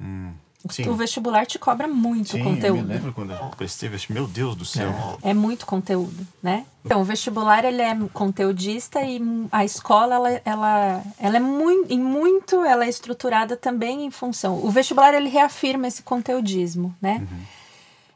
Hum. 0.00 0.32
Sim. 0.68 0.88
O 0.88 0.94
vestibular 0.94 1.46
te 1.46 1.58
cobra 1.58 1.88
muito 1.88 2.32
Sim, 2.32 2.44
conteúdo. 2.44 2.78
Eu 2.78 2.84
me 2.84 2.94
lembro 2.94 3.12
quando 3.12 3.32
eu 3.32 3.38
prestei 3.56 3.88
vestibular. 3.88 4.20
Meu 4.20 4.28
Deus 4.28 4.54
do 4.54 4.64
céu. 4.64 4.90
É. 5.22 5.30
é 5.30 5.34
muito 5.34 5.64
conteúdo, 5.64 6.26
né? 6.42 6.66
Então, 6.84 7.00
o 7.00 7.04
vestibular 7.04 7.64
ele 7.64 7.80
é 7.80 7.96
conteudista 8.12 9.02
e 9.02 9.20
a 9.50 9.64
escola 9.64 10.14
ela, 10.14 10.42
ela, 10.44 11.02
ela 11.18 11.36
é 11.36 11.40
muito, 11.40 11.92
em 11.92 11.98
muito 11.98 12.62
ela 12.64 12.84
é 12.84 12.88
estruturada 12.88 13.56
também 13.56 14.04
em 14.04 14.10
função. 14.10 14.62
O 14.62 14.70
vestibular 14.70 15.14
ele 15.14 15.28
reafirma 15.28 15.88
esse 15.88 16.02
conteudismo, 16.02 16.94
né? 17.00 17.18
Uhum. 17.30 17.38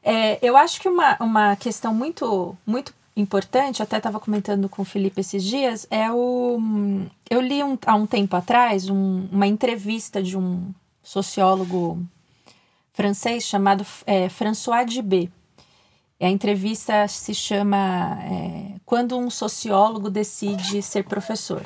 É, 0.02 0.38
eu 0.46 0.56
acho 0.56 0.80
que 0.80 0.88
uma, 0.88 1.16
uma 1.18 1.56
questão 1.56 1.94
muito 1.94 2.56
muito 2.66 2.92
importante, 3.16 3.82
até 3.82 3.96
estava 3.96 4.18
comentando 4.18 4.68
com 4.68 4.82
o 4.82 4.84
Felipe 4.84 5.20
esses 5.20 5.42
dias, 5.42 5.86
é 5.90 6.10
o. 6.10 6.58
Eu 7.30 7.40
li 7.40 7.62
um, 7.62 7.78
há 7.86 7.94
um 7.94 8.06
tempo 8.06 8.36
atrás 8.36 8.88
um, 8.88 9.28
uma 9.30 9.46
entrevista 9.46 10.22
de 10.22 10.36
um 10.36 10.72
sociólogo 11.02 12.04
francês 12.94 13.44
chamado 13.44 13.84
é, 14.06 14.28
François 14.30 14.90
Gibet. 14.90 15.30
A 16.20 16.30
entrevista 16.30 17.06
se 17.06 17.34
chama 17.34 18.18
é, 18.22 18.76
Quando 18.86 19.18
um 19.18 19.28
sociólogo 19.28 20.08
decide 20.08 20.80
ser 20.80 21.04
professor. 21.04 21.62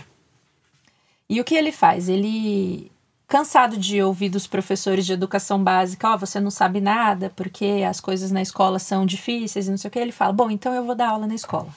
E 1.29 1.41
o 1.41 1.45
que 1.45 1.55
ele 1.55 1.71
faz? 1.71 2.09
Ele, 2.09 2.91
cansado 3.29 3.77
de 3.77 4.03
ouvir 4.03 4.31
dos 4.31 4.47
professores 4.47 5.05
de 5.07 5.13
educação 5.13 5.63
básica, 5.63 6.09
ó, 6.09 6.15
oh, 6.15 6.19
você 6.19 6.41
não 6.41 6.51
sabe 6.51 6.81
nada 6.81 7.31
porque 7.37 7.85
as 7.89 8.01
coisas 8.01 8.33
na 8.33 8.43
escola 8.43 8.79
são 8.79 9.07
difíceis 9.07 9.69
e 9.69 9.71
não 9.71 9.77
sei 9.77 9.89
o 9.89 9.91
que. 9.93 9.99
Ele 9.99 10.11
fala, 10.11 10.33
bom, 10.33 10.51
então 10.51 10.73
eu 10.73 10.85
vou 10.85 10.95
dar 10.95 11.11
aula 11.11 11.27
na 11.27 11.35
escola. 11.35 11.69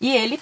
E 0.00 0.14
ele, 0.14 0.38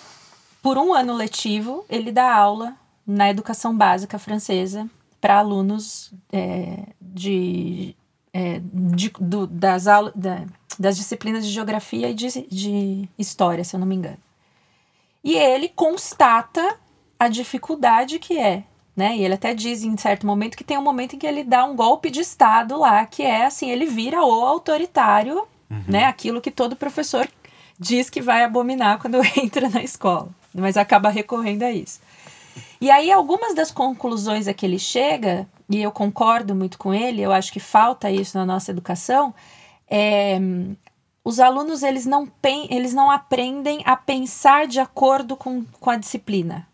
por 0.61 0.77
um 0.77 0.93
ano 0.93 1.15
letivo, 1.15 1.87
ele 1.89 2.11
dá 2.11 2.35
aula 2.35 2.75
na 3.07 3.31
educação 3.31 3.75
básica 3.75 4.19
francesa 4.19 4.91
para 5.27 5.39
alunos 5.39 6.13
é, 6.33 6.85
de, 7.01 7.97
é, 8.33 8.61
de 8.63 9.11
do, 9.19 9.45
das, 9.45 9.89
aulas, 9.89 10.13
da, 10.15 10.45
das 10.79 10.97
disciplinas 10.97 11.45
de 11.45 11.53
geografia 11.53 12.09
e 12.11 12.15
de, 12.15 12.47
de 12.49 13.09
história, 13.19 13.65
se 13.65 13.75
eu 13.75 13.81
não 13.81 13.89
me 13.89 13.97
engano. 13.97 14.19
E 15.25 15.35
ele 15.35 15.69
constata 15.69 16.77
a 17.19 17.27
dificuldade 17.27 18.21
que 18.21 18.39
é 18.39 18.63
né? 18.97 19.17
E 19.17 19.25
ele 19.25 19.35
até 19.35 19.53
diz 19.53 19.83
em 19.83 19.97
certo 19.97 20.27
momento 20.27 20.57
que 20.57 20.65
tem 20.65 20.79
um 20.79 20.83
momento 20.83 21.17
em 21.17 21.19
que 21.19 21.27
ele 21.27 21.45
dá 21.45 21.65
um 21.65 21.77
golpe 21.77 22.09
de 22.09 22.21
Estado 22.21 22.79
lá, 22.79 23.05
que 23.05 23.23
é 23.23 23.45
assim, 23.45 23.69
ele 23.69 23.85
vira 23.85 24.25
o 24.25 24.45
autoritário, 24.45 25.47
uhum. 25.69 25.85
né? 25.87 26.05
Aquilo 26.05 26.41
que 26.41 26.51
todo 26.51 26.75
professor 26.75 27.29
diz 27.79 28.09
que 28.09 28.23
vai 28.23 28.43
abominar 28.43 28.99
quando 28.99 29.19
entra 29.37 29.69
na 29.69 29.83
escola, 29.83 30.29
mas 30.55 30.77
acaba 30.79 31.11
recorrendo 31.11 31.65
a 31.65 31.73
isso. 31.73 32.01
E 32.81 32.91
aí, 32.91 33.11
algumas 33.11 33.55
das 33.55 33.71
conclusões 33.71 34.47
a 34.47 34.55
que 34.55 34.67
ele 34.67 34.79
chega, 34.79 35.49
e 35.69 35.83
eu 35.83 35.91
concordo 35.91 36.55
muito 36.55 36.79
com 36.79 36.93
ele, 36.93 37.23
eu 37.23 37.33
acho 37.33 37.53
que 37.53 37.61
falta 37.61 38.11
isso 38.11 38.37
na 38.37 38.45
nossa 38.45 38.71
educação, 38.71 39.35
é, 39.89 40.39
os 41.25 41.41
alunos 41.41 41.83
eles 41.83 42.07
não, 42.07 42.31
eles 42.71 42.95
não 42.95 43.11
aprendem 43.11 43.83
a 43.85 43.97
pensar 43.97 44.67
de 44.67 44.79
acordo 44.79 45.37
com, 45.37 45.65
com 45.81 45.91
a 45.91 45.97
disciplina. 45.97 46.67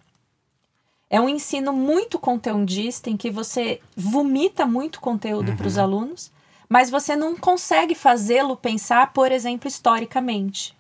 É 1.09 1.20
um 1.20 1.28
ensino 1.28 1.72
muito 1.72 2.18
conteudista 2.18 3.11
em 3.11 3.16
que 3.16 3.30
você 3.30 3.80
vomita 3.96 4.66
muito 4.66 5.00
conteúdo 5.00 5.50
uhum. 5.50 5.57
para 5.57 5.66
os 5.66 5.78
alunos, 5.78 6.30
mas 6.68 6.90
você 6.90 7.14
não 7.14 7.36
consegue 7.36 7.94
fazê-lo 7.94 8.57
pensar, 8.57 9.12
por 9.12 9.30
exemplo, 9.30 9.68
historicamente. 9.68 10.74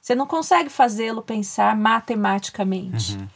Você 0.00 0.16
não 0.16 0.26
consegue 0.26 0.68
fazê-lo 0.68 1.22
pensar 1.22 1.76
matematicamente. 1.76 3.16
Uhum. 3.16 3.28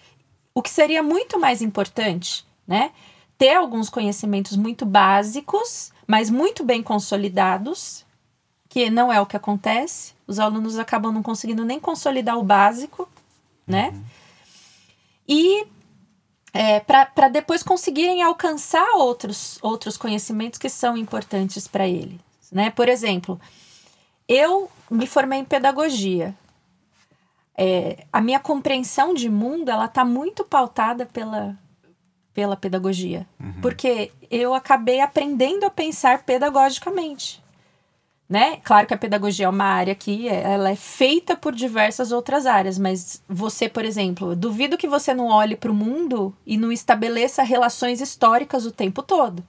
O 0.57 0.63
que 0.63 0.71
seria 0.71 1.03
muito 1.03 1.39
mais 1.39 1.61
importante, 1.61 2.43
né? 2.67 2.91
Ter 3.37 3.53
alguns 3.53 3.91
conhecimentos 3.91 4.57
muito 4.57 4.87
básicos, 4.87 5.93
mas 6.07 6.31
muito 6.31 6.65
bem 6.65 6.83
consolidados, 6.83 8.07
que 8.67 8.89
não 8.89 9.13
é 9.13 9.21
o 9.21 9.27
que 9.27 9.37
acontece. 9.37 10.15
Os 10.27 10.39
alunos 10.39 10.79
acabam 10.79 11.13
não 11.13 11.23
conseguindo 11.23 11.63
nem 11.63 11.79
consolidar 11.79 12.39
o 12.39 12.43
básico, 12.43 13.07
né? 13.67 13.91
Uhum. 13.91 14.05
E 15.29 15.67
é, 16.55 16.81
para 16.81 17.29
depois 17.29 17.63
conseguirem 17.63 18.23
alcançar 18.23 18.95
outros, 18.95 19.59
outros 19.61 19.99
conhecimentos 19.99 20.59
que 20.59 20.71
são 20.71 20.97
importantes 20.97 21.69
para 21.69 21.87
eles. 21.87 22.19
Né? 22.51 22.71
Por 22.71 22.89
exemplo, 22.89 23.39
eu 24.27 24.71
me 24.91 25.07
formei 25.07 25.41
em 25.41 25.45
pedagogia. 25.45 26.35
É, 27.57 28.05
a 28.13 28.21
minha 28.21 28.39
compreensão 28.39 29.15
de 29.15 29.31
mundo 29.31 29.71
ela 29.71 29.87
está 29.87 30.05
muito 30.05 30.45
pautada 30.45 31.07
pela, 31.07 31.57
pela 32.35 32.57
pedagogia. 32.57 33.27
Uhum. 33.41 33.61
Porque 33.63 34.13
eu 34.31 34.55
acabei 34.55 35.01
aprendendo 35.01 35.65
a 35.65 35.71
pensar 35.71 36.23
pedagogicamente 36.23 37.43
né? 38.29 38.59
Claro 38.65 38.87
que 38.87 38.95
a 38.95 38.99
pedagogia 38.99 39.47
é 39.47 39.49
uma 39.49 39.65
área 39.65 39.95
que 39.95 40.29
é, 40.29 40.43
ela 40.43 40.71
é 40.71 40.77
feita 40.77 41.37
por 41.37 41.55
diversas 41.55 42.11
outras 42.11 42.45
áreas, 42.45 42.79
mas 42.79 43.23
você, 43.29 43.69
por 43.69 43.85
exemplo, 43.85 44.35
duvido 44.35 44.77
que 44.77 44.89
você 44.89 45.15
não 45.15 45.29
olhe 45.29 45.57
para 45.57 45.71
o 45.71 45.75
mundo 45.75 46.35
e 46.45 46.57
não 46.57 46.73
estabeleça 46.73 47.43
relações 47.43 48.01
históricas 48.01 48.67
o 48.67 48.73
tempo 48.73 49.03
todo. 49.03 49.45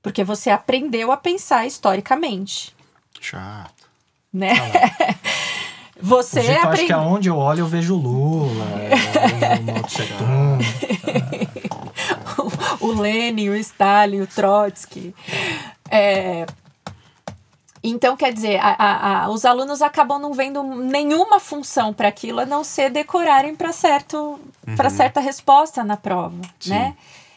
Porque 0.00 0.22
você 0.22 0.50
aprendeu 0.50 1.10
a 1.10 1.16
pensar 1.16 1.66
historicamente. 1.66 2.74
Chato. 3.20 3.88
Né? 4.32 4.52
você 6.04 6.40
aprende... 6.40 6.66
acho 6.66 6.86
que 6.86 6.92
aonde 6.92 7.28
eu 7.30 7.36
olho 7.38 7.60
eu 7.60 7.66
vejo 7.66 7.96
Lula, 7.96 8.66
eu 8.82 8.90
vejo 8.90 10.04
o, 12.82 12.88
o 12.88 13.00
Lenin, 13.00 13.48
o 13.48 13.56
Stalin, 13.56 14.20
o 14.20 14.26
Trotsky. 14.26 15.14
É, 15.90 16.44
então, 17.82 18.16
quer 18.16 18.32
dizer, 18.34 18.58
a, 18.62 19.24
a, 19.24 19.28
os 19.30 19.46
alunos 19.46 19.80
acabam 19.80 20.18
não 20.18 20.34
vendo 20.34 20.62
nenhuma 20.62 21.40
função 21.40 21.92
para 21.92 22.08
aquilo 22.08 22.40
a 22.40 22.46
não 22.46 22.64
ser 22.64 22.90
decorarem 22.90 23.54
para 23.54 23.72
certo, 23.72 24.40
uhum. 24.66 24.90
certa 24.90 25.20
resposta 25.20 25.82
na 25.82 25.96
prova, 25.96 26.36
Sim. 26.60 26.70
né? 26.70 26.96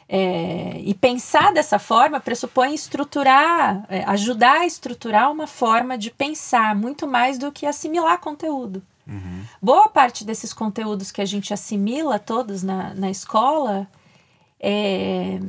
É, 0.10 0.80
e 0.86 0.94
pensar 0.94 1.52
dessa 1.52 1.78
forma 1.78 2.20
pressupõe 2.20 2.74
estruturar, 2.74 3.86
é, 3.90 4.04
ajudar 4.06 4.62
a 4.62 4.66
estruturar 4.66 5.30
uma 5.30 5.48
forma 5.48 5.98
de 5.98 6.10
pensar 6.10 6.74
muito 6.74 7.06
mais 7.06 7.38
do 7.38 7.52
que 7.52 7.66
assimilar 7.66 8.18
conteúdo. 8.20 8.82
Uhum. 9.06 9.44
Boa 9.62 9.90
parte 9.90 10.24
desses 10.24 10.54
conteúdos 10.54 11.12
que 11.12 11.22
a 11.22 11.26
gente 11.26 11.54
assimila 11.54 12.18
todos 12.20 12.64
na, 12.64 12.94
na 12.94 13.10
escola 13.10 13.88
é, 14.60 15.40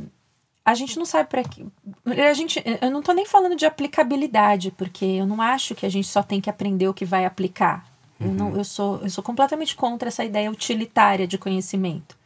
a 0.68 0.74
gente 0.74 0.98
não 0.98 1.06
sabe 1.06 1.30
para 1.30 1.42
que. 1.42 1.66
A 2.04 2.34
gente, 2.34 2.62
eu 2.82 2.90
não 2.90 3.00
estou 3.00 3.14
nem 3.14 3.24
falando 3.24 3.56
de 3.56 3.64
aplicabilidade, 3.64 4.70
porque 4.72 5.02
eu 5.02 5.26
não 5.26 5.40
acho 5.40 5.74
que 5.74 5.86
a 5.86 5.88
gente 5.88 6.06
só 6.06 6.22
tem 6.22 6.42
que 6.42 6.50
aprender 6.50 6.86
o 6.86 6.92
que 6.92 7.06
vai 7.06 7.24
aplicar. 7.24 7.86
Uhum. 8.20 8.26
Eu, 8.26 8.34
não, 8.34 8.50
uhum. 8.50 8.56
eu, 8.59 8.64
sou, 8.64 9.00
eu 9.00 9.09
sou 9.09 9.24
completamente 9.24 9.74
contra 9.74 10.09
essa 10.09 10.22
ideia 10.24 10.50
utilitária 10.50 11.26
de 11.26 11.38
conhecimento. 11.38 12.17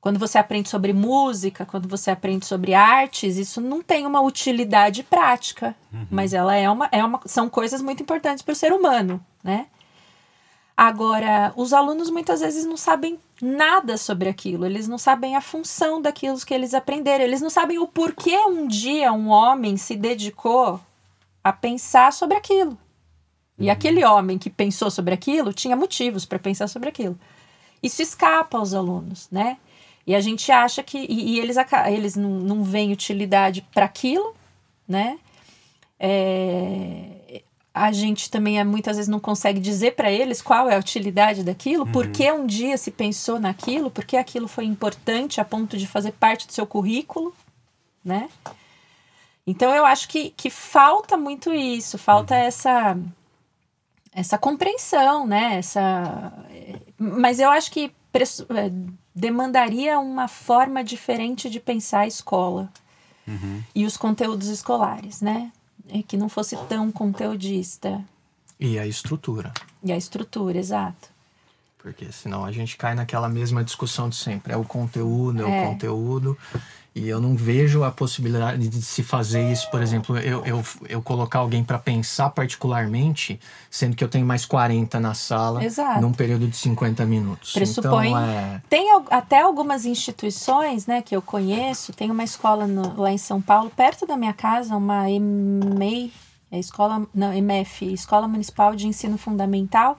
Quando 0.00 0.18
você 0.18 0.38
aprende 0.38 0.68
sobre 0.68 0.92
música, 0.94 1.66
quando 1.66 1.86
você 1.86 2.10
aprende 2.10 2.46
sobre 2.46 2.72
artes, 2.72 3.36
isso 3.36 3.60
não 3.60 3.82
tem 3.82 4.06
uma 4.06 4.20
utilidade 4.22 5.02
prática, 5.02 5.76
uhum. 5.92 6.06
mas 6.10 6.32
ela 6.32 6.54
é 6.54 6.70
uma, 6.70 6.88
é 6.90 7.04
uma, 7.04 7.20
são 7.26 7.50
coisas 7.50 7.82
muito 7.82 8.02
importantes 8.02 8.42
para 8.42 8.52
o 8.52 8.56
ser 8.56 8.72
humano, 8.72 9.22
né? 9.44 9.66
Agora, 10.74 11.52
os 11.56 11.74
alunos 11.74 12.08
muitas 12.08 12.40
vezes 12.40 12.64
não 12.64 12.78
sabem 12.78 13.18
nada 13.42 13.98
sobre 13.98 14.30
aquilo, 14.30 14.64
eles 14.64 14.88
não 14.88 14.96
sabem 14.96 15.36
a 15.36 15.40
função 15.42 16.00
daquilo 16.00 16.38
que 16.38 16.54
eles 16.54 16.72
aprenderam, 16.72 17.22
eles 17.22 17.42
não 17.42 17.50
sabem 17.50 17.78
o 17.78 17.86
porquê 17.86 18.38
um 18.46 18.66
dia 18.66 19.12
um 19.12 19.28
homem 19.28 19.76
se 19.76 19.94
dedicou 19.94 20.80
a 21.44 21.52
pensar 21.52 22.14
sobre 22.14 22.38
aquilo. 22.38 22.78
E 23.58 23.66
uhum. 23.66 23.70
aquele 23.70 24.02
homem 24.02 24.38
que 24.38 24.48
pensou 24.48 24.90
sobre 24.90 25.12
aquilo 25.12 25.52
tinha 25.52 25.76
motivos 25.76 26.24
para 26.24 26.38
pensar 26.38 26.68
sobre 26.68 26.88
aquilo. 26.88 27.18
Isso 27.82 28.00
escapa 28.00 28.56
aos 28.56 28.72
alunos, 28.72 29.28
né? 29.30 29.58
E 30.06 30.14
a 30.14 30.20
gente 30.20 30.50
acha 30.50 30.82
que. 30.82 30.98
E, 30.98 31.34
e 31.34 31.40
eles, 31.40 31.56
eles 31.88 32.16
não, 32.16 32.30
não 32.30 32.64
veem 32.64 32.92
utilidade 32.92 33.62
para 33.72 33.84
aquilo, 33.84 34.34
né? 34.88 35.18
É, 35.98 37.42
a 37.72 37.92
gente 37.92 38.30
também 38.30 38.58
é, 38.58 38.64
muitas 38.64 38.96
vezes 38.96 39.08
não 39.08 39.20
consegue 39.20 39.60
dizer 39.60 39.94
para 39.94 40.10
eles 40.10 40.42
qual 40.42 40.68
é 40.68 40.76
a 40.76 40.78
utilidade 40.78 41.44
daquilo, 41.44 41.84
uhum. 41.84 41.92
por 41.92 42.08
que 42.08 42.30
um 42.32 42.46
dia 42.46 42.76
se 42.76 42.90
pensou 42.90 43.38
naquilo, 43.38 43.90
por 43.90 44.04
que 44.04 44.16
aquilo 44.16 44.48
foi 44.48 44.64
importante 44.64 45.40
a 45.40 45.44
ponto 45.44 45.76
de 45.76 45.86
fazer 45.86 46.12
parte 46.12 46.46
do 46.46 46.52
seu 46.52 46.66
currículo, 46.66 47.34
né? 48.04 48.28
Então 49.46 49.74
eu 49.74 49.84
acho 49.86 50.08
que, 50.08 50.30
que 50.30 50.50
falta 50.50 51.16
muito 51.16 51.52
isso, 51.52 51.96
falta 51.96 52.34
uhum. 52.34 52.40
essa 52.40 52.98
essa 54.12 54.36
compreensão, 54.36 55.26
né? 55.26 55.58
Essa, 55.58 56.32
mas 56.98 57.38
eu 57.38 57.48
acho 57.48 57.70
que 57.70 57.92
é, 58.12 58.70
demandaria 59.20 59.98
uma 59.98 60.26
forma 60.26 60.82
diferente 60.82 61.48
de 61.48 61.60
pensar 61.60 62.00
a 62.00 62.06
escola 62.06 62.68
uhum. 63.28 63.62
e 63.74 63.86
os 63.86 63.96
conteúdos 63.96 64.48
escolares, 64.48 65.20
né? 65.20 65.52
é 65.90 66.02
que 66.02 66.16
não 66.16 66.28
fosse 66.28 66.56
tão 66.68 66.90
conteudista. 66.90 68.02
E 68.58 68.78
a 68.78 68.86
estrutura. 68.86 69.52
E 69.82 69.92
a 69.92 69.96
estrutura, 69.96 70.58
exato. 70.58 71.10
Porque 71.78 72.12
senão 72.12 72.44
a 72.44 72.52
gente 72.52 72.76
cai 72.76 72.94
naquela 72.94 73.28
mesma 73.28 73.64
discussão 73.64 74.08
de 74.08 74.16
sempre. 74.16 74.52
É 74.52 74.56
o 74.56 74.64
conteúdo, 74.64 75.46
é, 75.46 75.50
é. 75.50 75.62
o 75.62 75.70
conteúdo. 75.70 76.38
E 76.92 77.08
eu 77.08 77.20
não 77.20 77.36
vejo 77.36 77.84
a 77.84 77.90
possibilidade 77.90 78.68
de 78.68 78.82
se 78.82 79.04
fazer 79.04 79.50
isso, 79.52 79.70
por 79.70 79.80
exemplo, 79.80 80.18
eu, 80.18 80.44
eu, 80.44 80.64
eu 80.88 81.00
colocar 81.00 81.38
alguém 81.38 81.62
para 81.62 81.78
pensar 81.78 82.30
particularmente, 82.30 83.38
sendo 83.70 83.94
que 83.94 84.02
eu 84.02 84.08
tenho 84.08 84.26
mais 84.26 84.44
40 84.44 84.98
na 84.98 85.14
sala, 85.14 85.64
Exato. 85.64 86.00
num 86.00 86.12
período 86.12 86.48
de 86.48 86.56
50 86.56 87.06
minutos. 87.06 87.52
Pressupõe. 87.52 88.08
Então, 88.08 88.18
é... 88.18 88.62
Tem 88.68 88.88
até 89.08 89.40
algumas 89.40 89.84
instituições 89.84 90.86
né, 90.86 91.00
que 91.00 91.14
eu 91.14 91.22
conheço, 91.22 91.92
tem 91.92 92.10
uma 92.10 92.24
escola 92.24 92.66
no, 92.66 93.00
lá 93.00 93.12
em 93.12 93.18
São 93.18 93.40
Paulo, 93.40 93.70
perto 93.70 94.04
da 94.04 94.16
minha 94.16 94.32
casa, 94.32 94.76
uma 94.76 95.08
EMEI, 95.08 96.12
é 96.50 96.58
escola, 96.58 97.06
não, 97.14 97.32
MF, 97.32 97.92
Escola 97.92 98.26
Municipal 98.26 98.74
de 98.74 98.88
Ensino 98.88 99.16
Fundamental, 99.16 99.96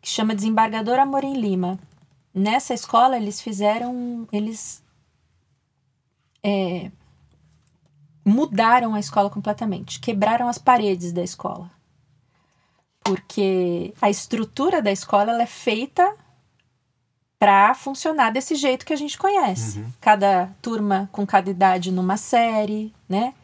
que 0.00 0.08
chama 0.08 0.34
Desembargador 0.34 0.98
Amorim 0.98 1.34
Lima. 1.34 1.78
Nessa 2.34 2.72
escola, 2.72 3.16
eles 3.16 3.40
fizeram. 3.40 4.26
Eles 4.32 4.82
é, 6.46 6.92
mudaram 8.24 8.94
a 8.94 9.00
escola 9.00 9.28
completamente, 9.28 9.98
quebraram 9.98 10.46
as 10.48 10.58
paredes 10.58 11.10
da 11.10 11.22
escola. 11.22 11.68
Porque 13.02 13.92
a 14.00 14.08
estrutura 14.08 14.80
da 14.80 14.92
escola 14.92 15.42
é 15.42 15.46
feita 15.46 16.14
para 17.36 17.74
funcionar 17.74 18.30
desse 18.30 18.54
jeito 18.54 18.86
que 18.86 18.92
a 18.92 18.96
gente 18.96 19.18
conhece. 19.18 19.80
Uhum. 19.80 19.92
Cada 20.00 20.54
turma 20.62 21.08
com 21.10 21.26
cada 21.26 21.50
idade 21.50 21.90
numa 21.90 22.16
série, 22.16 22.94
né? 23.08 23.34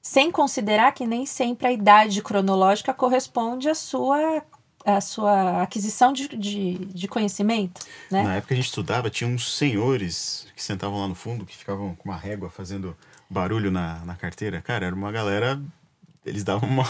Sem 0.00 0.32
considerar 0.32 0.92
que 0.92 1.06
nem 1.06 1.26
sempre 1.26 1.68
a 1.68 1.72
idade 1.72 2.22
cronológica 2.22 2.94
corresponde 2.94 3.68
à 3.68 3.74
sua 3.74 4.42
a 4.96 5.00
sua 5.00 5.62
aquisição 5.62 6.12
de, 6.12 6.28
de, 6.28 6.74
de, 6.74 7.08
conhecimento, 7.08 7.80
né? 8.10 8.22
Na 8.22 8.34
época 8.36 8.48
que 8.48 8.54
a 8.54 8.56
gente 8.56 8.66
estudava, 8.66 9.10
tinha 9.10 9.28
uns 9.28 9.56
senhores 9.56 10.46
que 10.54 10.62
sentavam 10.62 11.00
lá 11.00 11.08
no 11.08 11.14
fundo, 11.14 11.46
que 11.46 11.56
ficavam 11.56 11.94
com 11.94 12.08
uma 12.08 12.16
régua 12.16 12.50
fazendo 12.50 12.96
barulho 13.28 13.70
na, 13.70 14.04
na 14.04 14.14
carteira. 14.14 14.60
Cara, 14.60 14.86
era 14.86 14.94
uma 14.94 15.12
galera 15.12 15.60
eles 16.24 16.44
davam 16.44 16.68
uma, 16.68 16.82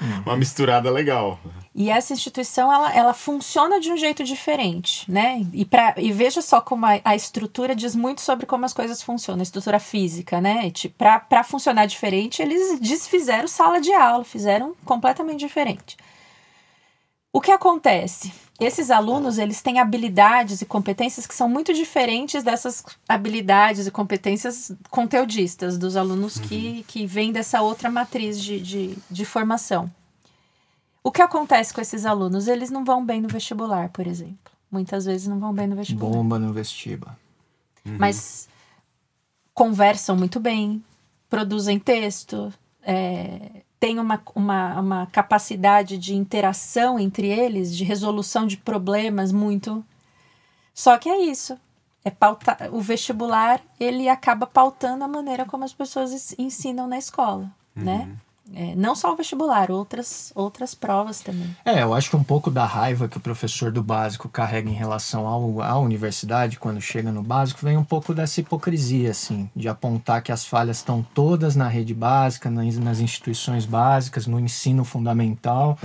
uhum. 0.00 0.22
uma 0.24 0.36
misturada 0.36 0.90
legal. 0.90 1.40
E 1.74 1.90
essa 1.90 2.12
instituição, 2.12 2.72
ela, 2.72 2.94
ela 2.94 3.12
funciona 3.12 3.80
de 3.80 3.90
um 3.90 3.96
jeito 3.96 4.22
diferente, 4.22 5.10
né? 5.10 5.44
E, 5.52 5.64
pra, 5.64 5.94
e 5.96 6.12
veja 6.12 6.40
só 6.40 6.60
como 6.60 6.86
a, 6.86 7.00
a 7.04 7.16
estrutura 7.16 7.74
diz 7.74 7.96
muito 7.96 8.20
sobre 8.20 8.46
como 8.46 8.64
as 8.64 8.72
coisas 8.72 9.02
funcionam, 9.02 9.40
a 9.40 9.42
estrutura 9.42 9.80
física, 9.80 10.40
né? 10.40 10.72
Para 10.96 11.42
funcionar 11.42 11.86
diferente, 11.86 12.40
eles 12.40 12.78
desfizeram 12.80 13.48
sala 13.48 13.80
de 13.80 13.92
aula, 13.92 14.24
fizeram 14.24 14.74
completamente 14.84 15.40
diferente. 15.40 15.96
O 17.36 17.40
que 17.42 17.52
acontece? 17.52 18.32
Esses 18.58 18.90
alunos, 18.90 19.36
eles 19.36 19.60
têm 19.60 19.78
habilidades 19.78 20.62
e 20.62 20.64
competências 20.64 21.26
que 21.26 21.34
são 21.34 21.46
muito 21.46 21.74
diferentes 21.74 22.42
dessas 22.42 22.82
habilidades 23.06 23.86
e 23.86 23.90
competências 23.90 24.72
conteudistas 24.88 25.76
dos 25.76 25.98
alunos 25.98 26.36
uhum. 26.36 26.42
que, 26.44 26.82
que 26.84 27.06
vêm 27.06 27.32
dessa 27.32 27.60
outra 27.60 27.90
matriz 27.90 28.40
de, 28.40 28.58
de, 28.58 28.98
de 29.10 29.24
formação. 29.26 29.92
O 31.04 31.12
que 31.12 31.20
acontece 31.20 31.74
com 31.74 31.80
esses 31.82 32.06
alunos? 32.06 32.48
Eles 32.48 32.70
não 32.70 32.86
vão 32.86 33.04
bem 33.04 33.20
no 33.20 33.28
vestibular, 33.28 33.90
por 33.90 34.06
exemplo. 34.06 34.50
Muitas 34.72 35.04
vezes 35.04 35.28
não 35.28 35.38
vão 35.38 35.52
bem 35.52 35.66
no 35.66 35.76
vestibular. 35.76 36.12
Bomba 36.12 36.38
no 36.38 36.54
vestibular. 36.54 37.18
Uhum. 37.84 37.96
Mas 37.98 38.48
conversam 39.52 40.16
muito 40.16 40.40
bem, 40.40 40.82
produzem 41.28 41.78
texto, 41.78 42.50
é, 42.82 43.60
tem 43.78 43.98
uma, 43.98 44.22
uma, 44.34 44.80
uma 44.80 45.06
capacidade 45.06 45.98
de 45.98 46.14
interação 46.14 46.98
entre 46.98 47.28
eles, 47.28 47.76
de 47.76 47.84
resolução 47.84 48.46
de 48.46 48.56
problemas 48.56 49.32
muito. 49.32 49.84
Só 50.74 50.96
que 50.98 51.08
é 51.08 51.22
isso. 51.22 51.58
É 52.04 52.10
pauta... 52.10 52.70
O 52.72 52.80
vestibular 52.80 53.60
ele 53.78 54.08
acaba 54.08 54.46
pautando 54.46 55.04
a 55.04 55.08
maneira 55.08 55.44
como 55.44 55.64
as 55.64 55.72
pessoas 55.72 56.34
ensinam 56.38 56.86
na 56.86 56.98
escola, 56.98 57.50
né? 57.74 57.96
uhum. 57.96 58.06
né? 58.06 58.16
É, 58.54 58.74
não 58.76 58.94
só 58.94 59.12
o 59.12 59.16
vestibular, 59.16 59.70
outras, 59.70 60.32
outras 60.34 60.74
provas 60.74 61.20
também. 61.20 61.56
É, 61.64 61.82
eu 61.82 61.92
acho 61.92 62.10
que 62.10 62.16
um 62.16 62.22
pouco 62.22 62.50
da 62.50 62.64
raiva 62.64 63.08
que 63.08 63.16
o 63.16 63.20
professor 63.20 63.72
do 63.72 63.82
básico 63.82 64.28
carrega 64.28 64.70
em 64.70 64.74
relação 64.74 65.26
ao, 65.26 65.60
à 65.60 65.78
universidade, 65.78 66.58
quando 66.58 66.80
chega 66.80 67.10
no 67.10 67.22
básico, 67.22 67.60
vem 67.64 67.76
um 67.76 67.84
pouco 67.84 68.14
dessa 68.14 68.40
hipocrisia, 68.40 69.10
assim, 69.10 69.50
de 69.54 69.68
apontar 69.68 70.22
que 70.22 70.30
as 70.30 70.44
falhas 70.44 70.78
estão 70.78 71.04
todas 71.14 71.56
na 71.56 71.66
rede 71.66 71.92
básica, 71.94 72.50
nas, 72.50 72.78
nas 72.78 73.00
instituições 73.00 73.66
básicas, 73.66 74.26
no 74.26 74.38
ensino 74.38 74.84
fundamental 74.84 75.78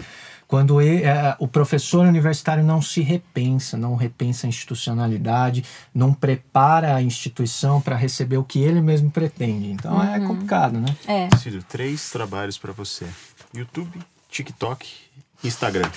quando 0.51 0.81
ele, 0.81 1.05
é, 1.05 1.33
o 1.39 1.47
professor 1.47 2.05
universitário 2.05 2.61
não 2.61 2.81
se 2.81 2.99
repensa, 2.99 3.77
não 3.77 3.95
repensa 3.95 4.45
a 4.45 4.49
institucionalidade, 4.49 5.63
não 5.95 6.13
prepara 6.13 6.93
a 6.93 7.01
instituição 7.01 7.79
para 7.79 7.95
receber 7.95 8.35
o 8.35 8.43
que 8.43 8.61
ele 8.61 8.81
mesmo 8.81 9.09
pretende. 9.09 9.71
Então 9.71 10.03
é 10.03 10.07
uhum. 10.07 10.13
é 10.13 10.27
complicado, 10.27 10.77
né? 10.77 10.93
É. 11.07 11.33
Cido, 11.37 11.63
três 11.63 12.11
trabalhos 12.11 12.57
para 12.57 12.73
você: 12.73 13.07
YouTube, 13.53 13.97
TikTok 14.29 14.85
Instagram. 15.41 15.89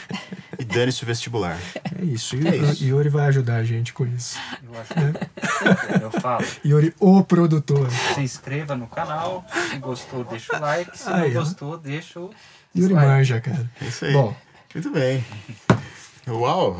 E 0.59 0.65
dane-se 0.65 1.03
o 1.03 1.07
vestibular. 1.07 1.59
É 2.01 2.05
isso. 2.05 2.37
E 2.37 2.47
é 2.47 2.57
isso. 2.57 2.85
Yuri 2.85 3.09
vai 3.09 3.27
ajudar 3.27 3.57
a 3.57 3.65
gente 3.65 3.93
com 3.93 4.07
isso. 4.07 4.39
Eu 4.63 4.81
acho 4.81 4.95
que 4.95 6.05
eu 6.05 6.11
falo. 6.13 6.47
Yuri, 6.65 6.95
o 6.99 7.23
produtor. 7.23 7.91
Se 8.15 8.21
inscreva 8.21 8.75
no 8.75 8.87
canal. 8.87 9.45
Se 9.71 9.79
gostou, 9.79 10.25
deixa 10.25 10.57
o 10.57 10.61
like. 10.61 10.97
Se 10.97 11.11
Aí, 11.11 11.35
não 11.35 11.43
gostou, 11.43 11.77
deixa 11.77 12.21
o. 12.21 12.31
Yuri 12.75 12.95
manja, 12.95 13.41
cara. 13.41 13.71
É 13.83 13.85
isso 13.85 14.05
aí. 14.07 14.13
Bom, 14.13 14.35
muito 14.75 14.91
bem. 14.91 15.25
Uau, 16.27 16.77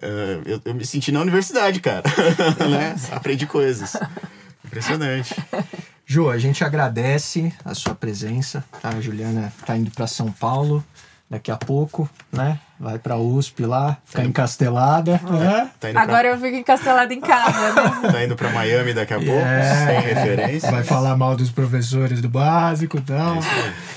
é, 0.00 0.40
eu, 0.44 0.60
eu, 0.64 0.74
me 0.74 0.84
senti 0.84 1.10
na 1.10 1.20
universidade, 1.20 1.80
cara. 1.80 2.02
né? 2.70 2.94
Aprendi 3.10 3.46
coisas. 3.46 3.96
Impressionante. 4.64 5.34
Ju, 6.04 6.30
a 6.30 6.38
gente 6.38 6.62
agradece 6.62 7.52
a 7.64 7.74
sua 7.74 7.94
presença. 7.94 8.64
Tá? 8.80 8.90
A 8.90 9.00
Juliana 9.00 9.52
está 9.58 9.76
indo 9.76 9.90
para 9.90 10.06
São 10.06 10.30
Paulo 10.30 10.84
daqui 11.28 11.50
a 11.50 11.56
pouco, 11.56 12.08
né? 12.30 12.60
Vai 12.78 12.98
pra 12.98 13.16
USP 13.16 13.64
lá, 13.64 13.96
ficar 14.04 14.22
tá 14.22 14.28
encastelada. 14.28 15.12
Né? 15.12 15.70
Tá 15.80 15.88
Agora 15.88 16.20
pra... 16.20 16.28
eu 16.28 16.38
fico 16.38 16.56
encastelada 16.56 17.12
em 17.12 17.20
casa, 17.20 17.72
né? 17.72 18.12
tá 18.12 18.24
indo 18.24 18.36
pra 18.36 18.50
Miami 18.50 18.92
daqui 18.92 19.14
a 19.14 19.16
pouco, 19.16 19.32
yeah. 19.32 19.86
sem 19.86 20.00
referência. 20.00 20.70
Vai 20.70 20.84
falar 20.84 21.16
mal 21.16 21.34
dos 21.34 21.50
professores 21.50 22.20
do 22.20 22.28
básico 22.28 22.98
e 22.98 23.00
tal. 23.00 23.38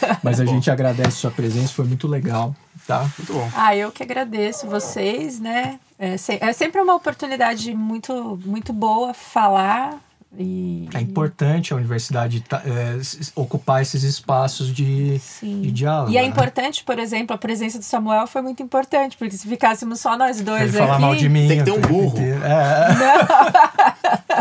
É 0.02 0.18
Mas 0.24 0.40
a 0.40 0.46
bom. 0.46 0.54
gente 0.54 0.72
agradece 0.72 1.18
sua 1.18 1.30
presença, 1.30 1.74
foi 1.74 1.86
muito 1.86 2.08
legal. 2.08 2.56
Tá? 2.90 3.02
Muito 3.20 3.34
bom. 3.34 3.52
Ah, 3.56 3.76
eu 3.76 3.92
que 3.92 4.02
agradeço 4.02 4.66
vocês, 4.66 5.40
né? 5.40 5.80
É, 6.00 6.16
é 6.40 6.54
sempre 6.54 6.82
uma 6.82 6.96
oportunidade 6.96 7.72
muito, 7.76 8.42
muito 8.44 8.74
boa 8.74 9.14
falar 9.14 10.00
e, 10.38 10.88
é 10.94 11.02
importante 11.02 11.74
a 11.74 11.76
universidade 11.76 12.44
é, 12.52 13.00
ocupar 13.36 13.82
esses 13.82 14.04
espaços 14.04 14.72
de, 14.72 15.20
de 15.42 15.72
diálogo. 15.72 16.12
E 16.12 16.18
é 16.18 16.22
né? 16.22 16.28
importante, 16.28 16.84
por 16.84 17.00
exemplo, 17.00 17.36
a 17.36 17.38
presença 17.38 17.80
do 17.80 17.84
Samuel 17.84 18.28
foi 18.28 18.44
muito 18.44 18.62
importante, 18.62 19.18
porque 19.18 19.36
se 19.36 19.48
ficássemos 19.48 20.00
só 20.00 20.16
nós 20.16 20.40
dois 20.40 20.62
Ele 20.62 20.70
aqui... 20.70 20.78
falar 20.78 21.00
mal 21.00 21.16
de 21.16 21.28
mim. 21.28 21.48
Tem 21.48 21.58
que 21.60 21.64
ter 21.66 21.72
um 21.72 21.82
burro. 21.82 22.20
É. 22.20 23.40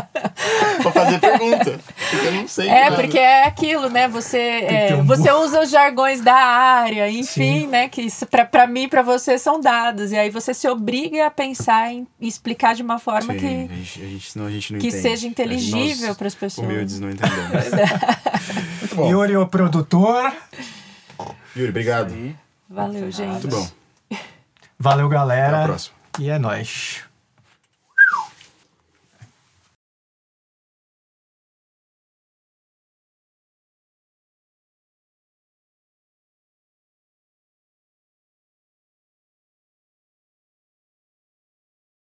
pra 0.82 0.92
fazer 0.92 1.18
pergunta. 1.18 1.80
Porque 2.10 2.26
eu 2.26 2.32
não 2.32 2.48
sei. 2.48 2.68
É, 2.68 2.90
porque 2.90 3.18
é 3.18 3.44
aquilo, 3.44 3.88
né? 3.88 4.08
Você, 4.08 4.38
é, 4.38 4.94
um 4.94 5.04
você 5.04 5.30
usa 5.32 5.62
os 5.62 5.70
jargões 5.70 6.20
da 6.20 6.34
área, 6.34 7.10
enfim, 7.10 7.60
Sim. 7.60 7.66
né? 7.66 7.88
Que 7.88 8.06
pra, 8.30 8.44
pra 8.44 8.66
mim 8.66 8.84
e 8.84 8.88
pra 8.88 9.02
você 9.02 9.38
são 9.38 9.60
dados. 9.60 10.12
E 10.12 10.16
aí 10.16 10.30
você 10.30 10.52
se 10.54 10.68
obriga 10.68 11.26
a 11.26 11.30
pensar 11.30 11.92
em 11.92 12.06
explicar 12.20 12.74
de 12.74 12.82
uma 12.82 12.98
forma 12.98 13.32
Sim, 13.34 13.38
que, 13.38 13.46
a 13.46 13.76
gente, 13.76 14.02
a 14.02 14.06
gente, 14.06 14.30
senão 14.30 14.46
a 14.46 14.50
gente 14.50 14.72
não 14.72 14.80
que 14.80 14.88
entende. 14.88 15.02
seja 15.02 15.26
inteligível 15.78 16.14
para 16.14 16.26
as 16.26 16.34
pessoas. 16.34 16.66
Humildes 16.66 17.00
não 17.00 17.10
entendemos. 17.10 17.50
Muito 18.80 18.96
bom. 18.96 19.10
Yuri, 19.10 19.36
o 19.36 19.46
produtor. 19.46 20.32
Yuri, 21.56 21.70
obrigado. 21.70 22.14
Valeu, 22.68 23.10
gente. 23.10 23.46
Muito 23.46 23.48
bom. 23.48 23.68
Valeu, 24.78 25.08
galera. 25.08 25.56
Até 25.56 25.64
a 25.64 25.66
próxima. 25.66 25.96
E 26.18 26.30
é 26.30 26.38
nóis. 26.38 27.07